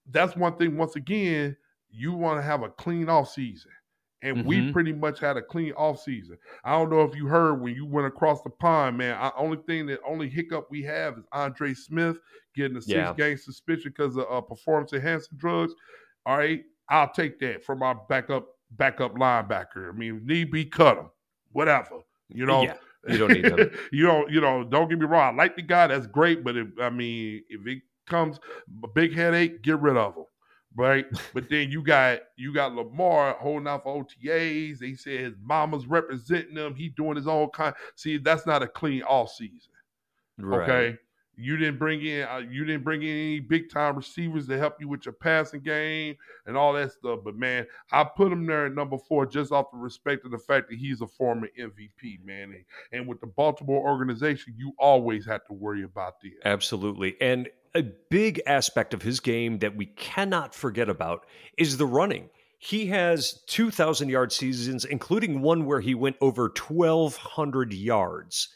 that's 0.09 0.35
one 0.35 0.57
thing. 0.57 0.77
Once 0.77 0.95
again, 0.95 1.57
you 1.89 2.13
want 2.13 2.39
to 2.39 2.43
have 2.43 2.63
a 2.63 2.69
clean 2.69 3.09
off 3.09 3.31
season. 3.31 3.71
And 4.21 4.45
we 4.45 4.61
Mhm. 4.61 4.71
pretty 4.71 4.93
much 4.93 5.19
had 5.19 5.37
a 5.37 5.41
clean 5.41 5.73
off 5.73 6.01
season. 6.01 6.37
I 6.63 6.71
don't 6.71 6.89
know 6.89 7.01
if 7.03 7.15
you 7.15 7.27
heard 7.27 7.61
when 7.61 7.75
you 7.75 7.85
went 7.85 8.07
across 8.07 8.41
the 8.41 8.49
pond, 8.49 8.97
man. 8.97 9.15
I, 9.19 9.31
only 9.37 9.57
thing 9.67 9.85
that 9.87 9.99
only 10.07 10.29
hiccup 10.29 10.67
we 10.71 10.81
have 10.83 11.17
is 11.17 11.25
Andre 11.31 11.73
Smith 11.73 12.17
getting 12.55 12.77
a 12.77 12.81
six 12.81 12.93
Yeah. 12.93 13.13
game 13.13 13.37
suspension 13.37 13.91
because 13.95 14.17
of 14.17 14.25
uh, 14.29 14.41
performance 14.41 14.93
enhancing 14.93 15.37
drugs. 15.37 15.73
All 16.25 16.37
right, 16.37 16.63
I'll 16.89 17.11
take 17.11 17.39
that 17.39 17.63
from 17.63 17.83
our 17.83 17.95
backup 18.09 18.47
backup 18.71 19.13
linebacker. 19.15 19.89
I 19.89 19.91
mean, 19.91 20.25
need 20.25 20.49
be 20.51 20.65
cut 20.65 20.97
him, 20.97 21.09
whatever. 21.51 21.99
You 22.29 22.45
know, 22.47 22.63
Yeah, 22.63 22.77
you 23.07 23.17
don't 23.19 23.33
need 23.33 23.45
him. 23.45 23.69
you 23.91 24.05
don't, 24.07 24.31
you 24.31 24.41
know, 24.41 24.63
don't 24.63 24.89
get 24.89 24.97
me 24.97 25.05
wrong. 25.05 25.35
I 25.35 25.37
like 25.43 25.55
the 25.55 25.61
guy. 25.61 25.87
That's 25.87 26.07
great, 26.07 26.43
but 26.43 26.57
if, 26.57 26.67
I 26.81 26.89
mean, 26.89 27.43
if 27.49 27.67
it 27.67 27.83
comes 28.07 28.39
a 28.83 28.87
big 28.87 29.13
headache, 29.13 29.61
get 29.61 29.79
rid 29.79 29.97
of 29.97 30.15
him. 30.15 30.25
Right, 30.77 31.05
but 31.33 31.49
then 31.49 31.71
you 31.71 31.81
got 31.81 32.19
you 32.35 32.53
got 32.53 32.75
Lamar 32.75 33.37
holding 33.39 33.67
out 33.67 33.83
for 33.83 34.03
OTAs. 34.03 34.79
They 34.79 34.93
said 34.93 35.19
his 35.21 35.35
mama's 35.41 35.87
representing 35.87 36.57
him. 36.57 36.75
He 36.75 36.89
doing 36.89 37.15
his 37.15 37.27
own 37.27 37.49
kind. 37.51 37.73
See, 37.95 38.17
that's 38.17 38.45
not 38.45 38.61
a 38.61 38.67
clean 38.67 39.01
off 39.03 39.31
season. 39.31 39.71
Right. 40.37 40.69
Okay, 40.69 40.97
You 41.37 41.57
didn't 41.57 41.79
bring 41.79 42.05
in 42.05 42.27
uh, 42.27 42.41
you 42.49 42.65
didn't 42.65 42.83
bring 42.83 43.01
in 43.01 43.09
any 43.09 43.39
big 43.39 43.69
time 43.69 43.95
receivers 43.95 44.47
to 44.47 44.57
help 44.57 44.79
you 44.79 44.87
with 44.87 45.05
your 45.05 45.13
passing 45.13 45.61
game 45.61 46.15
and 46.45 46.55
all 46.55 46.73
that 46.73 46.91
stuff. 46.91 47.19
But 47.23 47.35
man, 47.35 47.65
I 47.91 48.03
put 48.03 48.31
him 48.31 48.45
there 48.45 48.67
at 48.67 48.73
number 48.73 48.97
four 48.97 49.25
just 49.25 49.51
off 49.51 49.71
the 49.71 49.77
respect 49.77 50.25
of 50.25 50.31
the 50.31 50.37
fact 50.37 50.69
that 50.69 50.77
he's 50.77 51.01
a 51.01 51.07
former 51.07 51.47
MVP, 51.59 52.23
man. 52.23 52.53
And, 52.53 52.65
and 52.91 53.07
with 53.07 53.19
the 53.21 53.27
Baltimore 53.27 53.87
organization, 53.87 54.53
you 54.57 54.73
always 54.79 55.25
have 55.25 55.45
to 55.47 55.53
worry 55.53 55.83
about 55.83 56.21
this. 56.21 56.33
Absolutely. 56.43 57.15
And 57.19 57.49
a 57.75 57.83
big 58.09 58.41
aspect 58.47 58.93
of 58.93 59.01
his 59.01 59.19
game 59.19 59.59
that 59.59 59.75
we 59.75 59.87
cannot 59.87 60.55
forget 60.55 60.89
about 60.89 61.25
is 61.57 61.77
the 61.77 61.85
running. 61.85 62.29
He 62.57 62.87
has 62.87 63.43
2,000 63.47 64.09
yard 64.09 64.31
seasons, 64.31 64.85
including 64.85 65.41
one 65.41 65.65
where 65.65 65.81
he 65.81 65.93
went 65.93 66.15
over 66.21 66.43
1,200 66.43 67.73
yards. 67.73 68.49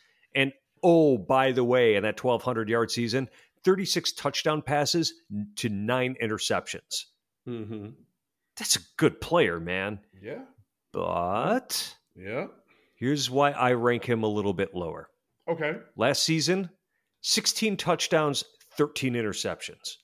Oh, 0.83 1.17
by 1.17 1.51
the 1.51 1.63
way, 1.63 1.95
in 1.95 2.03
that 2.03 2.23
1,200 2.23 2.69
yard 2.69 2.91
season, 2.91 3.29
36 3.63 4.13
touchdown 4.13 4.61
passes 4.61 5.13
to 5.57 5.69
nine 5.69 6.15
interceptions. 6.21 7.05
Mm-hmm. 7.47 7.89
That's 8.57 8.75
a 8.77 8.79
good 8.97 9.19
player, 9.21 9.59
man. 9.59 9.99
Yeah. 10.21 10.43
But 10.91 11.95
Yeah. 12.15 12.47
here's 12.95 13.29
why 13.29 13.51
I 13.51 13.73
rank 13.73 14.05
him 14.05 14.23
a 14.23 14.27
little 14.27 14.53
bit 14.53 14.73
lower. 14.73 15.09
Okay. 15.47 15.77
Last 15.95 16.23
season, 16.23 16.69
16 17.21 17.77
touchdowns, 17.77 18.43
13 18.77 19.13
interceptions. 19.13 19.97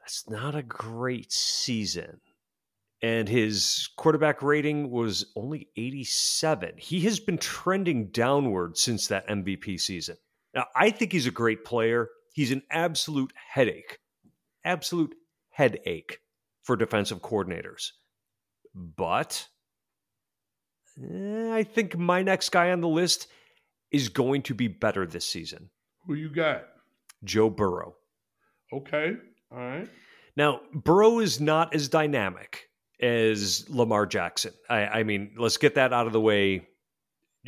That's 0.00 0.28
not 0.28 0.54
a 0.54 0.62
great 0.62 1.32
season. 1.32 2.20
And 3.02 3.28
his 3.28 3.88
quarterback 3.96 4.42
rating 4.42 4.90
was 4.90 5.32
only 5.34 5.68
87. 5.76 6.74
He 6.76 7.00
has 7.00 7.18
been 7.18 7.36
trending 7.36 8.06
downward 8.08 8.78
since 8.78 9.08
that 9.08 9.26
MVP 9.26 9.80
season. 9.80 10.16
Now, 10.54 10.66
I 10.76 10.90
think 10.90 11.10
he's 11.10 11.26
a 11.26 11.32
great 11.32 11.64
player. 11.64 12.08
He's 12.32 12.52
an 12.52 12.62
absolute 12.70 13.32
headache, 13.34 13.98
absolute 14.64 15.14
headache 15.50 16.20
for 16.62 16.76
defensive 16.76 17.20
coordinators. 17.20 17.90
But 18.74 19.48
eh, 21.02 21.52
I 21.52 21.64
think 21.64 21.98
my 21.98 22.22
next 22.22 22.50
guy 22.50 22.70
on 22.70 22.80
the 22.80 22.88
list 22.88 23.26
is 23.90 24.08
going 24.08 24.42
to 24.42 24.54
be 24.54 24.68
better 24.68 25.06
this 25.06 25.26
season. 25.26 25.70
Who 26.06 26.14
you 26.14 26.30
got? 26.30 26.64
Joe 27.24 27.50
Burrow. 27.50 27.96
Okay. 28.72 29.14
All 29.50 29.58
right. 29.58 29.88
Now, 30.36 30.60
Burrow 30.72 31.18
is 31.18 31.40
not 31.40 31.74
as 31.74 31.88
dynamic 31.88 32.70
as 33.00 33.68
Lamar 33.68 34.06
Jackson. 34.06 34.52
I, 34.68 34.86
I 34.86 35.02
mean, 35.02 35.34
let's 35.36 35.56
get 35.56 35.74
that 35.74 35.92
out 35.92 36.06
of 36.06 36.12
the 36.12 36.20
way 36.20 36.66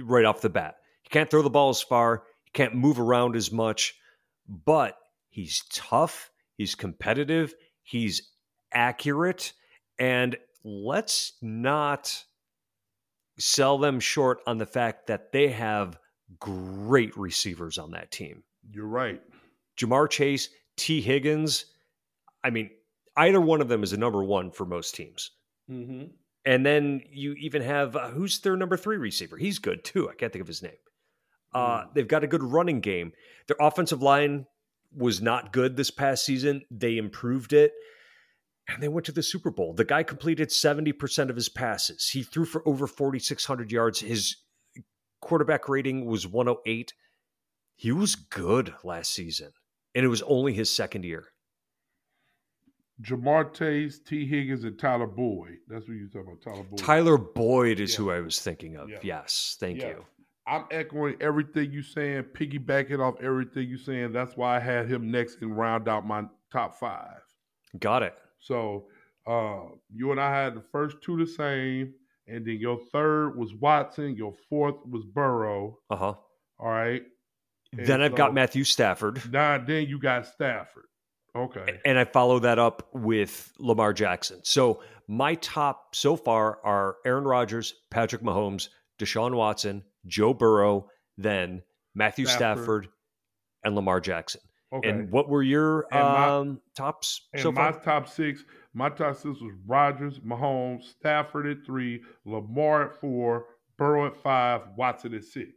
right 0.01 0.24
off 0.24 0.40
the 0.40 0.51
bat. 0.51 0.76
He 1.03 1.11
can't 1.11 1.30
throw 1.30 1.42
the 1.42 1.51
ball 1.51 1.70
as 1.70 1.82
far, 1.82 2.24
he 2.45 2.51
can't 2.53 2.74
move 2.74 2.99
around 2.99 3.36
as 3.36 3.53
much, 3.53 3.95
but 4.49 4.97
he's 5.28 5.62
tough, 5.72 6.30
he's 6.57 6.74
competitive, 6.74 7.55
he's 7.82 8.30
accurate, 8.72 9.53
and 9.99 10.36
let's 10.64 11.34
not 11.42 12.24
sell 13.38 13.78
them 13.78 14.01
short 14.01 14.40
on 14.47 14.59
the 14.59 14.66
fact 14.66 15.07
that 15.07 15.32
they 15.32 15.49
have 15.49 15.99
great 16.38 17.16
receivers 17.16 17.78
on 17.78 17.90
that 17.92 18.11
team. 18.11 18.42
You're 18.70 18.86
right. 18.86 19.20
Ja'Marr 19.76 20.09
Chase, 20.09 20.49
Tee 20.76 21.01
Higgins. 21.01 21.66
I 22.42 22.51
mean, 22.51 22.70
either 23.16 23.40
one 23.40 23.60
of 23.60 23.68
them 23.68 23.82
is 23.82 23.92
a 23.92 23.96
number 23.96 24.22
one 24.22 24.50
for 24.50 24.64
most 24.64 24.94
teams. 24.94 25.30
Mm-hmm. 25.70 26.04
And 26.46 26.66
then 26.66 27.02
you 27.10 27.34
even 27.34 27.62
have 27.62 27.96
uh, 27.96 28.08
who's 28.08 28.38
their 28.40 28.56
number 28.56 28.76
three 28.76 28.96
receiver? 28.96 29.36
He's 29.36 29.58
good 29.58 29.84
too. 29.84 30.10
I 30.10 30.14
can't 30.14 30.32
think 30.32 30.42
of 30.42 30.48
his 30.48 30.62
name. 30.62 30.72
Uh, 31.54 31.84
they've 31.94 32.08
got 32.08 32.24
a 32.24 32.26
good 32.26 32.42
running 32.42 32.80
game. 32.80 33.12
Their 33.46 33.56
offensive 33.60 34.02
line 34.02 34.46
was 34.92 35.22
not 35.22 35.52
good 35.52 35.76
this 35.76 35.90
past 35.90 36.24
season. 36.24 36.62
They 36.70 36.98
improved 36.98 37.52
it 37.52 37.72
and 38.68 38.82
they 38.82 38.88
went 38.88 39.06
to 39.06 39.12
the 39.12 39.22
Super 39.22 39.50
Bowl. 39.50 39.74
The 39.74 39.84
guy 39.84 40.02
completed 40.02 40.48
70% 40.48 41.30
of 41.30 41.36
his 41.36 41.48
passes. 41.48 42.08
He 42.08 42.22
threw 42.22 42.44
for 42.44 42.66
over 42.66 42.86
4,600 42.86 43.70
yards. 43.70 44.00
His 44.00 44.36
quarterback 45.20 45.68
rating 45.68 46.06
was 46.06 46.26
108. 46.26 46.94
He 47.76 47.92
was 47.92 48.14
good 48.14 48.74
last 48.82 49.12
season, 49.12 49.52
and 49.94 50.04
it 50.04 50.08
was 50.08 50.22
only 50.22 50.54
his 50.54 50.74
second 50.74 51.04
year. 51.04 51.28
Ja'Marr 53.03 53.53
Chase, 53.53 53.99
Tee 53.99 54.26
Higgins, 54.26 54.64
and 54.64 54.78
Tyler 54.78 55.07
Boyd. 55.07 55.57
That's 55.68 55.88
what 55.88 55.97
you're 55.97 56.09
talking 56.09 56.28
about, 56.32 56.42
Tyler 56.42 56.62
Boyd. 56.64 56.78
Tyler 56.78 57.18
Boyd 57.18 57.80
is 57.80 57.92
Yeah. 57.92 57.97
who 57.99 58.11
I 58.12 58.20
was 58.20 58.40
thinking 58.40 58.76
of. 58.76 58.88
Yeah. 58.88 58.99
Yes, 59.03 59.57
thank 59.59 59.80
Yeah. 59.80 59.88
you. 59.88 60.05
I'm 60.47 60.64
echoing 60.70 61.16
everything 61.20 61.72
you're 61.72 61.82
saying, 61.82 62.24
piggybacking 62.34 63.01
off 63.01 63.20
everything 63.20 63.68
you're 63.68 63.78
saying. 63.78 64.12
That's 64.12 64.36
why 64.36 64.57
I 64.57 64.61
had 64.61 64.88
him 64.90 65.11
next 65.11 65.40
and 65.42 65.57
round 65.57 65.88
out 65.88 66.07
my 66.07 66.24
top 66.53 66.74
five. 66.78 67.20
Got 67.78 68.03
it. 68.03 68.14
So 68.38 68.88
uh, 69.26 69.62
you 69.92 70.11
and 70.12 70.20
I 70.20 70.30
had 70.30 70.55
the 70.55 70.61
first 70.70 70.99
two 71.03 71.16
the 71.16 71.26
same, 71.26 71.95
and 72.28 72.45
then 72.47 72.59
your 72.59 72.78
third 72.92 73.36
was 73.38 73.55
Watson, 73.55 74.14
your 74.16 74.34
fourth 74.51 74.76
was 74.86 75.05
Burrow. 75.07 75.78
Uh 75.88 75.97
huh. 75.97 76.14
All 76.59 76.68
right. 76.68 77.03
And 77.72 77.86
Then 77.86 78.03
I've 78.03 78.12
so- 78.12 78.16
got 78.18 78.34
Matthew 78.34 78.64
Stafford. 78.64 79.32
Now 79.32 79.57
then 79.59 79.88
you 79.88 79.99
got 79.99 80.26
Stafford. 80.26 80.84
Okay. 81.37 81.80
And 81.85 81.99
I 81.99 82.05
follow 82.05 82.39
that 82.41 82.59
up 82.59 82.89
with 82.93 83.53
Lamar 83.59 83.93
Jackson. 83.93 84.41
So 84.45 84.82
my 85.09 85.35
top 85.37 85.95
so 85.95 86.16
far 86.16 86.59
are 86.64 86.97
Aaron 87.05 87.24
Rodgers, 87.24 87.74
Patrick 87.91 88.22
Mahomes, 88.22 88.68
Deshaun 89.01 89.35
Watson, 89.35 89.82
Joe 90.07 90.32
Burrow, 90.32 90.89
then 91.18 91.62
Matthew 91.95 92.26
Stafford, 92.26 92.85
Stafford. 92.85 92.89
and 93.64 93.74
Lamar 93.74 94.01
Jackson. 94.01 94.41
Okay. 94.72 94.89
And 94.89 95.11
what 95.11 95.28
were 95.28 95.43
your 95.43 95.87
my- 95.93 96.28
um, 96.28 96.61
tops 96.76 97.28
And 97.32 97.43
so 97.43 97.53
my 97.53 97.70
far? 97.72 97.80
top 97.80 98.09
six, 98.09 98.45
my 98.72 98.89
top 98.89 99.14
six 99.16 99.41
was 99.41 99.53
Rodgers, 99.66 100.18
Mahomes, 100.20 100.82
Stafford 100.85 101.47
at 101.47 101.64
three, 101.64 102.03
Lamar 102.24 102.91
at 102.91 103.01
four, 103.01 103.47
Burrow 103.76 104.07
at 104.07 104.16
five, 104.16 104.62
Watson 104.76 105.14
at 105.14 105.24
six. 105.24 105.51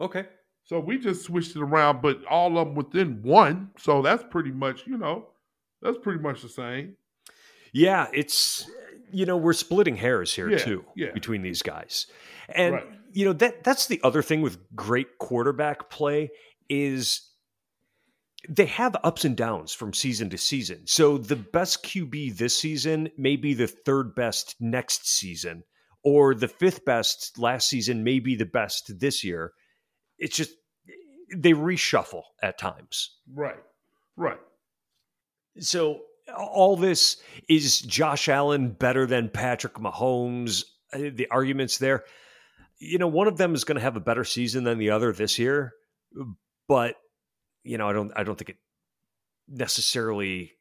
Okay. 0.00 0.26
So 0.64 0.80
we 0.80 0.98
just 0.98 1.24
switched 1.24 1.54
it 1.56 1.62
around, 1.62 2.00
but 2.02 2.24
all 2.24 2.58
of 2.58 2.66
them 2.68 2.74
within 2.74 3.22
one. 3.22 3.70
So 3.78 4.00
that's 4.02 4.24
pretty 4.30 4.50
much, 4.50 4.86
you 4.86 4.96
know, 4.96 5.28
that's 5.82 5.98
pretty 5.98 6.20
much 6.20 6.40
the 6.42 6.48
same. 6.48 6.96
Yeah, 7.72 8.06
it's 8.12 8.70
you 9.12 9.26
know 9.26 9.36
we're 9.36 9.52
splitting 9.52 9.96
hairs 9.96 10.32
here 10.32 10.50
Yeah, 10.50 10.58
too 10.58 10.84
yeah. 10.96 11.12
between 11.12 11.42
these 11.42 11.60
guys, 11.62 12.06
and 12.48 12.74
Right. 12.74 12.86
you 13.12 13.24
know 13.26 13.32
that 13.34 13.62
that's 13.64 13.86
the 13.86 14.00
other 14.02 14.22
thing 14.22 14.42
with 14.42 14.58
great 14.74 15.18
quarterback 15.18 15.90
play 15.90 16.30
is 16.68 17.28
they 18.48 18.66
have 18.66 18.94
ups 19.02 19.24
and 19.24 19.36
downs 19.36 19.72
from 19.72 19.92
season 19.92 20.30
to 20.30 20.38
season. 20.38 20.82
So 20.86 21.18
the 21.18 21.36
best 21.36 21.82
QB 21.84 22.36
this 22.36 22.56
season 22.56 23.08
may 23.18 23.36
be 23.36 23.54
the 23.54 23.66
third 23.66 24.14
best 24.14 24.54
next 24.60 25.08
season, 25.08 25.64
or 26.02 26.34
the 26.34 26.48
fifth 26.48 26.84
best 26.84 27.38
last 27.38 27.68
season 27.68 28.04
may 28.04 28.18
be 28.20 28.36
the 28.36 28.46
best 28.46 28.98
this 29.00 29.24
year. 29.24 29.52
It's 30.18 30.36
just 30.36 30.52
they 31.36 31.52
reshuffle 31.52 32.22
at 32.42 32.58
times. 32.58 33.16
Right. 33.32 33.62
Right. 34.16 34.38
So 35.58 36.00
all 36.36 36.76
this 36.76 37.20
is 37.48 37.80
Josh 37.80 38.28
Allen 38.28 38.70
better 38.70 39.06
than 39.06 39.28
Patrick 39.28 39.74
Mahomes? 39.74 40.64
Uh, 40.92 41.10
The 41.14 41.28
arguments 41.30 41.78
there. 41.78 42.04
You 42.78 42.98
know, 42.98 43.08
one 43.08 43.28
of 43.28 43.36
them 43.36 43.54
is 43.54 43.64
going 43.64 43.76
to 43.76 43.82
have 43.82 43.96
a 43.96 44.00
better 44.00 44.24
season 44.24 44.64
than 44.64 44.78
the 44.78 44.90
other 44.90 45.12
this 45.12 45.38
year, 45.38 45.72
but 46.68 46.96
you 47.62 47.78
know, 47.78 47.88
I 47.88 47.92
don't. 47.92 48.12
I 48.14 48.24
don't 48.24 48.36
think 48.36 48.50
it 48.50 48.56
necessarily. 49.48 50.52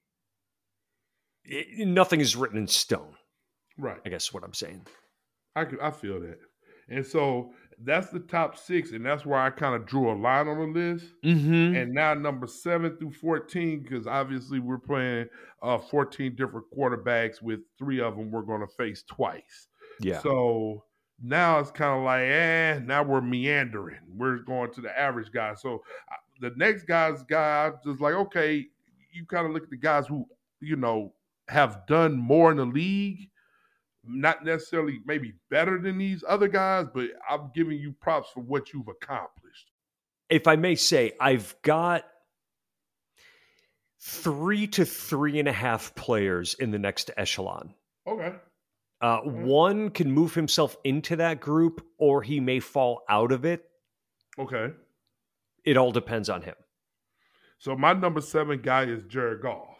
It, 1.43 1.87
nothing 1.87 2.21
is 2.21 2.35
written 2.35 2.57
in 2.57 2.67
stone. 2.67 3.15
Right. 3.77 3.99
I 4.05 4.09
guess 4.09 4.31
what 4.31 4.43
I'm 4.43 4.53
saying. 4.53 4.85
I 5.55 5.65
I 5.81 5.91
feel 5.91 6.19
that. 6.21 6.37
And 6.87 7.05
so 7.05 7.51
that's 7.85 8.09
the 8.09 8.19
top 8.19 8.57
six, 8.57 8.91
and 8.91 9.05
that's 9.05 9.25
where 9.25 9.39
I 9.39 9.49
kind 9.49 9.75
of 9.75 9.85
drew 9.85 10.11
a 10.11 10.15
line 10.15 10.47
on 10.47 10.73
the 10.73 10.79
list. 10.79 11.05
Mm-hmm. 11.23 11.75
And 11.75 11.93
now 11.93 12.13
number 12.13 12.47
seven 12.47 12.97
through 12.97 13.13
fourteen, 13.13 13.83
because 13.83 14.07
obviously 14.07 14.59
we're 14.59 14.77
playing 14.77 15.27
uh, 15.61 15.79
fourteen 15.79 16.35
different 16.35 16.65
quarterbacks 16.75 17.41
with 17.41 17.59
three 17.77 17.99
of 17.99 18.15
them 18.15 18.31
we're 18.31 18.41
going 18.41 18.61
to 18.61 18.73
face 18.75 19.03
twice. 19.03 19.67
Yeah. 19.99 20.19
So 20.21 20.83
now 21.21 21.59
it's 21.59 21.71
kind 21.71 21.97
of 21.97 22.03
like, 22.03 22.23
eh, 22.23 22.79
now 22.83 23.03
we're 23.03 23.21
meandering. 23.21 23.99
We're 24.09 24.39
going 24.39 24.71
to 24.73 24.81
the 24.81 24.97
average 24.99 25.31
guy. 25.31 25.53
So 25.53 25.83
the 26.41 26.51
next 26.57 26.83
guy's 26.83 27.23
guy, 27.23 27.67
I'm 27.67 27.73
just 27.85 28.01
like, 28.01 28.15
okay, 28.15 28.65
you 29.13 29.25
kind 29.25 29.45
of 29.45 29.53
look 29.53 29.63
at 29.63 29.69
the 29.69 29.77
guys 29.77 30.07
who, 30.07 30.25
you 30.59 30.75
know, 30.75 31.13
have 31.47 31.85
done 31.87 32.17
more 32.17 32.51
in 32.51 32.57
the 32.57 32.65
league. 32.65 33.29
Not 34.05 34.43
necessarily 34.43 34.99
maybe 35.05 35.33
better 35.49 35.79
than 35.79 35.97
these 35.97 36.23
other 36.27 36.47
guys, 36.47 36.87
but 36.93 37.09
I'm 37.29 37.51
giving 37.55 37.77
you 37.79 37.93
props 37.93 38.29
for 38.33 38.41
what 38.41 38.73
you've 38.73 38.87
accomplished. 38.89 39.71
if 40.29 40.47
I 40.47 40.55
may 40.55 40.75
say, 40.75 41.13
I've 41.19 41.55
got 41.61 42.03
three 44.01 44.67
to 44.67 44.83
three 44.85 45.39
and 45.39 45.47
a 45.47 45.53
half 45.53 45.95
players 45.95 46.53
in 46.55 46.71
the 46.71 46.79
next 46.79 47.11
echelon. 47.17 47.73
Okay. 48.07 48.33
Uh. 48.99 49.19
One 49.19 49.89
can 49.89 50.11
move 50.11 50.33
himself 50.33 50.75
into 50.83 51.15
that 51.17 51.39
group, 51.39 51.85
or 51.97 52.21
he 52.21 52.39
may 52.39 52.59
fall 52.59 53.03
out 53.09 53.31
of 53.31 53.45
it. 53.45 53.63
Okay. 54.39 54.73
it 55.63 55.77
all 55.77 55.91
depends 55.91 56.29
on 56.29 56.41
him. 56.41 56.55
So 57.59 57.75
my 57.75 57.93
number 57.93 58.19
seven 58.19 58.61
guy 58.61 58.83
is 58.83 59.03
Jared 59.07 59.41
Goff. 59.41 59.77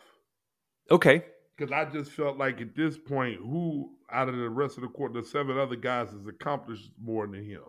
Okay. 0.92 1.26
Because 1.56 1.72
I 1.72 1.86
just 1.86 2.12
felt 2.12 2.38
like 2.38 2.62
at 2.62 2.76
this 2.76 2.98
point, 2.98 3.38
who 3.38 3.92
out 4.12 4.30
of 4.30 4.36
the 4.36 4.50
rest 4.50 4.78
of 4.78 4.82
the 4.82 4.90
court, 4.90 5.14
the 5.14 5.24
seven 5.24 5.58
other 5.58 5.76
guys 5.76 6.10
has 6.12 6.26
accomplished 6.28 6.92
more 7.02 7.28
than 7.28 7.46
him. 7.46 7.62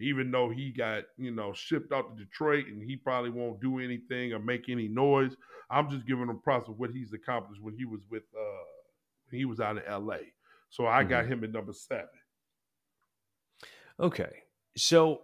Even 0.00 0.30
though 0.30 0.50
he 0.50 0.70
got, 0.70 1.04
you 1.16 1.30
know, 1.30 1.52
shipped 1.52 1.92
out 1.92 2.16
to 2.16 2.24
Detroit 2.24 2.66
and 2.66 2.82
he 2.82 2.96
probably 2.96 3.30
won't 3.30 3.60
do 3.60 3.78
anything 3.78 4.32
or 4.32 4.40
make 4.40 4.68
any 4.68 4.88
noise. 4.88 5.36
I'm 5.70 5.88
just 5.88 6.06
giving 6.06 6.28
him 6.28 6.40
props 6.42 6.68
of 6.68 6.78
what 6.78 6.90
he's 6.90 7.12
accomplished 7.12 7.62
when 7.62 7.76
he 7.76 7.84
was 7.84 8.00
with 8.10 8.24
uh 8.36 8.64
when 9.28 9.38
he 9.38 9.44
was 9.44 9.60
out 9.60 9.76
in 9.76 9.84
LA. 9.88 10.18
So 10.70 10.86
I 10.86 11.00
mm-hmm. 11.00 11.10
got 11.10 11.26
him 11.26 11.44
at 11.44 11.52
number 11.52 11.72
seven. 11.72 12.08
Okay. 14.00 14.30
So 14.76 15.22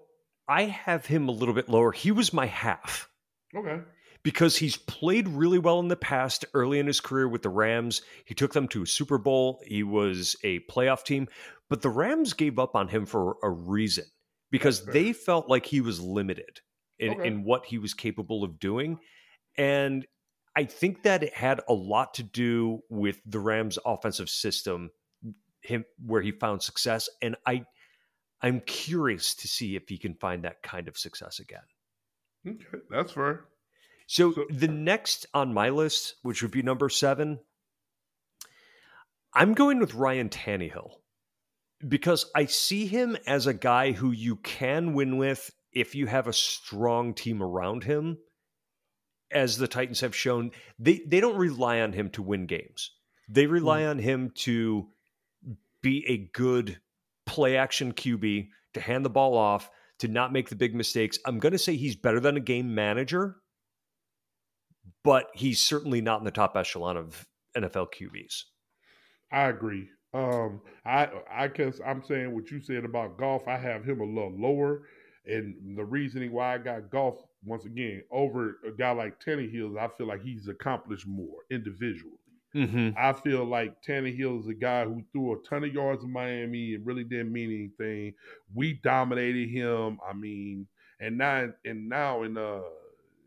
I 0.49 0.65
have 0.65 1.07
him 1.07 1.29
a 1.29 1.33
little 1.33 1.55
bit 1.55 1.69
lower. 1.69 1.93
He 1.93 2.13
was 2.13 2.33
my 2.33 2.47
half. 2.47 3.09
Okay. 3.55 3.81
Because 4.23 4.57
he's 4.57 4.77
played 4.77 5.29
really 5.29 5.59
well 5.59 5.81
in 5.81 5.89
the 5.89 5.97
past, 5.97 6.45
early 6.53 6.79
in 6.79 6.87
his 6.87 7.01
career 7.01 7.27
with 7.27 7.43
the 7.43 7.49
Rams. 7.49 8.03
He 8.27 8.35
took 8.35 8.53
them 8.53 8.69
to 8.69 8.83
a 8.83 8.87
Super 8.87 9.17
Bowl. 9.17 9.63
He 9.65 9.83
was 9.83 10.37
a 10.45 10.61
playoff 10.61 11.05
team. 11.05 11.29
But 11.71 11.83
the 11.83 11.89
Rams 11.89 12.35
gave 12.35 12.59
up 12.59 12.77
on 12.77 12.89
him 12.89 13.07
for 13.07 13.37
a 13.43 13.49
reason 13.49 14.05
because 14.51 14.85
they 14.85 15.13
felt 15.13 15.49
like 15.49 15.65
he 15.65 15.81
was 15.81 16.01
limited 16.01 16.61
in, 16.99 17.13
okay. 17.13 17.29
in 17.29 17.45
what 17.45 17.65
he 17.65 17.79
was 17.79 17.95
capable 17.95 18.45
of 18.45 18.59
doing. 18.59 18.99
And 19.57 20.07
I 20.57 20.65
think 20.65 21.05
that 21.05 21.23
it 21.23 21.35
had 21.35 21.61
a 21.69 21.73
lot 21.73 22.15
to 22.15 22.23
do 22.23 22.81
with 22.91 23.21
the 23.25 23.41
Rams' 23.41 23.79
offensive 23.87 24.29
system, 24.29 24.91
him 25.63 25.85
where 26.05 26.21
he 26.21 26.33
found 26.33 26.63
success. 26.63 27.09
And 27.23 27.37
I 27.47 27.65
I'm 28.43 28.61
curious 28.61 29.35
to 29.37 29.49
see 29.49 29.77
if 29.77 29.89
he 29.89 29.99
can 29.99 30.15
find 30.15 30.45
that 30.45 30.63
kind 30.63 30.89
of 30.89 30.97
success 30.97 31.41
again. 31.41 31.61
Okay, 32.47 32.85
that's 32.91 33.13
fair. 33.13 33.45
So, 34.11 34.33
so 34.33 34.45
the 34.51 34.67
next 34.67 35.27
on 35.33 35.55
my 35.55 35.69
list, 35.69 36.17
which 36.23 36.43
would 36.43 36.51
be 36.51 36.63
number 36.63 36.89
seven, 36.89 37.39
I'm 39.33 39.55
going 39.55 39.79
with 39.79 39.95
Ryan 39.95 40.29
Tannehill 40.29 40.91
because 41.87 42.29
I 42.35 42.47
see 42.47 42.89
him 42.89 43.17
as 43.25 43.47
a 43.47 43.55
guy 43.55 43.93
who 43.93 44.11
you 44.11 44.35
can 44.35 44.95
win 44.95 45.17
with 45.17 45.53
if 45.73 45.95
you 45.95 46.09
have 46.09 46.27
a 46.27 46.33
strong 46.33 47.15
team 47.15 47.41
around 47.41 47.85
him. 47.85 48.19
As 49.31 49.57
the 49.57 49.69
Titans 49.69 50.01
have 50.01 50.17
shown, 50.17 50.51
they, 50.77 51.03
they 51.07 51.21
don't 51.21 51.37
rely 51.37 51.81
on 51.81 51.93
him 51.93 52.11
to 52.11 52.23
win 52.23 52.47
games. 52.47 52.91
They 53.29 53.47
rely 53.47 53.83
mm. 53.83 53.91
on 53.91 53.99
him 54.01 54.33
to 54.39 54.89
be 55.83 56.05
a 56.09 56.29
good 56.37 56.81
play 57.27 57.57
action 57.57 57.93
QB, 57.93 58.49
to 58.75 58.81
hand 58.81 59.05
the 59.05 59.11
ball 59.11 59.37
off, 59.37 59.71
to 60.01 60.09
not 60.09 60.33
make 60.33 60.49
the 60.49 60.57
big 60.57 60.75
mistakes. 60.75 61.21
I'm 61.25 61.39
going 61.39 61.53
to 61.53 61.59
say 61.59 61.77
he's 61.77 61.95
better 61.95 62.19
than 62.19 62.37
a 62.37 62.41
game 62.41 62.75
manager, 62.75 63.37
but 65.05 65.29
he's 65.35 65.61
certainly 65.61 66.01
not 66.01 66.21
in 66.21 66.25
the 66.25 66.31
top 66.31 66.57
echelon 66.57 66.97
of 66.97 67.27
NFL 67.57 67.89
QBs. 67.93 68.45
I 69.33 69.49
agree. 69.49 69.89
Um, 70.13 70.61
I 70.85 71.09
I 71.31 71.49
guess 71.49 71.81
I'm 71.87 72.03
saying 72.03 72.35
what 72.35 72.51
you 72.51 72.61
said 72.61 72.85
about 72.85 73.17
Goff. 73.17 73.47
I 73.47 73.57
have 73.57 73.85
him 73.85 74.01
a 74.01 74.05
little 74.05 74.35
lower, 74.37 74.83
and 75.25 75.77
the 75.77 75.85
reasoning 75.85 76.33
why 76.33 76.55
I 76.55 76.59
got 76.59 76.91
Goff 76.91 77.17
once 77.45 77.65
again 77.65 78.03
over 78.11 78.59
a 78.67 78.73
guy 78.73 78.91
like 78.91 79.21
Tannehill, 79.21 79.79
I 79.79 79.89
feel 79.97 80.09
like 80.09 80.23
he's 80.23 80.49
accomplished 80.49 81.07
more 81.07 81.39
individually. 81.51 82.19
Mm-hmm. 82.55 82.91
I 82.99 83.13
feel 83.13 83.45
like 83.45 83.81
Tannehill 83.83 84.41
is 84.41 84.49
a 84.49 84.55
guy 84.55 84.85
who 84.85 85.05
threw 85.13 85.35
a 85.35 85.49
ton 85.49 85.63
of 85.63 85.73
yards 85.73 86.03
in 86.03 86.13
Miami. 86.13 86.73
It 86.73 86.85
really 86.85 87.05
didn't 87.05 87.33
mean 87.33 87.51
anything. 87.51 88.15
We 88.53 88.81
dominated 88.83 89.49
him. 89.49 90.01
I 90.09 90.13
mean, 90.13 90.67
and 90.99 91.17
now 91.17 91.49
and 91.65 91.89
now 91.89 92.25
in 92.25 92.37
uh 92.37 92.61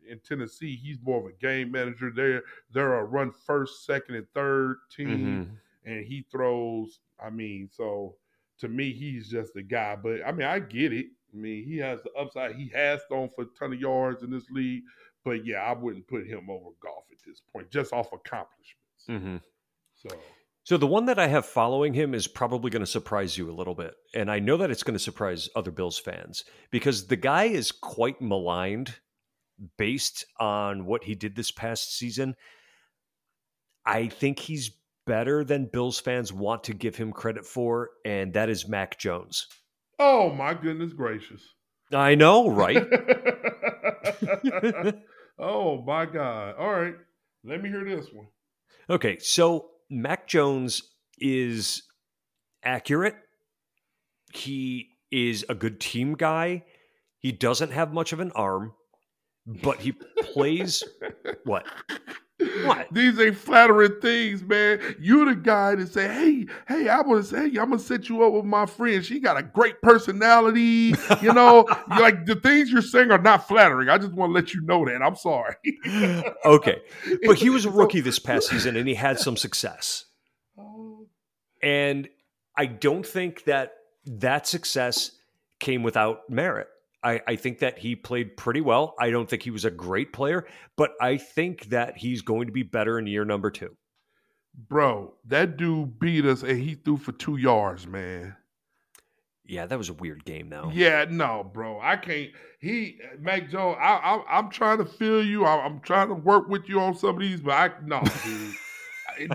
in 0.10 0.20
Tennessee, 0.20 0.76
he's 0.76 0.98
more 1.02 1.20
of 1.20 1.26
a 1.26 1.38
game 1.40 1.72
manager. 1.72 2.12
They're 2.16 2.44
they're 2.72 2.96
a 2.96 3.04
run 3.04 3.32
first, 3.32 3.86
second, 3.86 4.16
and 4.16 4.28
third 4.34 4.78
team, 4.96 5.08
mm-hmm. 5.08 5.92
and 5.92 6.06
he 6.06 6.26
throws. 6.32 7.00
I 7.24 7.30
mean, 7.30 7.70
so 7.72 8.16
to 8.60 8.68
me, 8.68 8.92
he's 8.92 9.30
just 9.30 9.56
a 9.56 9.64
guy. 9.64 9.96
But 10.02 10.22
I 10.26 10.32
mean, 10.32 10.48
I 10.48 10.60
get 10.60 10.94
it. 10.94 11.08
I 11.34 11.38
mean, 11.38 11.66
he 11.66 11.78
has 11.78 12.00
the 12.04 12.12
upside. 12.14 12.56
He 12.56 12.70
has 12.74 13.02
thrown 13.08 13.30
for 13.30 13.44
a 13.44 13.48
ton 13.58 13.74
of 13.74 13.80
yards 13.80 14.24
in 14.24 14.32
this 14.32 14.50
league. 14.50 14.84
But 15.24 15.46
yeah, 15.46 15.64
I 15.64 15.74
wouldn't 15.74 16.08
put 16.08 16.28
him 16.28 16.50
over 16.50 16.70
Goff 16.82 17.06
at 17.12 17.18
this 17.26 17.42
point, 17.52 17.72
just 17.72 17.94
off 17.94 18.12
accomplishments. 18.14 19.06
Mm-hmm. 19.10 19.38
So. 19.96 20.18
So 20.66 20.78
the 20.78 20.88
one 20.88 21.08
that 21.08 21.20
I 21.20 21.28
have 21.28 21.46
following 21.46 21.94
him 21.94 22.14
is 22.14 22.26
probably 22.26 22.72
going 22.72 22.86
to 22.86 22.90
surprise 22.90 23.38
you 23.38 23.52
a 23.52 23.52
little 23.52 23.76
bit. 23.76 23.96
And 24.16 24.32
I 24.32 24.40
know 24.40 24.56
that 24.56 24.72
it's 24.72 24.84
going 24.84 24.96
to 24.96 25.00
surprise 25.00 25.50
other 25.58 25.72
Bills 25.72 26.00
fans 26.00 26.46
because 26.72 27.08
the 27.08 27.18
guy 27.18 27.46
is 27.46 27.70
quite 27.70 28.22
maligned 28.22 28.96
based 29.78 30.26
on 30.40 30.86
what 30.86 31.04
he 31.04 31.16
did 31.16 31.36
this 31.36 31.52
past 31.52 31.98
season. 31.98 32.36
I 33.86 34.08
think 34.08 34.40
he's 34.40 34.72
better 35.06 35.44
than 35.44 35.70
Bills 35.72 36.00
fans 36.00 36.32
want 36.32 36.64
to 36.66 36.74
give 36.74 36.96
him 36.96 37.12
credit 37.12 37.46
for, 37.46 37.90
and 38.06 38.34
that 38.34 38.50
is 38.50 38.68
Mac 38.68 38.98
Jones. 38.98 39.48
Oh 40.00 40.32
my 40.32 40.54
goodness 40.54 40.94
gracious. 40.94 41.42
I 41.92 42.16
know, 42.16 42.50
right? 42.56 42.78
oh 45.40 45.82
my 45.82 46.06
God. 46.06 46.56
All 46.58 46.72
right. 46.72 46.96
Let 47.44 47.62
me 47.62 47.70
hear 47.70 47.84
this 47.84 48.08
one. 48.14 48.28
Okay, 48.90 49.18
so 49.20 49.70
Mac 49.90 50.28
Jones 50.28 50.82
is 51.20 51.84
accurate. 52.64 53.16
He 54.34 54.90
is 55.12 55.46
a 55.48 55.56
good 55.56 55.80
team 55.80 56.16
guy. 56.16 56.64
He 57.20 57.32
doesn't 57.32 57.72
have 57.72 57.94
much 57.94 58.14
of 58.14 58.20
an 58.20 58.32
arm, 58.32 58.74
but 59.46 59.80
he 59.80 59.92
plays 59.92 60.84
what? 61.44 61.66
What? 62.64 62.88
These 62.92 63.20
ain't 63.20 63.38
flattering 63.38 64.00
things, 64.02 64.44
man. 64.44 64.80
You're 65.00 65.26
the 65.26 65.36
guy 65.36 65.76
that 65.76 65.94
say, 65.94 66.08
"Hey, 66.08 66.48
hey, 66.68 66.90
I 66.90 67.02
want 67.02 67.24
to 67.24 67.30
say, 67.30 67.50
hey, 67.50 67.60
I'm 67.60 67.70
gonna 67.70 67.80
set 67.80 68.10
you 68.10 68.24
up 68.24 68.34
with 68.34 68.46
my 68.46 68.66
friend. 68.66 69.04
She 69.04 69.20
got 69.20 69.38
a 69.38 69.44
great 69.44 69.82
personality. 69.82 70.94
You 71.22 71.34
know, 71.34 71.66
like 71.90 72.26
the 72.26 72.36
things 72.36 72.72
you're 72.72 72.82
saying 72.82 73.12
are 73.12 73.22
not 73.22 73.48
flattering. 73.48 73.90
I 73.90 73.98
just 73.98 74.14
want 74.14 74.32
to 74.32 74.34
let 74.34 74.54
you 74.54 74.62
know 74.62 74.86
that. 74.86 75.02
I'm 75.02 75.16
sorry." 75.16 75.56
okay, 76.46 76.82
but 77.26 77.38
he 77.38 77.50
was 77.50 77.66
a 77.66 77.72
rookie 77.72 78.02
this 78.02 78.20
past 78.20 78.50
season, 78.50 78.76
and 78.76 78.88
he 78.88 78.96
had 78.96 79.20
some 79.20 79.38
success. 79.38 80.06
Oh. 80.58 81.08
And 81.62 82.10
I 82.58 82.66
don't 82.66 83.06
think 83.06 83.46
that 83.46 83.74
that 84.06 84.48
success 84.48 85.12
came 85.60 85.84
without 85.84 86.30
merit. 86.30 86.68
I, 87.04 87.22
I 87.28 87.36
think 87.36 87.60
that 87.60 87.78
he 87.78 87.96
played 87.96 88.38
pretty 88.38 88.62
well. 88.62 88.96
I 89.00 89.10
don't 89.10 89.30
think 89.30 89.44
he 89.44 89.52
was 89.52 89.66
a 89.66 89.72
great 89.72 90.14
player, 90.14 90.46
but 90.78 90.92
I 91.02 91.18
think 91.18 91.66
that 91.70 91.98
he's 91.98 92.22
going 92.22 92.48
to 92.48 92.54
be 92.54 92.64
better 92.64 92.98
in 92.98 93.08
year 93.08 93.26
number 93.26 93.52
two. 93.52 93.76
Bro, 94.70 95.16
that 95.26 95.58
dude 95.58 96.00
beat 96.00 96.26
us 96.26 96.44
and 96.44 96.60
he 96.60 96.76
threw 96.76 96.98
for 96.98 97.12
two 97.12 97.38
yards, 97.38 97.88
man. 97.88 98.36
Yeah, 99.46 99.66
that 99.66 99.78
was 99.78 99.90
a 99.90 99.94
weird 99.94 100.24
game, 100.24 100.50
though. 100.50 100.72
Yeah, 100.74 101.06
no, 101.10 101.50
bro, 101.54 101.80
I 101.82 101.98
can't. 101.98 102.32
He, 102.60 103.00
Mac 103.20 103.50
Jones, 103.50 103.78
I, 103.80 104.22
I, 104.30 104.40
am 104.40 104.50
trying 104.50 104.78
to 104.78 104.86
feel 104.86 105.24
you. 105.24 105.44
I, 105.44 105.66
am 105.66 105.82
trying 105.82 106.08
to 106.08 106.14
work 106.14 106.48
with 106.48 106.70
you 106.70 106.80
on 106.80 106.96
some 106.96 107.16
of 107.16 107.20
these, 107.20 107.42
but 107.42 107.52
I 107.52 107.72
no, 107.84 108.02
dude. 108.24 108.56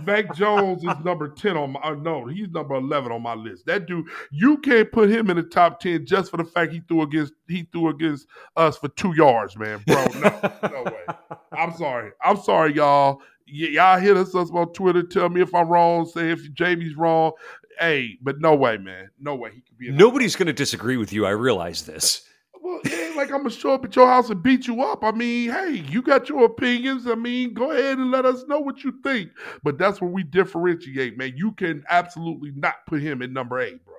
Mac 0.04 0.34
Jones 0.34 0.82
is 0.82 1.04
number 1.04 1.28
10 1.28 1.56
on 1.56 1.72
my 1.72 1.80
uh, 1.80 1.94
no, 1.94 2.26
he's 2.26 2.48
number 2.50 2.74
11 2.74 3.12
on 3.12 3.22
my 3.22 3.34
list. 3.34 3.66
That 3.66 3.86
dude, 3.86 4.06
you 4.30 4.58
can't 4.58 4.90
put 4.90 5.10
him 5.10 5.30
in 5.30 5.36
the 5.36 5.42
top 5.42 5.80
10 5.80 6.06
just 6.06 6.30
for 6.30 6.36
the 6.36 6.44
fact 6.44 6.72
he 6.72 6.80
threw 6.80 7.02
against 7.02 7.32
he 7.48 7.68
threw 7.72 7.88
against 7.88 8.26
us 8.56 8.76
for 8.76 8.88
2 8.88 9.14
yards, 9.14 9.56
man. 9.56 9.82
Bro, 9.86 10.06
no. 10.20 10.40
no 10.62 10.82
way. 10.84 11.14
I'm 11.52 11.74
sorry. 11.76 12.12
I'm 12.22 12.36
sorry 12.40 12.74
y'all. 12.74 13.20
Y- 13.46 13.70
y'all 13.72 13.98
hit 13.98 14.16
us 14.16 14.34
up 14.34 14.52
on 14.54 14.72
Twitter 14.72 15.02
tell 15.02 15.28
me 15.28 15.40
if 15.40 15.54
I'm 15.54 15.68
wrong, 15.68 16.06
say 16.06 16.30
if 16.30 16.52
Jamie's 16.52 16.96
wrong. 16.96 17.32
Hey, 17.78 18.18
but 18.20 18.40
no 18.40 18.54
way, 18.54 18.76
man. 18.76 19.10
No 19.20 19.36
way 19.36 19.50
he 19.54 19.60
could 19.60 19.78
be 19.78 19.90
Nobody's 19.90 20.34
going 20.34 20.48
to 20.48 20.52
disagree 20.52 20.96
with 20.96 21.12
you. 21.12 21.24
I 21.26 21.30
realize 21.30 21.82
this. 21.82 22.22
Well, 22.60 22.80
ain't 22.84 23.07
like 23.18 23.30
I'm 23.30 23.38
gonna 23.38 23.50
show 23.50 23.74
up 23.74 23.84
at 23.84 23.94
your 23.94 24.06
house 24.06 24.30
and 24.30 24.42
beat 24.42 24.66
you 24.66 24.82
up. 24.82 25.04
I 25.04 25.10
mean, 25.10 25.50
hey, 25.50 25.84
you 25.88 26.00
got 26.00 26.28
your 26.28 26.44
opinions. 26.44 27.06
I 27.06 27.14
mean, 27.14 27.52
go 27.52 27.72
ahead 27.72 27.98
and 27.98 28.10
let 28.10 28.24
us 28.24 28.44
know 28.48 28.60
what 28.60 28.84
you 28.84 28.94
think. 29.02 29.30
But 29.62 29.76
that's 29.76 30.00
where 30.00 30.10
we 30.10 30.22
differentiate, 30.22 31.18
man. 31.18 31.34
You 31.36 31.52
can 31.52 31.84
absolutely 31.90 32.52
not 32.54 32.86
put 32.86 33.02
him 33.02 33.20
in 33.20 33.32
number 33.32 33.60
eight, 33.60 33.84
bro. 33.84 33.94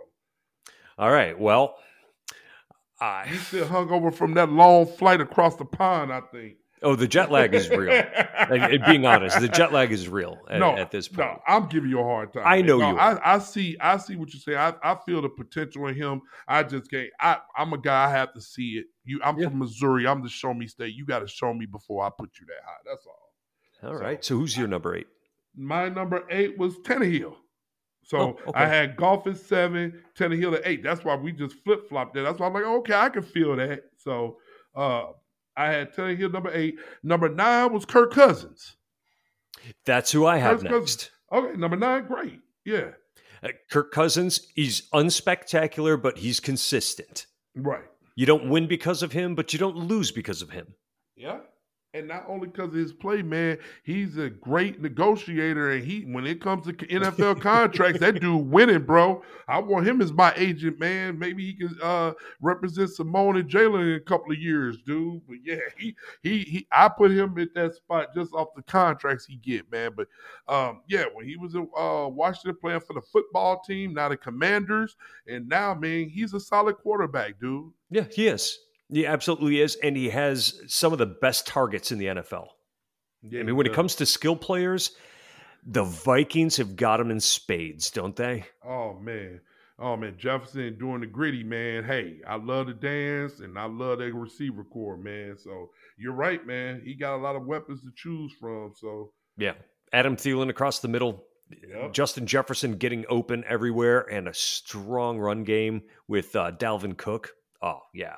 All 0.98 1.12
right. 1.12 1.38
Well, 1.38 1.76
I 3.00 3.28
he's 3.28 3.46
still 3.46 3.68
hung 3.68 3.92
over 3.92 4.12
from 4.12 4.34
that 4.34 4.50
long 4.50 4.86
flight 4.86 5.22
across 5.22 5.56
the 5.58 5.66
pond, 5.66 6.12
I 6.12 6.22
think. 6.32 6.56
Oh, 6.82 6.96
the 6.96 7.08
jet 7.08 7.30
lag 7.30 7.54
is 7.54 7.70
real. 7.70 8.04
being 8.86 9.06
honest, 9.06 9.40
the 9.42 9.50
jet 9.50 9.74
lag 9.74 9.92
is 9.92 10.08
real 10.08 10.38
at, 10.50 10.60
no, 10.60 10.78
at 10.78 10.92
this 10.92 11.10
point. 11.10 11.20
No, 11.20 11.42
I'm 11.46 11.68
giving 11.68 11.90
you 11.90 12.00
a 12.00 12.04
hard 12.04 12.32
time. 12.32 12.44
I 12.46 12.62
know 12.62 12.78
no, 12.78 12.92
you. 12.92 12.98
I, 12.98 13.36
I, 13.36 13.40
see. 13.40 13.76
I 13.82 13.98
see 13.98 14.16
what 14.16 14.34
you 14.34 14.40
say. 14.40 14.56
I, 14.56 14.74
I 14.82 14.96
feel 15.06 15.22
the 15.22 15.30
potential 15.30 15.88
in 15.88 15.96
him. 15.96 16.22
I 16.48 16.64
just 16.64 16.90
can't. 16.90 17.10
I, 17.20 17.40
I'm 17.58 17.74
a 17.74 17.78
guy. 17.78 18.06
I 18.06 18.10
have 18.10 18.34
to 18.34 18.42
see 18.42 18.78
it. 18.78 18.86
You. 19.10 19.20
I'm 19.24 19.40
yeah. 19.40 19.50
from 19.50 19.60
Missouri. 19.60 20.08
I'm 20.08 20.22
the 20.22 20.30
show 20.30 20.54
me 20.54 20.68
state. 20.68 20.96
You 20.96 21.06
got 21.06 21.20
to 21.20 21.28
show 21.28 21.54
me 21.54 21.66
before 21.66 22.06
I 22.06 22.10
put 22.10 22.32
you 22.40 22.46
that 22.48 22.64
high. 22.66 22.82
That's 22.86 23.06
all. 23.06 23.90
All 23.90 23.98
so, 23.98 24.04
right. 24.04 24.24
So 24.24 24.36
who's 24.38 24.58
your 24.58 24.68
number 24.68 24.96
eight? 24.96 25.08
My 25.56 25.90
number 25.90 26.24
eight 26.30 26.58
was 26.58 26.78
Tannehill. 26.80 27.36
So 28.04 28.18
oh, 28.18 28.40
okay. 28.48 28.60
I 28.60 28.66
had 28.66 28.96
Goff 28.96 29.28
at 29.28 29.38
seven, 29.38 30.02
Tannehill 30.18 30.56
at 30.56 30.62
eight. 30.66 30.84
That's 30.84 31.04
why 31.04 31.16
we 31.16 31.32
just 31.32 31.56
flip 31.64 31.88
flopped 31.88 32.16
that. 32.16 32.24
That's 32.24 32.40
why 32.40 32.48
I'm 32.48 32.54
like, 32.54 32.64
okay, 32.64 32.94
I 32.94 33.10
can 33.10 33.24
feel 33.24 33.56
that. 33.56 33.84
So 33.98 34.38
uh 34.76 35.06
I 35.56 35.72
had 35.72 35.94
Tannehill 35.94 36.18
Hill 36.18 36.30
number 36.32 36.52
eight. 36.54 36.80
Number 37.04 37.30
nine 37.30 37.74
was 37.74 37.86
Kirk 37.86 38.14
Cousins. 38.14 38.78
That's 39.86 40.12
who 40.12 40.26
I 40.26 40.38
have 40.38 40.62
Kirk 40.62 40.72
next. 40.72 40.74
Cousins. 40.74 41.12
Okay, 41.32 41.58
number 41.58 41.78
nine, 41.78 42.08
great. 42.08 42.40
Yeah. 42.66 42.92
Uh, 43.44 43.50
Kirk 43.70 43.92
Cousins, 43.92 44.48
he's 44.56 44.90
unspectacular, 44.92 46.02
but 46.02 46.18
he's 46.18 46.40
consistent. 46.40 47.28
Right. 47.56 47.84
You 48.20 48.26
don't 48.26 48.50
win 48.50 48.68
because 48.68 49.02
of 49.02 49.14
him, 49.14 49.34
but 49.34 49.54
you 49.54 49.60
don't 49.60 49.78
lose 49.78 50.12
because 50.12 50.42
of 50.42 50.50
him. 50.50 50.74
Yeah. 51.16 51.38
And 51.96 52.08
not 52.08 52.26
only 52.28 52.48
because 52.48 52.68
of 52.68 52.76
his 52.76 52.94
play, 52.94 53.24
man, 53.24 53.58
he's 53.84 54.16
a 54.18 54.30
great 54.30 54.80
negotiator. 54.80 55.72
And 55.72 55.84
he, 55.84 56.02
when 56.02 56.28
it 56.28 56.40
comes 56.40 56.68
to 56.68 56.74
NFL 56.74 57.42
contracts, 57.42 58.00
that 58.02 58.22
dude 58.22 58.48
winning, 58.48 58.84
bro. 58.84 59.24
I 59.48 59.58
want 59.58 59.88
him 59.88 60.00
as 60.00 60.14
my 60.14 60.32
agent, 60.36 60.80
man. 60.80 61.18
Maybe 61.18 61.44
he 61.48 61.54
can 61.54 61.76
uh, 61.82 62.14
represent 62.42 62.92
Simone 62.92 63.38
and 63.38 63.50
Jalen 63.50 63.82
in 63.82 63.96
a 63.96 64.00
couple 64.00 64.32
of 64.32 64.38
years, 64.38 64.78
dude. 64.86 65.22
But 65.28 65.38
yeah, 65.44 65.56
he, 65.80 65.96
he, 66.22 66.40
he, 66.44 66.68
I 66.72 66.90
put 66.90 67.10
him 67.10 67.36
at 67.40 67.56
that 67.56 67.74
spot 67.74 68.14
just 68.14 68.34
off 68.34 68.50
the 68.56 68.62
contracts 68.62 69.26
he 69.26 69.38
get, 69.38 69.72
man. 69.72 69.94
But 69.98 70.08
um, 70.48 70.82
yeah, 70.88 71.06
when 71.14 71.26
he 71.26 71.38
was 71.38 71.56
in 71.56 71.68
uh, 71.76 72.08
Washington 72.08 72.58
playing 72.62 72.82
for 72.82 72.94
the 72.94 73.02
football 73.02 73.62
team, 73.62 73.96
now 73.96 74.10
the 74.10 74.18
Commanders, 74.18 74.96
and 75.28 75.50
now, 75.50 75.74
man, 75.74 76.08
he's 76.08 76.36
a 76.36 76.40
solid 76.40 76.78
quarterback, 76.78 77.40
dude. 77.40 77.72
Yeah, 77.90 78.06
he 78.12 78.28
is. 78.28 78.60
He 78.92 79.06
absolutely 79.06 79.62
is, 79.62 79.76
and 79.76 79.96
he 79.96 80.10
has 80.10 80.62
some 80.68 80.94
of 80.94 81.00
the 81.00 81.06
best 81.06 81.46
targets 81.46 81.92
in 81.92 82.00
the 82.00 82.08
NFL. 82.08 82.48
Yeah, 83.22 83.42
I 83.42 83.44
mean, 83.44 83.56
when 83.56 83.68
it 83.68 83.74
comes 83.74 83.96
to 83.96 84.06
skill 84.06 84.36
players, 84.36 84.92
the 85.66 85.84
Vikings 85.84 86.58
have 86.58 86.76
got 86.76 87.00
him 87.00 87.12
in 87.12 87.20
spades, 87.20 87.92
don't 87.92 88.16
they? 88.16 88.46
Oh 88.66 88.98
man, 89.00 89.42
oh 89.78 89.98
man, 89.98 90.16
Jefferson 90.18 90.78
doing 90.78 91.02
the 91.02 91.08
gritty, 91.08 91.44
man. 91.44 91.84
Hey, 91.84 92.22
I 92.28 92.36
love 92.36 92.68
the 92.68 92.74
dance 92.74 93.40
and 93.40 93.58
I 93.58 93.66
love 93.66 94.00
that 94.00 94.14
receiver 94.14 94.64
corps, 94.64 94.98
man. 94.98 95.36
So 95.38 95.70
you're 95.98 96.14
right, 96.14 96.46
man. 96.46 96.82
He 96.84 96.96
got 96.96 97.16
a 97.16 97.22
lot 97.22 97.36
of 97.36 97.46
weapons 97.46 97.82
to 97.82 97.92
choose 97.96 98.34
from. 98.40 98.74
So 98.76 99.12
yeah, 99.38 99.54
Adam 99.94 100.16
Thielen 100.16 100.50
across 100.50 100.80
the 100.80 100.88
middle. 100.88 101.26
Yep. 101.68 101.94
Justin 101.94 102.28
Jefferson 102.28 102.74
getting 102.74 103.06
open 103.10 103.44
everywhere 103.48 104.02
and 104.02 104.28
a 104.28 104.34
strong 104.34 105.18
run 105.18 105.44
game 105.44 105.82
with 106.08 106.36
uh, 106.36 106.52
Dalvin 106.52 106.96
Cook. 106.96 107.32
Oh 107.62 107.80
yeah, 107.94 108.16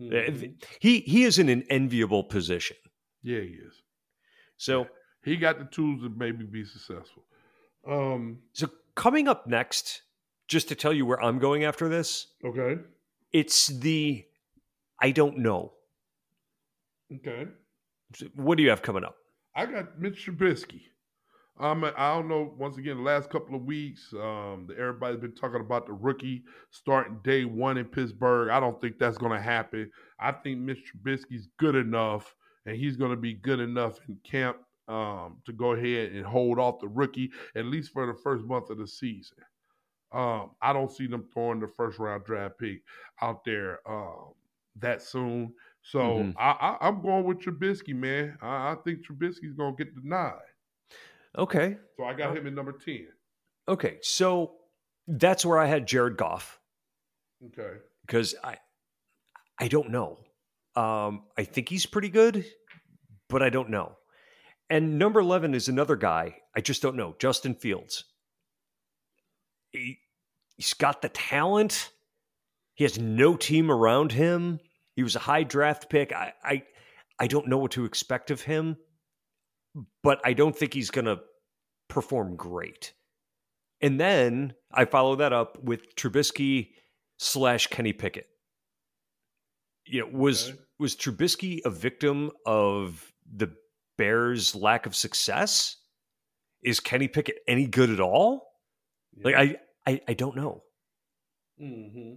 Mm-hmm. 0.00 0.52
He 0.80 1.00
he 1.00 1.24
is 1.24 1.38
in 1.38 1.48
an 1.48 1.64
enviable 1.70 2.24
position. 2.24 2.76
Yeah, 3.22 3.40
he 3.40 3.54
is. 3.54 3.82
So 4.56 4.86
he 5.24 5.36
got 5.36 5.58
the 5.58 5.64
tools 5.64 6.02
to 6.02 6.08
maybe 6.08 6.44
be 6.44 6.64
successful. 6.64 7.24
Um, 7.86 8.38
so 8.52 8.68
coming 8.94 9.28
up 9.28 9.46
next, 9.46 10.02
just 10.46 10.68
to 10.68 10.74
tell 10.74 10.92
you 10.92 11.06
where 11.06 11.22
I'm 11.22 11.38
going 11.38 11.64
after 11.64 11.88
this. 11.88 12.28
Okay. 12.44 12.80
It's 13.32 13.66
the 13.68 14.24
I 15.00 15.10
don't 15.10 15.38
know. 15.38 15.72
Okay. 17.14 17.48
What 18.34 18.56
do 18.56 18.62
you 18.62 18.70
have 18.70 18.82
coming 18.82 19.04
up? 19.04 19.16
I 19.54 19.66
got 19.66 20.00
Mitch 20.00 20.26
Trubisky. 20.26 20.82
Um, 21.60 21.84
I 21.84 22.14
don't 22.14 22.28
know. 22.28 22.54
Once 22.56 22.76
again, 22.76 22.98
the 22.98 23.02
last 23.02 23.30
couple 23.30 23.56
of 23.56 23.64
weeks, 23.64 24.12
um, 24.14 24.68
everybody's 24.78 25.20
been 25.20 25.34
talking 25.34 25.60
about 25.60 25.86
the 25.86 25.92
rookie 25.92 26.44
starting 26.70 27.18
day 27.24 27.44
one 27.44 27.78
in 27.78 27.86
Pittsburgh. 27.86 28.50
I 28.50 28.60
don't 28.60 28.80
think 28.80 28.98
that's 28.98 29.18
going 29.18 29.32
to 29.32 29.42
happen. 29.42 29.90
I 30.20 30.32
think 30.32 30.60
Mr. 30.60 30.78
Trubisky's 30.94 31.48
good 31.58 31.74
enough, 31.74 32.34
and 32.64 32.76
he's 32.76 32.96
going 32.96 33.10
to 33.10 33.16
be 33.16 33.34
good 33.34 33.58
enough 33.58 33.98
in 34.08 34.18
camp 34.22 34.58
um, 34.86 35.38
to 35.46 35.52
go 35.52 35.72
ahead 35.72 36.12
and 36.12 36.24
hold 36.24 36.58
off 36.58 36.80
the 36.80 36.88
rookie 36.88 37.30
at 37.56 37.66
least 37.66 37.92
for 37.92 38.06
the 38.06 38.14
first 38.14 38.44
month 38.44 38.70
of 38.70 38.78
the 38.78 38.86
season. 38.86 39.38
Um, 40.12 40.52
I 40.62 40.72
don't 40.72 40.90
see 40.90 41.06
them 41.06 41.26
throwing 41.34 41.60
the 41.60 41.68
first 41.68 41.98
round 41.98 42.24
draft 42.24 42.58
pick 42.58 42.82
out 43.20 43.44
there 43.44 43.80
um, 43.86 44.32
that 44.76 45.02
soon. 45.02 45.52
So 45.82 45.98
mm-hmm. 45.98 46.30
I, 46.38 46.76
am 46.80 47.02
going 47.02 47.24
with 47.24 47.40
Trubisky, 47.40 47.94
man. 47.94 48.38
I, 48.40 48.72
I 48.72 48.76
think 48.84 49.06
Trubisky's 49.06 49.54
going 49.54 49.76
to 49.76 49.84
get 49.84 49.94
the 49.94 50.00
nod. 50.04 50.40
Okay. 51.36 51.76
So 51.96 52.04
I 52.04 52.14
got 52.14 52.36
him 52.36 52.46
in 52.46 52.54
number 52.54 52.72
10. 52.72 53.08
Okay. 53.68 53.98
So 54.02 54.52
that's 55.06 55.44
where 55.44 55.58
I 55.58 55.66
had 55.66 55.86
Jared 55.86 56.16
Goff. 56.16 56.58
Okay. 57.44 57.78
Because 58.06 58.34
I 58.42 58.56
I 59.58 59.68
don't 59.68 59.90
know. 59.90 60.18
Um, 60.76 61.24
I 61.36 61.44
think 61.44 61.68
he's 61.68 61.86
pretty 61.86 62.08
good, 62.08 62.44
but 63.28 63.42
I 63.42 63.50
don't 63.50 63.70
know. 63.70 63.96
And 64.70 64.98
number 64.98 65.20
11 65.20 65.54
is 65.54 65.68
another 65.68 65.96
guy. 65.96 66.36
I 66.54 66.60
just 66.60 66.82
don't 66.82 66.96
know. 66.96 67.16
Justin 67.18 67.54
Fields. 67.54 68.04
He, 69.72 69.98
he's 70.56 70.74
got 70.74 71.02
the 71.02 71.08
talent. 71.08 71.90
He 72.74 72.84
has 72.84 72.98
no 72.98 73.34
team 73.36 73.70
around 73.70 74.12
him. 74.12 74.60
He 74.94 75.02
was 75.02 75.16
a 75.16 75.20
high 75.20 75.42
draft 75.42 75.90
pick. 75.90 76.12
I, 76.12 76.32
I, 76.44 76.62
I 77.18 77.26
don't 77.26 77.48
know 77.48 77.58
what 77.58 77.72
to 77.72 77.84
expect 77.84 78.30
of 78.30 78.42
him 78.42 78.76
but 80.02 80.20
I 80.24 80.32
don't 80.32 80.56
think 80.56 80.74
he's 80.74 80.90
going 80.90 81.04
to 81.04 81.20
perform 81.88 82.36
great. 82.36 82.92
And 83.80 84.00
then 84.00 84.54
I 84.72 84.84
follow 84.84 85.16
that 85.16 85.32
up 85.32 85.62
with 85.62 85.94
Trubisky 85.96 86.70
slash 87.18 87.68
Kenny 87.68 87.92
Pickett. 87.92 88.26
You 89.86 90.00
know, 90.00 90.08
was 90.12 90.50
okay. 90.50 90.58
was 90.78 90.96
Trubisky 90.96 91.60
a 91.64 91.70
victim 91.70 92.30
of 92.44 93.12
the 93.32 93.52
Bears' 93.96 94.54
lack 94.54 94.86
of 94.86 94.94
success? 94.94 95.76
Is 96.62 96.80
Kenny 96.80 97.08
Pickett 97.08 97.38
any 97.46 97.66
good 97.66 97.90
at 97.90 98.00
all? 98.00 98.52
Yeah. 99.16 99.24
Like 99.24 99.34
I, 99.36 99.56
I, 99.86 100.00
I 100.08 100.14
don't 100.14 100.36
know. 100.36 100.62
Hmm. 101.58 102.14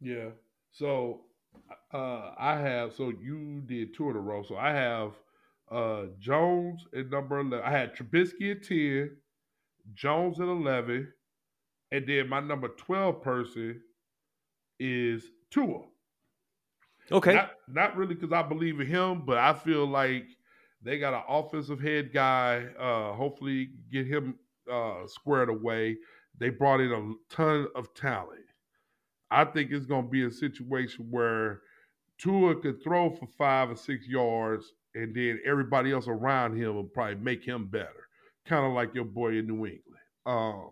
Yeah. 0.00 0.30
So, 0.72 1.20
uh, 1.92 2.32
I 2.38 2.58
have. 2.58 2.92
So 2.94 3.10
you 3.10 3.62
did 3.66 3.94
two 3.94 4.10
in 4.10 4.16
a 4.16 4.20
row. 4.20 4.42
So 4.42 4.56
I 4.56 4.72
have 4.72 5.12
uh, 5.74 6.06
Jones 6.18 6.86
at 6.96 7.10
number 7.10 7.40
11. 7.40 7.60
I 7.64 7.70
had 7.70 7.94
Trubisky 7.96 8.52
at 8.52 8.62
10, 8.62 9.10
Jones 9.94 10.38
at 10.40 10.46
11, 10.46 11.12
and 11.90 12.06
then 12.06 12.28
my 12.28 12.40
number 12.40 12.68
12 12.68 13.20
person 13.20 13.80
is 14.78 15.24
Tua. 15.50 15.80
Okay. 17.10 17.34
Not, 17.34 17.50
not 17.68 17.96
really 17.96 18.14
because 18.14 18.32
I 18.32 18.42
believe 18.42 18.80
in 18.80 18.86
him, 18.86 19.24
but 19.26 19.38
I 19.38 19.52
feel 19.52 19.86
like 19.86 20.26
they 20.80 20.98
got 20.98 21.14
an 21.14 21.22
offensive 21.28 21.80
head 21.80 22.12
guy. 22.12 22.64
Uh, 22.78 23.12
hopefully, 23.12 23.70
get 23.90 24.06
him 24.06 24.36
uh, 24.70 25.06
squared 25.06 25.48
away. 25.48 25.96
They 26.38 26.50
brought 26.50 26.80
in 26.80 26.92
a 26.92 27.34
ton 27.34 27.66
of 27.74 27.92
talent. 27.94 28.40
I 29.30 29.44
think 29.44 29.72
it's 29.72 29.86
going 29.86 30.04
to 30.04 30.10
be 30.10 30.24
a 30.24 30.30
situation 30.30 31.08
where 31.10 31.60
Tua 32.18 32.60
could 32.60 32.82
throw 32.82 33.10
for 33.10 33.26
five 33.26 33.70
or 33.70 33.76
six 33.76 34.06
yards 34.06 34.72
and 34.94 35.14
then 35.14 35.40
everybody 35.46 35.92
else 35.92 36.06
around 36.08 36.56
him 36.56 36.74
will 36.74 36.84
probably 36.84 37.16
make 37.16 37.44
him 37.44 37.66
better. 37.66 38.08
Kind 38.46 38.66
of 38.66 38.72
like 38.72 38.94
your 38.94 39.04
boy 39.04 39.38
in 39.38 39.46
New 39.46 39.66
England. 39.66 39.80
Um, 40.26 40.70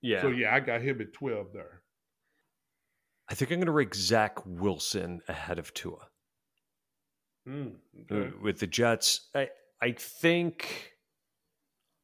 yeah. 0.00 0.22
So 0.22 0.28
yeah, 0.28 0.54
I 0.54 0.60
got 0.60 0.80
him 0.80 1.00
at 1.00 1.12
twelve 1.12 1.48
there. 1.52 1.82
I 3.28 3.34
think 3.34 3.50
I'm 3.50 3.58
going 3.58 3.66
to 3.66 3.72
rank 3.72 3.94
Zach 3.94 4.38
Wilson 4.44 5.20
ahead 5.28 5.58
of 5.58 5.72
Tua. 5.74 6.08
Mm, 7.48 7.72
okay. 8.10 8.36
With 8.42 8.58
the 8.60 8.66
Jets, 8.66 9.28
I 9.34 9.48
I 9.80 9.92
think, 9.92 10.92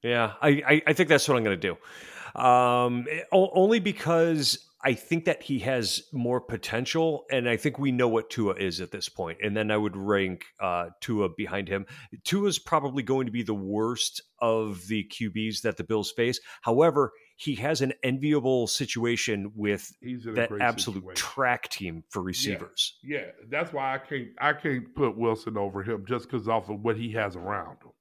yeah, 0.02 0.32
I 0.40 0.48
I, 0.66 0.82
I 0.88 0.92
think 0.92 1.08
that's 1.08 1.28
what 1.28 1.36
I'm 1.36 1.44
going 1.44 1.60
to 1.60 1.74
do. 1.74 2.40
Um, 2.40 3.06
only 3.32 3.80
because 3.80 4.67
I 4.84 4.94
think 4.94 5.24
that 5.24 5.42
he 5.42 5.58
has 5.60 6.04
more 6.12 6.40
potential, 6.40 7.24
and 7.30 7.48
I 7.48 7.56
think 7.56 7.78
we 7.78 7.90
know 7.90 8.06
what 8.06 8.30
Tua 8.30 8.54
is 8.54 8.80
at 8.80 8.92
this 8.92 9.08
point. 9.08 9.38
And 9.42 9.56
then 9.56 9.72
I 9.72 9.76
would 9.76 9.96
rank 9.96 10.44
uh, 10.60 10.90
Tua 11.00 11.30
behind 11.36 11.68
him. 11.68 11.84
Tua 12.24 12.48
is 12.48 12.60
probably 12.60 13.02
going 13.02 13.26
to 13.26 13.32
be 13.32 13.42
the 13.42 13.54
worst 13.54 14.22
of 14.40 14.86
the 14.86 15.04
QBs 15.04 15.62
that 15.62 15.78
the 15.78 15.84
Bills 15.84 16.12
face. 16.12 16.38
However, 16.62 17.12
he 17.36 17.56
has 17.56 17.80
an 17.80 17.92
enviable 18.02 18.66
situation 18.66 19.52
with 19.54 19.92
that 20.00 20.50
absolute 20.60 21.02
situation. 21.02 21.16
track 21.16 21.68
team 21.68 22.04
for 22.10 22.22
receivers. 22.22 22.98
Yeah. 23.02 23.18
yeah, 23.18 23.26
that's 23.48 23.72
why 23.72 23.94
I 23.94 23.98
can't 23.98 24.28
I 24.40 24.52
can't 24.52 24.94
put 24.94 25.16
Wilson 25.16 25.56
over 25.56 25.82
him 25.82 26.04
just 26.06 26.30
because 26.30 26.48
off 26.48 26.68
of 26.68 26.80
what 26.80 26.96
he 26.96 27.12
has 27.12 27.36
around 27.36 27.78
him. 27.82 27.92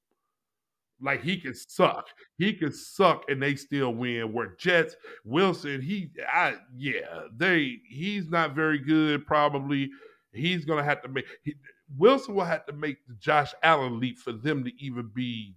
Like 1.00 1.22
he 1.22 1.36
can 1.36 1.54
suck. 1.54 2.08
He 2.36 2.52
can 2.52 2.72
suck 2.72 3.24
and 3.28 3.42
they 3.42 3.54
still 3.54 3.94
win. 3.94 4.32
Where 4.32 4.56
Jets, 4.58 4.96
Wilson, 5.24 5.80
he 5.80 6.10
I 6.32 6.56
yeah, 6.76 7.22
they 7.36 7.78
he's 7.88 8.28
not 8.28 8.54
very 8.54 8.78
good, 8.78 9.26
probably. 9.26 9.90
He's 10.32 10.64
gonna 10.64 10.84
have 10.84 11.02
to 11.02 11.08
make 11.08 11.26
he, 11.42 11.54
Wilson 11.96 12.34
will 12.34 12.44
have 12.44 12.66
to 12.66 12.72
make 12.72 13.06
the 13.06 13.14
Josh 13.14 13.54
Allen 13.62 14.00
leap 14.00 14.18
for 14.18 14.32
them 14.32 14.64
to 14.64 14.70
even 14.78 15.10
be 15.14 15.54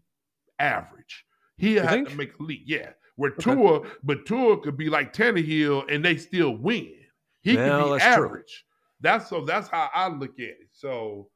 average. 0.59 1.25
He 1.57 1.75
had 1.75 2.07
to 2.07 2.15
make 2.15 2.33
a 2.39 2.43
leap, 2.43 2.63
yeah. 2.65 2.91
Where 3.15 3.31
okay. 3.31 3.53
Tua, 3.53 3.81
but 4.03 4.25
Tua 4.25 4.59
could 4.61 4.77
be 4.77 4.89
like 4.89 5.13
Tannehill 5.13 5.91
and 5.93 6.03
they 6.03 6.17
still 6.17 6.55
win. 6.57 6.93
He 7.41 7.55
well, 7.55 7.89
could 7.89 7.97
be 7.97 8.01
average. 8.03 8.31
True. 8.31 9.01
That's 9.01 9.29
so 9.29 9.45
that's 9.45 9.67
how 9.67 9.89
I 9.93 10.07
look 10.07 10.39
at 10.39 10.45
it. 10.45 10.69
So 10.71 11.29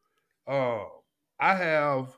uh 0.47 0.83
I 1.39 1.55
have 1.55 2.17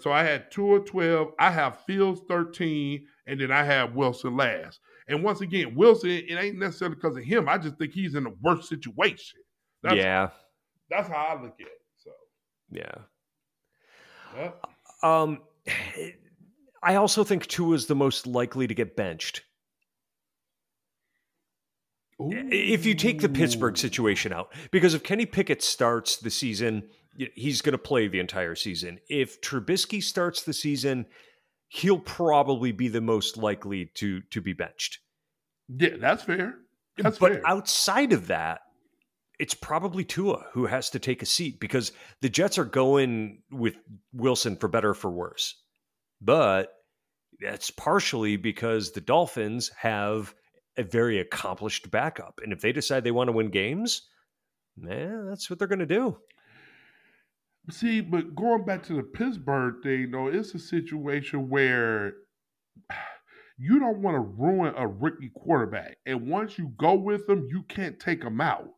so 0.00 0.12
I 0.12 0.24
had 0.24 0.50
Tua 0.50 0.80
12, 0.80 1.32
I 1.38 1.50
have 1.50 1.80
Fields 1.84 2.20
13, 2.28 3.06
and 3.26 3.40
then 3.40 3.50
I 3.50 3.62
have 3.64 3.94
Wilson 3.94 4.36
last. 4.36 4.80
And 5.08 5.22
once 5.22 5.40
again, 5.40 5.74
Wilson, 5.74 6.10
it 6.10 6.30
ain't 6.30 6.58
necessarily 6.58 6.96
because 6.96 7.16
of 7.16 7.24
him. 7.24 7.48
I 7.48 7.58
just 7.58 7.76
think 7.78 7.92
he's 7.92 8.14
in 8.14 8.24
the 8.24 8.34
worst 8.42 8.68
situation. 8.68 9.40
That's, 9.82 9.96
yeah. 9.96 10.28
That's 10.90 11.08
how 11.08 11.26
I 11.30 11.42
look 11.42 11.54
at 11.60 11.66
it. 11.66 11.82
So 11.96 12.10
Yeah. 12.70 12.94
yeah. 14.36 14.50
Um, 15.02 15.40
I 16.82 16.96
also 16.96 17.24
think 17.24 17.46
Tua 17.46 17.74
is 17.74 17.86
the 17.86 17.94
most 17.94 18.26
likely 18.26 18.66
to 18.66 18.74
get 18.74 18.96
benched. 18.96 19.42
If 22.20 22.84
you 22.84 22.94
take 22.94 23.20
the 23.20 23.28
Pittsburgh 23.28 23.76
situation 23.76 24.32
out, 24.32 24.52
because 24.72 24.92
if 24.92 25.04
Kenny 25.04 25.24
Pickett 25.24 25.62
starts 25.62 26.16
the 26.16 26.30
season, 26.30 26.88
he's 27.34 27.62
going 27.62 27.72
to 27.72 27.78
play 27.78 28.08
the 28.08 28.20
entire 28.20 28.54
season. 28.54 28.98
If 29.08 29.40
Trubisky 29.40 30.02
starts 30.02 30.42
the 30.42 30.52
season, 30.52 31.06
he'll 31.68 31.98
probably 31.98 32.72
be 32.72 32.88
the 32.88 33.00
most 33.00 33.36
likely 33.36 33.86
to 33.96 34.20
to 34.30 34.40
be 34.40 34.52
benched. 34.52 34.98
Yeah, 35.68 35.96
that's 35.98 36.24
fair. 36.24 36.54
That's 36.96 37.18
but 37.18 37.32
fair. 37.32 37.46
outside 37.46 38.12
of 38.12 38.28
that, 38.28 38.60
it's 39.38 39.54
probably 39.54 40.04
Tua 40.04 40.46
who 40.52 40.66
has 40.66 40.90
to 40.90 40.98
take 40.98 41.22
a 41.22 41.26
seat 41.26 41.60
because 41.60 41.92
the 42.20 42.28
Jets 42.28 42.58
are 42.58 42.64
going 42.64 43.42
with 43.50 43.76
Wilson 44.12 44.56
for 44.56 44.68
better 44.68 44.90
or 44.90 44.94
for 44.94 45.10
worse. 45.10 45.54
But 46.20 46.72
that's 47.40 47.70
partially 47.70 48.36
because 48.36 48.92
the 48.92 49.00
Dolphins 49.00 49.70
have 49.78 50.34
a 50.76 50.82
very 50.82 51.20
accomplished 51.20 51.90
backup. 51.90 52.40
And 52.42 52.52
if 52.52 52.60
they 52.60 52.72
decide 52.72 53.04
they 53.04 53.10
want 53.10 53.28
to 53.28 53.32
win 53.32 53.50
games, 53.50 54.02
man, 54.76 55.26
that's 55.28 55.48
what 55.48 55.58
they're 55.58 55.68
going 55.68 55.78
to 55.80 55.86
do. 55.86 56.16
See, 57.70 58.00
but 58.00 58.34
going 58.34 58.64
back 58.64 58.82
to 58.84 58.94
the 58.94 59.02
Pittsburgh 59.02 59.82
thing, 59.82 60.10
though, 60.10 60.28
it's 60.28 60.54
a 60.54 60.58
situation 60.58 61.48
where 61.48 62.14
you 63.58 63.78
don't 63.78 63.98
want 63.98 64.14
to 64.14 64.20
ruin 64.20 64.74
a 64.76 64.86
rookie 64.86 65.30
quarterback. 65.34 65.98
And 66.06 66.28
once 66.28 66.58
you 66.58 66.72
go 66.78 66.94
with 66.94 67.26
them, 67.26 67.46
you 67.50 67.64
can't 67.64 67.98
take 68.00 68.22
them 68.22 68.40
out. 68.40 68.68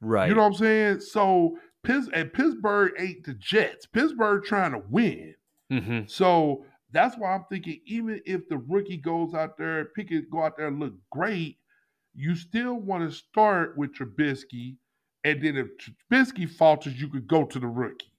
Right. 0.00 0.28
You 0.28 0.34
know 0.34 0.42
what 0.42 0.48
I'm 0.48 0.54
saying? 0.54 1.00
So, 1.00 1.56
Pitts 1.84 2.08
and 2.12 2.32
Pittsburgh 2.32 2.92
ain't 2.98 3.24
the 3.24 3.34
Jets. 3.34 3.86
Pittsburgh 3.86 4.42
trying 4.42 4.72
to 4.72 4.82
win. 4.88 5.34
hmm 5.70 6.00
So 6.06 6.64
that's 6.90 7.16
why 7.16 7.34
I'm 7.34 7.44
thinking, 7.50 7.80
even 7.86 8.20
if 8.24 8.48
the 8.48 8.58
rookie 8.58 8.96
goes 8.96 9.34
out 9.34 9.58
there, 9.58 9.84
Pickett 9.96 10.30
go 10.30 10.42
out 10.42 10.56
there 10.56 10.68
and 10.68 10.80
look 10.80 10.94
great, 11.10 11.58
you 12.14 12.34
still 12.34 12.74
want 12.74 13.08
to 13.08 13.14
start 13.14 13.76
with 13.76 13.94
Trubisky, 13.94 14.76
and 15.24 15.42
then 15.42 15.56
if 15.56 15.66
Trubisky 15.78 16.48
falters, 16.48 17.00
you 17.00 17.08
could 17.08 17.26
go 17.26 17.44
to 17.44 17.58
the 17.58 17.66
rookie. 17.66 18.13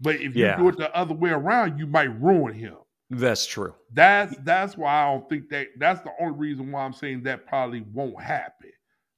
But 0.00 0.16
if 0.16 0.34
you 0.36 0.44
do 0.56 0.68
it 0.68 0.76
the 0.76 0.94
other 0.96 1.14
way 1.14 1.30
around, 1.30 1.78
you 1.78 1.86
might 1.86 2.20
ruin 2.20 2.54
him. 2.54 2.76
That's 3.10 3.46
true. 3.46 3.74
That's 3.92 4.36
that's 4.44 4.76
why 4.76 4.92
I 5.02 5.12
don't 5.12 5.28
think 5.28 5.48
that. 5.48 5.68
That's 5.78 6.00
the 6.02 6.12
only 6.20 6.38
reason 6.38 6.70
why 6.70 6.82
I'm 6.84 6.92
saying 6.92 7.22
that 7.24 7.46
probably 7.46 7.80
won't 7.92 8.20
happen. 8.20 8.70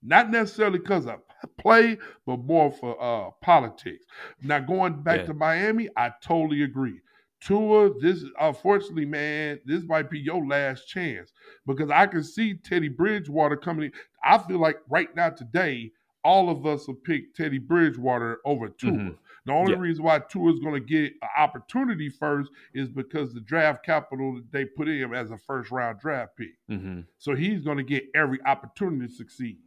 Not 0.03 0.31
necessarily 0.31 0.79
because 0.79 1.07
of 1.07 1.21
play, 1.59 1.99
but 2.25 2.39
more 2.39 2.71
for 2.71 2.97
uh, 3.03 3.31
politics. 3.43 4.07
Now 4.43 4.61
going 4.61 5.03
back 5.03 5.21
Yeah. 5.21 5.27
to 5.27 5.35
Miami, 5.35 5.89
I 5.97 6.13
totally 6.23 6.63
agree. 6.63 7.01
Tua, 7.43 7.91
this 8.01 8.23
unfortunately, 8.41 9.07
man, 9.07 9.59
this 9.65 9.83
might 9.85 10.11
be 10.11 10.21
your 10.21 10.47
last 10.47 10.87
chance 10.87 11.33
because 11.67 11.91
I 11.91 12.07
can 12.07 12.23
see 12.23 12.55
Teddy 12.55 12.89
Bridgewater 12.89 13.57
coming 13.57 13.87
in. 13.87 13.93
I 14.23 14.39
feel 14.39 14.59
like 14.61 14.77
right 14.89 15.15
now 15.17 15.31
today, 15.31 15.91
all 16.23 16.49
of 16.51 16.65
us 16.67 16.87
will 16.87 16.97
pick 16.97 17.35
Teddy 17.35 17.59
Bridgewater 17.59 18.41
over 18.45 18.69
Tua. 18.69 18.93
Mhm. 18.93 19.17
The 19.47 19.53
only 19.53 19.73
Yeah. 19.73 19.79
reason 19.79 20.05
why 20.05 20.19
Tua 20.21 20.53
is 20.53 20.61
going 20.61 20.75
to 20.75 20.81
get 20.81 21.13
an 21.23 21.29
opportunity 21.37 22.09
first 22.09 22.51
is 22.75 22.89
because 22.89 23.33
the 23.33 23.41
draft 23.41 23.85
capital 23.85 24.35
that 24.35 24.51
they 24.53 24.65
put 24.65 24.89
in 24.89 25.15
as 25.15 25.31
a 25.31 25.39
first 25.39 25.71
round 25.71 25.99
draft 26.01 26.37
pick. 26.37 26.55
hmm 26.69 27.01
So 27.19 27.35
he's 27.35 27.63
going 27.63 27.79
to 27.79 27.83
get 27.83 28.05
every 28.15 28.39
opportunity 28.45 29.07
to 29.07 29.13
succeed. 29.13 29.59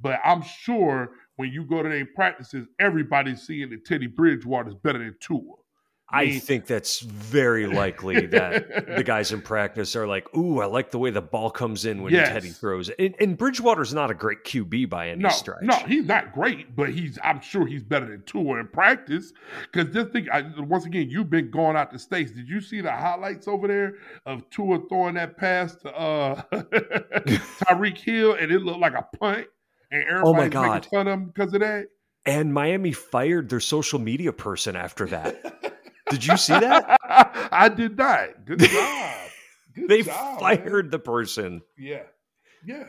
But 0.00 0.20
I'm 0.24 0.42
sure 0.42 1.12
when 1.36 1.50
you 1.52 1.64
go 1.64 1.82
to 1.82 1.88
their 1.88 2.06
practices, 2.06 2.66
everybody's 2.78 3.42
seeing 3.42 3.70
that 3.70 3.84
Teddy 3.84 4.06
Bridgewater 4.08 4.68
is 4.70 4.74
better 4.74 4.98
than 4.98 5.16
Tua. 5.20 5.54
I 6.12 6.38
think 6.38 6.66
that's 6.66 7.00
very 7.00 7.66
likely 7.66 8.26
that 8.26 8.86
the 8.96 9.02
guys 9.06 9.32
in 9.32 9.40
practice 9.40 9.96
are 9.96 10.06
like, 10.06 10.26
"Ooh, 10.36 10.60
I 10.60 10.66
like 10.66 10.90
the 10.90 10.98
way 10.98 11.10
the 11.10 11.22
ball 11.22 11.50
comes 11.50 11.84
in 11.86 12.02
when 12.02 12.12
Yes. 12.12 12.28
Teddy 12.28 12.50
throws." 12.50 12.90
And, 12.90 13.14
and 13.20 13.36
Bridgewater's 13.38 13.94
not 13.94 14.10
a 14.10 14.14
great 14.14 14.44
QB 14.44 14.88
by 14.90 15.08
any 15.08 15.22
No, 15.22 15.30
stretch. 15.30 15.62
no, 15.62 15.74
he's 15.86 16.04
not 16.06 16.32
great, 16.32 16.76
but 16.76 16.90
he's. 16.90 17.18
I'm 17.24 17.40
sure 17.40 17.66
he's 17.66 17.82
better 17.82 18.06
than 18.06 18.22
Tua 18.24 18.60
in 18.60 18.68
practice. 18.68 19.32
Because 19.72 19.92
this 19.92 20.08
thing, 20.12 20.28
I, 20.32 20.44
once 20.58 20.84
again, 20.84 21.08
you've 21.08 21.30
been 21.30 21.50
going 21.50 21.76
out 21.76 21.90
to 21.92 21.98
states. 21.98 22.32
Did 22.32 22.48
you 22.48 22.60
see 22.60 22.80
the 22.80 22.92
highlights 22.92 23.48
over 23.48 23.66
there 23.66 23.94
of 24.26 24.48
Tua 24.50 24.80
throwing 24.88 25.14
that 25.14 25.36
pass 25.36 25.74
to 25.76 25.94
uh, 25.96 26.42
Tyreek 26.52 27.98
Hill, 27.98 28.34
and 28.34 28.50
it 28.50 28.60
looked 28.62 28.80
like 28.80 28.94
a 28.94 29.02
punt, 29.16 29.46
and 29.90 30.04
Oh 30.22 30.32
my 30.32 30.44
everybody's 30.46 30.52
God. 30.52 30.72
making 30.74 30.90
fun 30.90 31.08
of 31.08 31.14
him 31.14 31.24
because 31.26 31.54
of 31.54 31.60
that. 31.60 31.86
And 32.24 32.54
Miami 32.54 32.92
fired 32.92 33.48
their 33.48 33.58
social 33.60 33.98
media 33.98 34.32
person 34.32 34.76
after 34.76 35.06
that. 35.06 35.71
Did 36.12 36.26
you 36.26 36.36
see 36.36 36.58
that? 36.58 36.98
I 37.52 37.68
did 37.68 37.96
not. 37.96 38.44
Good 38.44 38.60
job. 38.70 39.32
Good 39.74 39.88
they 39.88 40.02
job, 40.02 40.46
man. 40.48 40.58
fired 40.58 40.90
the 40.90 40.98
person. 40.98 41.62
Yeah, 41.78 42.04
yeah. 42.64 42.86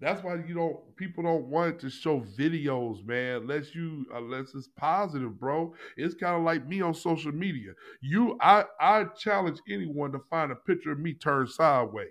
That's 0.00 0.22
why 0.22 0.36
you 0.46 0.54
don't. 0.54 0.96
People 0.96 1.24
don't 1.24 1.46
want 1.46 1.80
to 1.80 1.90
show 1.90 2.20
videos, 2.38 3.04
man. 3.06 3.42
Unless 3.42 3.74
you, 3.74 4.04
unless 4.14 4.54
it's 4.54 4.68
positive, 4.76 5.40
bro. 5.40 5.74
It's 5.96 6.14
kind 6.14 6.36
of 6.36 6.42
like 6.42 6.66
me 6.68 6.82
on 6.82 6.94
social 6.94 7.32
media. 7.32 7.72
You, 8.02 8.36
I, 8.40 8.64
I 8.80 9.04
challenge 9.18 9.58
anyone 9.70 10.12
to 10.12 10.20
find 10.30 10.52
a 10.52 10.56
picture 10.56 10.92
of 10.92 10.98
me 11.00 11.14
turned 11.14 11.48
sideways. 11.50 12.10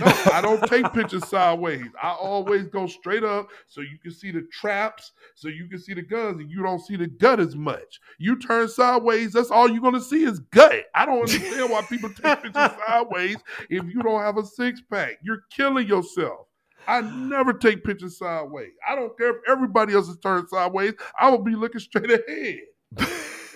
No, 0.00 0.06
I 0.32 0.40
don't 0.42 0.62
take 0.68 0.92
pictures 0.92 1.26
sideways. 1.28 1.86
I 2.02 2.10
always 2.10 2.68
go 2.68 2.86
straight 2.86 3.24
up 3.24 3.48
so 3.66 3.80
you 3.80 3.98
can 4.02 4.12
see 4.12 4.30
the 4.30 4.42
traps, 4.52 5.12
so 5.34 5.48
you 5.48 5.66
can 5.66 5.78
see 5.78 5.94
the 5.94 6.02
guns, 6.02 6.40
and 6.40 6.50
you 6.50 6.62
don't 6.62 6.80
see 6.80 6.96
the 6.96 7.06
gut 7.06 7.40
as 7.40 7.56
much. 7.56 8.00
You 8.18 8.38
turn 8.38 8.68
sideways, 8.68 9.32
that's 9.32 9.50
all 9.50 9.68
you're 9.70 9.82
gonna 9.82 10.00
see 10.00 10.24
is 10.24 10.40
gut. 10.40 10.84
I 10.94 11.06
don't 11.06 11.20
understand 11.20 11.70
why 11.70 11.82
people 11.82 12.10
take 12.10 12.42
pictures 12.42 12.70
sideways 12.86 13.36
if 13.70 13.84
you 13.86 14.02
don't 14.02 14.20
have 14.20 14.36
a 14.36 14.44
six 14.44 14.80
pack. 14.90 15.18
You're 15.22 15.44
killing 15.50 15.88
yourself. 15.88 16.46
I 16.86 17.00
never 17.02 17.52
take 17.52 17.84
pictures 17.84 18.18
sideways. 18.18 18.72
I 18.88 18.94
don't 18.94 19.16
care 19.18 19.30
if 19.30 19.36
everybody 19.48 19.94
else 19.94 20.08
is 20.08 20.18
turned 20.18 20.48
sideways. 20.48 20.94
I 21.18 21.30
will 21.30 21.42
be 21.42 21.54
looking 21.54 21.80
straight 21.80 22.10
ahead. 22.10 22.60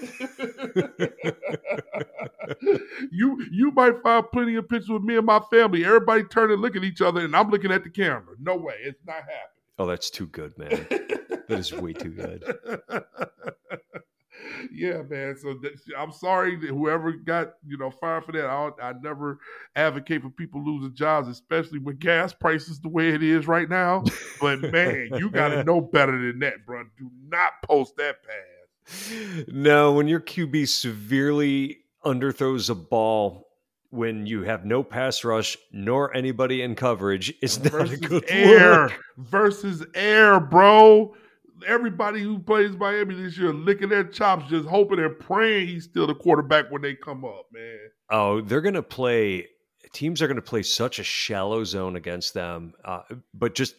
you 3.11 3.45
you 3.51 3.71
might 3.73 4.03
find 4.03 4.25
plenty 4.33 4.57
of 4.57 4.69
pictures 4.69 4.89
with 4.89 5.03
me 5.03 5.17
and 5.17 5.27
my 5.27 5.41
family. 5.51 5.85
Everybody 5.85 6.25
turn 6.25 6.51
and 6.51 6.61
look 6.61 6.77
at 6.77 6.85
each 6.85 7.01
other, 7.01 7.21
and 7.21 7.37
I'm 7.37 7.51
looking 7.51 7.73
at 7.73 7.85
the 7.85 7.91
camera. 7.91 8.35
No 8.41 8.57
way, 8.57 8.75
it's 8.83 9.05
not 9.07 9.17
happening. 9.17 9.39
Oh, 9.79 9.87
that's 9.87 10.11
too 10.11 10.27
good, 10.27 10.57
man. 10.59 10.87
That 11.49 11.59
is 11.59 11.73
way 11.73 11.93
too 11.93 12.11
good. 12.11 12.45
yeah, 14.73 15.03
man. 15.03 15.37
So 15.37 15.55
that, 15.55 15.73
I'm 15.99 16.13
sorry 16.13 16.57
that 16.57 16.69
whoever 16.69 17.13
got 17.13 17.55
you 17.67 17.79
know 17.79 17.91
fired 17.91 18.25
for 18.25 18.33
that. 18.33 18.47
I, 18.47 18.71
I 18.83 18.93
never 19.03 19.39
advocate 19.77 20.23
for 20.23 20.31
people 20.31 20.65
losing 20.65 20.95
jobs, 20.95 21.29
especially 21.29 21.79
with 21.79 21.99
gas 21.99 22.33
prices 22.33 22.81
the 22.81 22.89
way 22.89 23.11
it 23.11 23.23
is 23.23 23.47
right 23.47 23.69
now. 23.69 24.05
But 24.41 24.73
man, 24.73 25.11
you 25.17 25.31
got 25.31 25.49
to 25.49 25.65
know 25.65 25.81
better 25.81 26.13
than 26.13 26.41
that, 26.41 26.67
bro. 26.67 26.85
Do 26.99 27.11
not 27.29 27.53
post 27.65 27.97
that 27.97 28.23
pass. 28.23 28.52
No, 29.49 29.93
when 29.93 30.09
your 30.09 30.21
QB 30.21 30.69
severely 30.69 31.79
underthrows 32.05 32.69
a 32.69 32.75
ball 32.75 33.49
when 33.93 34.25
you 34.25 34.43
have 34.43 34.65
no 34.65 34.83
pass 34.83 35.23
rush 35.23 35.57
nor 35.71 36.17
anybody 36.17 36.63
in 36.63 36.75
coverage, 36.75 37.33
it's 37.43 37.63
not 37.63 37.91
a 37.91 37.97
good 37.97 38.25
air 38.29 38.85
look. 38.85 39.01
versus 39.19 39.85
air, 39.95 40.41
bro. 40.41 41.15
Everybody 41.67 42.23
who 42.23 42.39
plays 42.39 42.75
Miami 42.77 43.15
this 43.15 43.37
year 43.39 43.53
licking 43.53 43.91
their 43.91 44.05
chops, 44.05 44.49
just 44.49 44.67
hoping 44.67 44.99
and 44.99 45.17
praying 45.19 45.69
he's 45.69 45.85
still 45.85 46.07
the 46.07 46.15
quarterback 46.15 46.71
when 46.71 46.83
they 46.83 46.95
come 46.95 47.25
up, 47.25 47.47
man. 47.53 47.79
Oh, 48.11 48.41
they're 48.41 48.63
going 48.63 48.75
to 48.75 48.83
play. 48.83 49.47
Teams 49.93 50.23
are 50.23 50.27
going 50.27 50.37
to 50.37 50.43
play 50.43 50.63
such 50.63 50.99
a 50.99 51.05
shallow 51.05 51.63
zone 51.63 51.95
against 51.95 52.35
them, 52.35 52.75
uh, 52.85 53.03
but 53.35 53.55
just. 53.55 53.77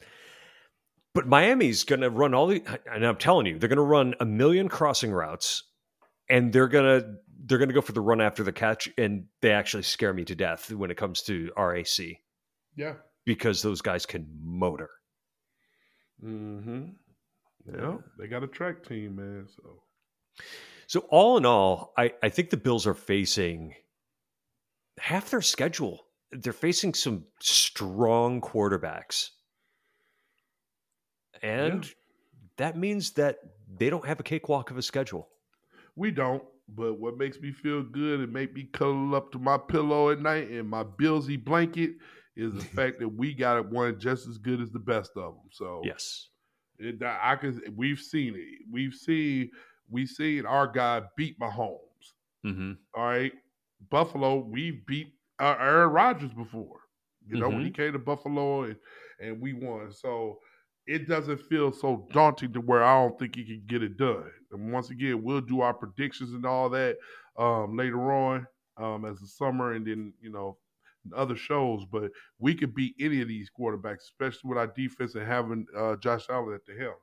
But 1.13 1.27
Miami's 1.27 1.83
going 1.83 2.01
to 2.01 2.09
run 2.09 2.33
all 2.33 2.47
the, 2.47 2.63
and 2.91 3.05
I'm 3.05 3.17
telling 3.17 3.45
you, 3.45 3.59
they're 3.59 3.69
going 3.69 3.77
to 3.77 3.83
run 3.83 4.15
a 4.19 4.25
million 4.25 4.67
crossing 4.67 5.11
routes, 5.11 5.63
and 6.29 6.51
they're 6.51 6.67
going 6.67 7.01
to 7.01 7.07
they're 7.45 7.57
going 7.57 7.67
to 7.69 7.73
go 7.73 7.81
for 7.81 7.91
the 7.91 8.01
run 8.01 8.21
after 8.21 8.41
the 8.43 8.53
catch, 8.53 8.89
and 8.97 9.25
they 9.41 9.51
actually 9.51 9.83
scare 9.83 10.13
me 10.13 10.23
to 10.25 10.35
death 10.35 10.71
when 10.71 10.89
it 10.89 10.97
comes 10.97 11.21
to 11.23 11.51
RAC 11.57 11.85
Yeah. 12.75 12.93
because 13.25 13.61
those 13.61 13.81
guys 13.81 14.05
can 14.05 14.27
motor. 14.41 14.89
Mm-hmm. 16.23 16.83
Yeah. 17.73 17.97
They 18.17 18.27
got 18.27 18.43
a 18.43 18.47
track 18.47 18.85
team, 18.85 19.17
man. 19.17 19.47
So 19.55 19.83
So 20.87 21.01
all 21.09 21.37
in 21.37 21.45
all, 21.45 21.93
I, 21.97 22.13
I 22.23 22.29
think 22.29 22.49
the 22.49 22.57
Bills 22.57 22.87
are 22.87 22.93
facing 22.93 23.73
half 24.99 25.29
their 25.29 25.41
schedule. 25.41 26.05
They're 26.31 26.53
facing 26.53 26.93
some 26.93 27.25
strong 27.41 28.39
quarterbacks. 28.41 29.29
And 31.43 31.85
Yeah. 31.85 31.91
that 32.57 32.77
means 32.77 33.11
that 33.11 33.39
they 33.77 33.89
don't 33.89 34.05
have 34.05 34.19
a 34.19 34.23
cakewalk 34.23 34.71
of 34.71 34.77
a 34.77 34.81
schedule. 34.81 35.29
we 35.95 36.09
don't. 36.09 36.43
But 36.69 36.93
what 36.99 37.17
makes 37.17 37.39
me 37.41 37.51
feel 37.51 37.83
good 37.83 38.21
and 38.21 38.31
make 38.33 38.53
me 38.53 38.63
cuddle 38.63 39.13
up 39.15 39.31
to 39.33 39.37
my 39.39 39.57
pillow 39.57 40.09
at 40.11 40.19
night 40.21 40.49
and 40.49 40.67
my 40.67 40.83
Billsy 40.83 41.43
blanket 41.43 41.91
is 42.37 42.53
the 42.53 42.61
fact 42.77 42.99
that 42.99 43.09
we 43.09 43.33
got 43.33 43.57
it 43.57 43.65
one 43.69 43.99
just 43.99 44.25
as 44.27 44.37
good 44.39 44.61
as 44.61 44.71
the 44.71 44.79
best 44.79 45.11
of 45.17 45.33
them. 45.35 45.43
So 45.51 45.81
Yes. 45.83 46.29
It, 46.79 47.03
I 47.03 47.35
can. 47.35 47.61
We've 47.75 47.99
seen 47.99 48.33
it. 48.35 48.65
We've 48.71 48.93
seen 48.95 49.51
we 49.89 50.05
seen 50.07 50.45
our 50.45 50.65
guy 50.65 51.03
beat 51.17 51.37
Mahomes. 51.39 51.77
Mm-hmm. 52.45 52.71
All 52.95 53.03
right, 53.05 53.31
Buffalo. 53.91 54.37
We 54.37 54.81
beat 54.87 55.13
uh, 55.39 55.55
Aaron 55.59 55.91
Rodgers 55.91 56.33
before. 56.33 56.79
You 57.27 57.37
know 57.39 57.49
when 57.49 57.63
he 57.63 57.69
came 57.71 57.93
to 57.93 57.99
Buffalo 57.99 58.63
and 58.63 58.75
and 59.19 59.39
we 59.39 59.53
won. 59.53 59.91
So 59.93 60.39
it 60.85 61.07
doesn't 61.07 61.41
feel 61.41 61.71
so 61.71 62.07
daunting 62.11 62.53
to 62.53 62.61
where 62.61 62.83
I 62.83 63.01
don't 63.01 63.17
think 63.17 63.35
he 63.35 63.45
can 63.45 63.63
get 63.67 63.83
it 63.83 63.97
done. 63.97 64.29
And 64.51 64.71
once 64.71 64.89
again, 64.89 65.23
we'll 65.23 65.41
do 65.41 65.61
our 65.61 65.73
predictions 65.73 66.33
and 66.33 66.45
all 66.45 66.69
that 66.69 66.97
um, 67.37 67.77
later 67.77 68.11
on 68.11 68.45
um, 68.77 69.05
as 69.05 69.19
the 69.19 69.27
summer, 69.27 69.73
and 69.73 69.85
then 69.85 70.13
you 70.21 70.31
know 70.31 70.57
other 71.15 71.35
shows. 71.35 71.85
But 71.91 72.11
we 72.39 72.53
could 72.55 72.75
beat 72.75 72.95
any 72.99 73.21
of 73.21 73.27
these 73.27 73.49
quarterbacks, 73.57 74.01
especially 74.01 74.49
with 74.49 74.57
our 74.57 74.67
defense 74.67 75.15
and 75.15 75.25
having 75.25 75.65
uh, 75.77 75.95
Josh 75.97 76.25
Allen 76.29 76.53
at 76.53 76.65
the 76.65 76.81
helm. 76.81 76.95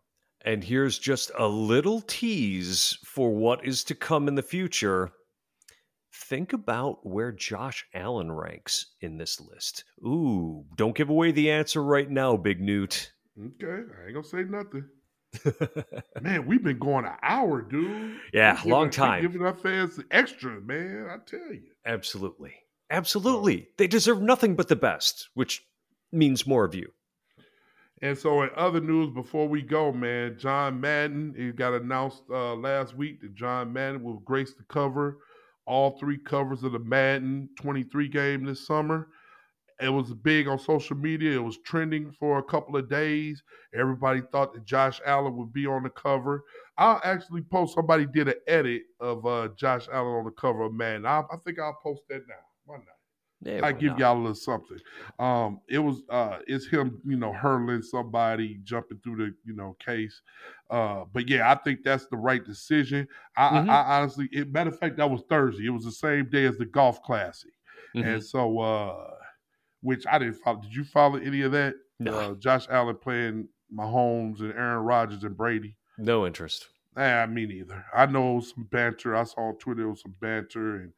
And 0.43 0.65
here's 0.65 0.99
just 0.99 1.31
a 1.39 1.47
little 1.47 2.01
tease 2.01 2.99
for 3.05 3.31
what 3.35 3.65
is 3.65 3.85
to 3.85 3.95
come 3.95 4.27
in 4.27 4.35
the 4.35 4.43
future. 4.43 5.11
Think 6.13 6.53
about 6.53 7.07
where 7.07 7.31
Josh 7.31 7.85
Allen 7.95 8.33
ranks 8.33 8.95
in 9.01 9.19
this 9.19 9.41
list. 9.41 9.85
Ooh, 10.05 10.65
don't 10.77 10.97
give 10.97 11.11
away 11.11 11.31
the 11.31 11.51
answer 11.51 11.83
right 11.83 12.09
now, 12.09 12.37
Big 12.37 12.61
Newt. 12.61 13.13
Okay, 13.39 13.67
I 13.67 14.07
ain't 14.07 14.15
gonna 14.15 14.25
say 14.25 14.45
nothing. 14.45 14.85
man, 16.21 16.47
we've 16.47 16.63
been 16.63 16.79
going 16.79 17.05
an 17.05 17.15
hour, 17.23 17.63
dude. 17.63 18.17
Yeah, 18.33 18.61
long 18.65 18.91
time. 18.91 19.23
Giving 19.23 19.43
our 19.43 19.55
fans 19.55 20.01
extra, 20.11 20.61
man. 20.61 21.07
I 21.09 21.17
tell 21.25 21.53
you. 21.53 21.71
Absolutely. 21.87 22.55
Absolutely. 22.91 23.69
They 23.79 23.87
deserve 23.87 24.21
nothing 24.21 24.57
but 24.57 24.69
the 24.69 24.77
best, 24.77 25.29
which 25.35 25.65
means 26.11 26.47
more 26.47 26.65
of 26.65 26.75
you. 26.75 26.91
And 28.03 28.19
so, 28.19 28.43
in 28.43 28.51
other 28.57 28.81
news, 28.81 29.13
before 29.15 29.47
we 29.47 29.63
go, 29.63 29.93
man, 29.93 30.37
John 30.39 30.81
Madden, 30.81 31.35
it 31.37 31.57
got 31.57 31.75
announced 31.75 32.23
uh, 32.31 32.55
last 32.55 32.97
week 32.97 33.21
that 33.21 33.35
John 33.35 33.73
Madden 33.73 34.03
will 34.03 34.21
grace 34.21 34.55
the 34.55 34.65
cover, 34.65 35.19
all 35.67 35.99
three 35.99 36.19
covers 36.19 36.63
of 36.63 36.73
the 36.73 36.79
Madden 36.79 37.51
23 37.61 38.09
game 38.09 38.45
this 38.45 38.67
summer. 38.67 39.09
It 39.81 39.89
was 39.89 40.13
big 40.13 40.47
on 40.49 40.59
social 40.59 40.97
media. 40.97 41.33
It 41.37 41.43
was 41.43 41.59
trending 41.65 42.13
for 42.13 42.39
a 42.39 42.43
couple 42.43 42.77
of 42.77 42.89
days. 42.89 43.43
Everybody 43.75 44.21
thought 44.33 44.53
that 44.55 44.65
Josh 44.65 45.01
Allen 45.07 45.37
would 45.37 45.53
be 45.53 45.67
on 45.67 45.83
the 45.83 45.91
cover. 45.91 46.45
I'll 46.77 47.01
actually 47.05 47.43
post. 47.43 47.75
Somebody 47.75 48.07
did 48.07 48.29
an 48.29 48.35
edit 48.47 48.83
of 49.01 49.25
uh, 49.27 49.49
Josh 49.57 49.89
Allen 49.93 50.13
on 50.19 50.25
the 50.25 50.31
cover 50.33 50.63
of 50.65 50.75
Madden. 50.75 51.07
I, 51.07 51.21
I 51.21 51.37
think 51.45 51.59
I'll 51.59 51.79
post 51.83 52.03
that 52.09 52.23
now. 52.29 52.35
Why 52.67 52.77
not? 52.77 52.85
Yeah, 53.43 53.61
I 53.67 53.73
give 53.73 53.93
not? 53.93 53.99
y'all 54.01 54.17
a 54.17 54.21
little 54.21 54.35
something. 54.35 54.77
Um, 55.19 55.61
it 55.67 55.79
was 55.79 56.03
uh, 56.11 56.41
it's 56.47 56.67
him, 56.67 57.01
you 57.07 57.17
know, 57.17 57.33
hurling 57.33 57.81
somebody, 57.81 58.61
jumping 58.65 58.99
through 59.03 59.17
the, 59.17 59.35
you 59.47 59.55
know, 59.57 59.77
case. 59.83 60.21
Uh, 60.69 61.05
but 61.11 61.27
yeah, 61.27 61.51
I 61.51 61.55
think 61.55 61.81
that's 61.83 62.05
the 62.07 62.19
right 62.19 62.45
decision. 62.45 63.09
I, 63.39 63.47
I- 63.47 63.61
Mhm. 63.63 63.69
I, 63.71 63.99
honestly, 64.01 64.29
it, 64.31 64.53
matter 64.53 64.69
of 64.69 64.79
fact, 64.79 64.99
that 64.99 65.11
was 65.11 65.23
Thursday. 65.31 65.67
It 65.67 65.71
was 65.71 65.85
the 65.85 65.91
same 65.93 66.29
day 66.29 66.45
as 66.45 66.59
the 66.59 66.67
golf 66.67 67.03
classic, 67.03 67.53
Mhm. 67.97 68.05
and 68.15 68.23
so 68.23 68.59
uh, 68.59 69.15
which 69.83 70.05
I 70.07 70.19
didn't 70.19 70.35
follow. 70.35 70.61
Did 70.61 70.75
you 70.75 70.85
follow 70.85 71.17
any 71.17 71.43
of 71.43 71.53
that? 71.53 71.75
No. 71.99 72.19
Uh, 72.19 72.35
Josh 72.35 72.67
Allen 72.71 72.97
playing 73.01 73.49
Mahomes 73.75 74.41
and 74.41 74.53
Aaron 74.53 74.85
Rodgers 74.85 75.25
and 75.25 75.37
Brady. 75.37 75.77
no 75.99 76.27
interest. 76.27 76.69
Ah, 76.97 77.25
me 77.27 77.47
neither. 77.47 77.85
I 77.95 78.07
know 78.07 78.41
some 78.41 78.65
banter. 78.71 79.15
I 79.15 79.23
saw 79.25 79.49
on 79.49 79.59
Twitter 79.59 79.89
was 79.89 80.01
some 80.03 80.15
banter, 80.21 80.77
and 80.77 80.93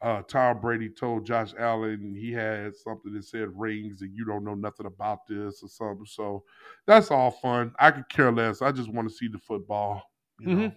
uh, 0.00 0.22
Tom 0.22 0.60
Brady 0.60 0.88
told 0.88 1.26
Josh 1.26 1.52
Allen 1.58 2.14
he 2.16 2.32
had 2.32 2.76
something 2.76 3.12
that 3.12 3.24
said 3.24 3.48
rings, 3.54 4.02
and 4.02 4.14
you 4.14 4.24
don't 4.24 4.44
know 4.44 4.54
nothing 4.54 4.86
about 4.86 5.26
this 5.26 5.62
or 5.62 5.68
something. 5.68 6.06
So 6.06 6.44
that's 6.86 7.10
all 7.10 7.32
fun. 7.32 7.72
I 7.80 7.90
could 7.90 8.08
care 8.08 8.30
less. 8.30 8.62
I 8.62 8.70
just 8.70 8.88
want 8.88 9.08
to 9.08 9.14
see 9.14 9.26
the 9.26 9.38
football, 9.38 10.02
you 10.38 10.54
know. 10.54 10.72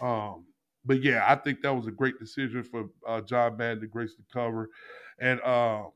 So, 0.00 0.06
um, 0.06 0.46
but 0.86 1.02
yeah, 1.02 1.24
I 1.28 1.34
think 1.36 1.60
that 1.60 1.74
was 1.74 1.86
a 1.86 1.90
great 1.92 2.18
decision 2.18 2.62
for 2.62 2.86
uh, 3.06 3.20
John 3.20 3.56
Madden 3.58 3.80
to 3.82 3.86
grace 3.86 4.14
the 4.16 4.24
cover, 4.32 4.70
and 5.18 5.42
um, 5.42 5.90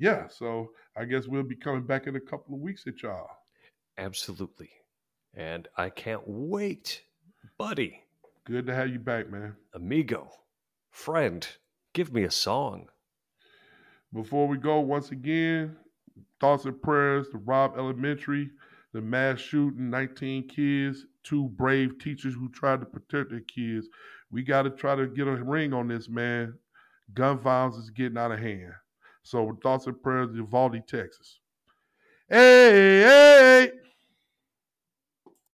yeah. 0.00 0.26
So 0.28 0.70
I 0.96 1.04
guess 1.04 1.28
we'll 1.28 1.44
be 1.44 1.54
coming 1.54 1.82
back 1.86 2.08
in 2.08 2.16
a 2.16 2.20
couple 2.20 2.54
of 2.56 2.60
weeks 2.60 2.84
at 2.88 3.02
y'all. 3.02 3.28
Absolutely. 3.98 4.70
And 5.34 5.68
I 5.76 5.90
can't 5.90 6.22
wait. 6.26 7.02
Buddy, 7.58 8.02
Good 8.46 8.66
to 8.66 8.74
have 8.74 8.88
you 8.88 8.98
back, 8.98 9.30
man. 9.30 9.54
amigo, 9.74 10.28
friend, 10.90 11.46
give 11.92 12.12
me 12.12 12.24
a 12.24 12.30
song. 12.30 12.88
Before 14.12 14.48
we 14.48 14.56
go, 14.56 14.80
once 14.80 15.12
again, 15.12 15.76
thoughts 16.40 16.64
and 16.64 16.80
prayers 16.82 17.28
to 17.28 17.38
Robb 17.38 17.74
Elementary, 17.78 18.50
the 18.92 19.00
mass 19.00 19.38
shooting, 19.38 19.88
19 19.90 20.48
kids, 20.48 21.04
two 21.22 21.48
brave 21.50 21.98
teachers 22.00 22.34
who 22.34 22.48
tried 22.48 22.80
to 22.80 22.86
protect 22.86 23.30
their 23.30 23.40
kids. 23.42 23.86
We 24.32 24.42
got 24.42 24.62
to 24.62 24.70
try 24.70 24.96
to 24.96 25.06
get 25.06 25.28
a 25.28 25.36
ring 25.36 25.72
on 25.72 25.86
this, 25.86 26.08
man. 26.08 26.54
Gun 27.14 27.38
violence 27.38 27.76
is 27.76 27.90
getting 27.90 28.18
out 28.18 28.32
of 28.32 28.40
hand. 28.40 28.72
So, 29.22 29.44
with 29.44 29.62
thoughts 29.62 29.86
and 29.86 30.00
prayers, 30.02 30.34
Uvalde, 30.34 30.82
Texas. 30.86 31.38
Hey, 32.28 33.02
hey, 33.02 33.70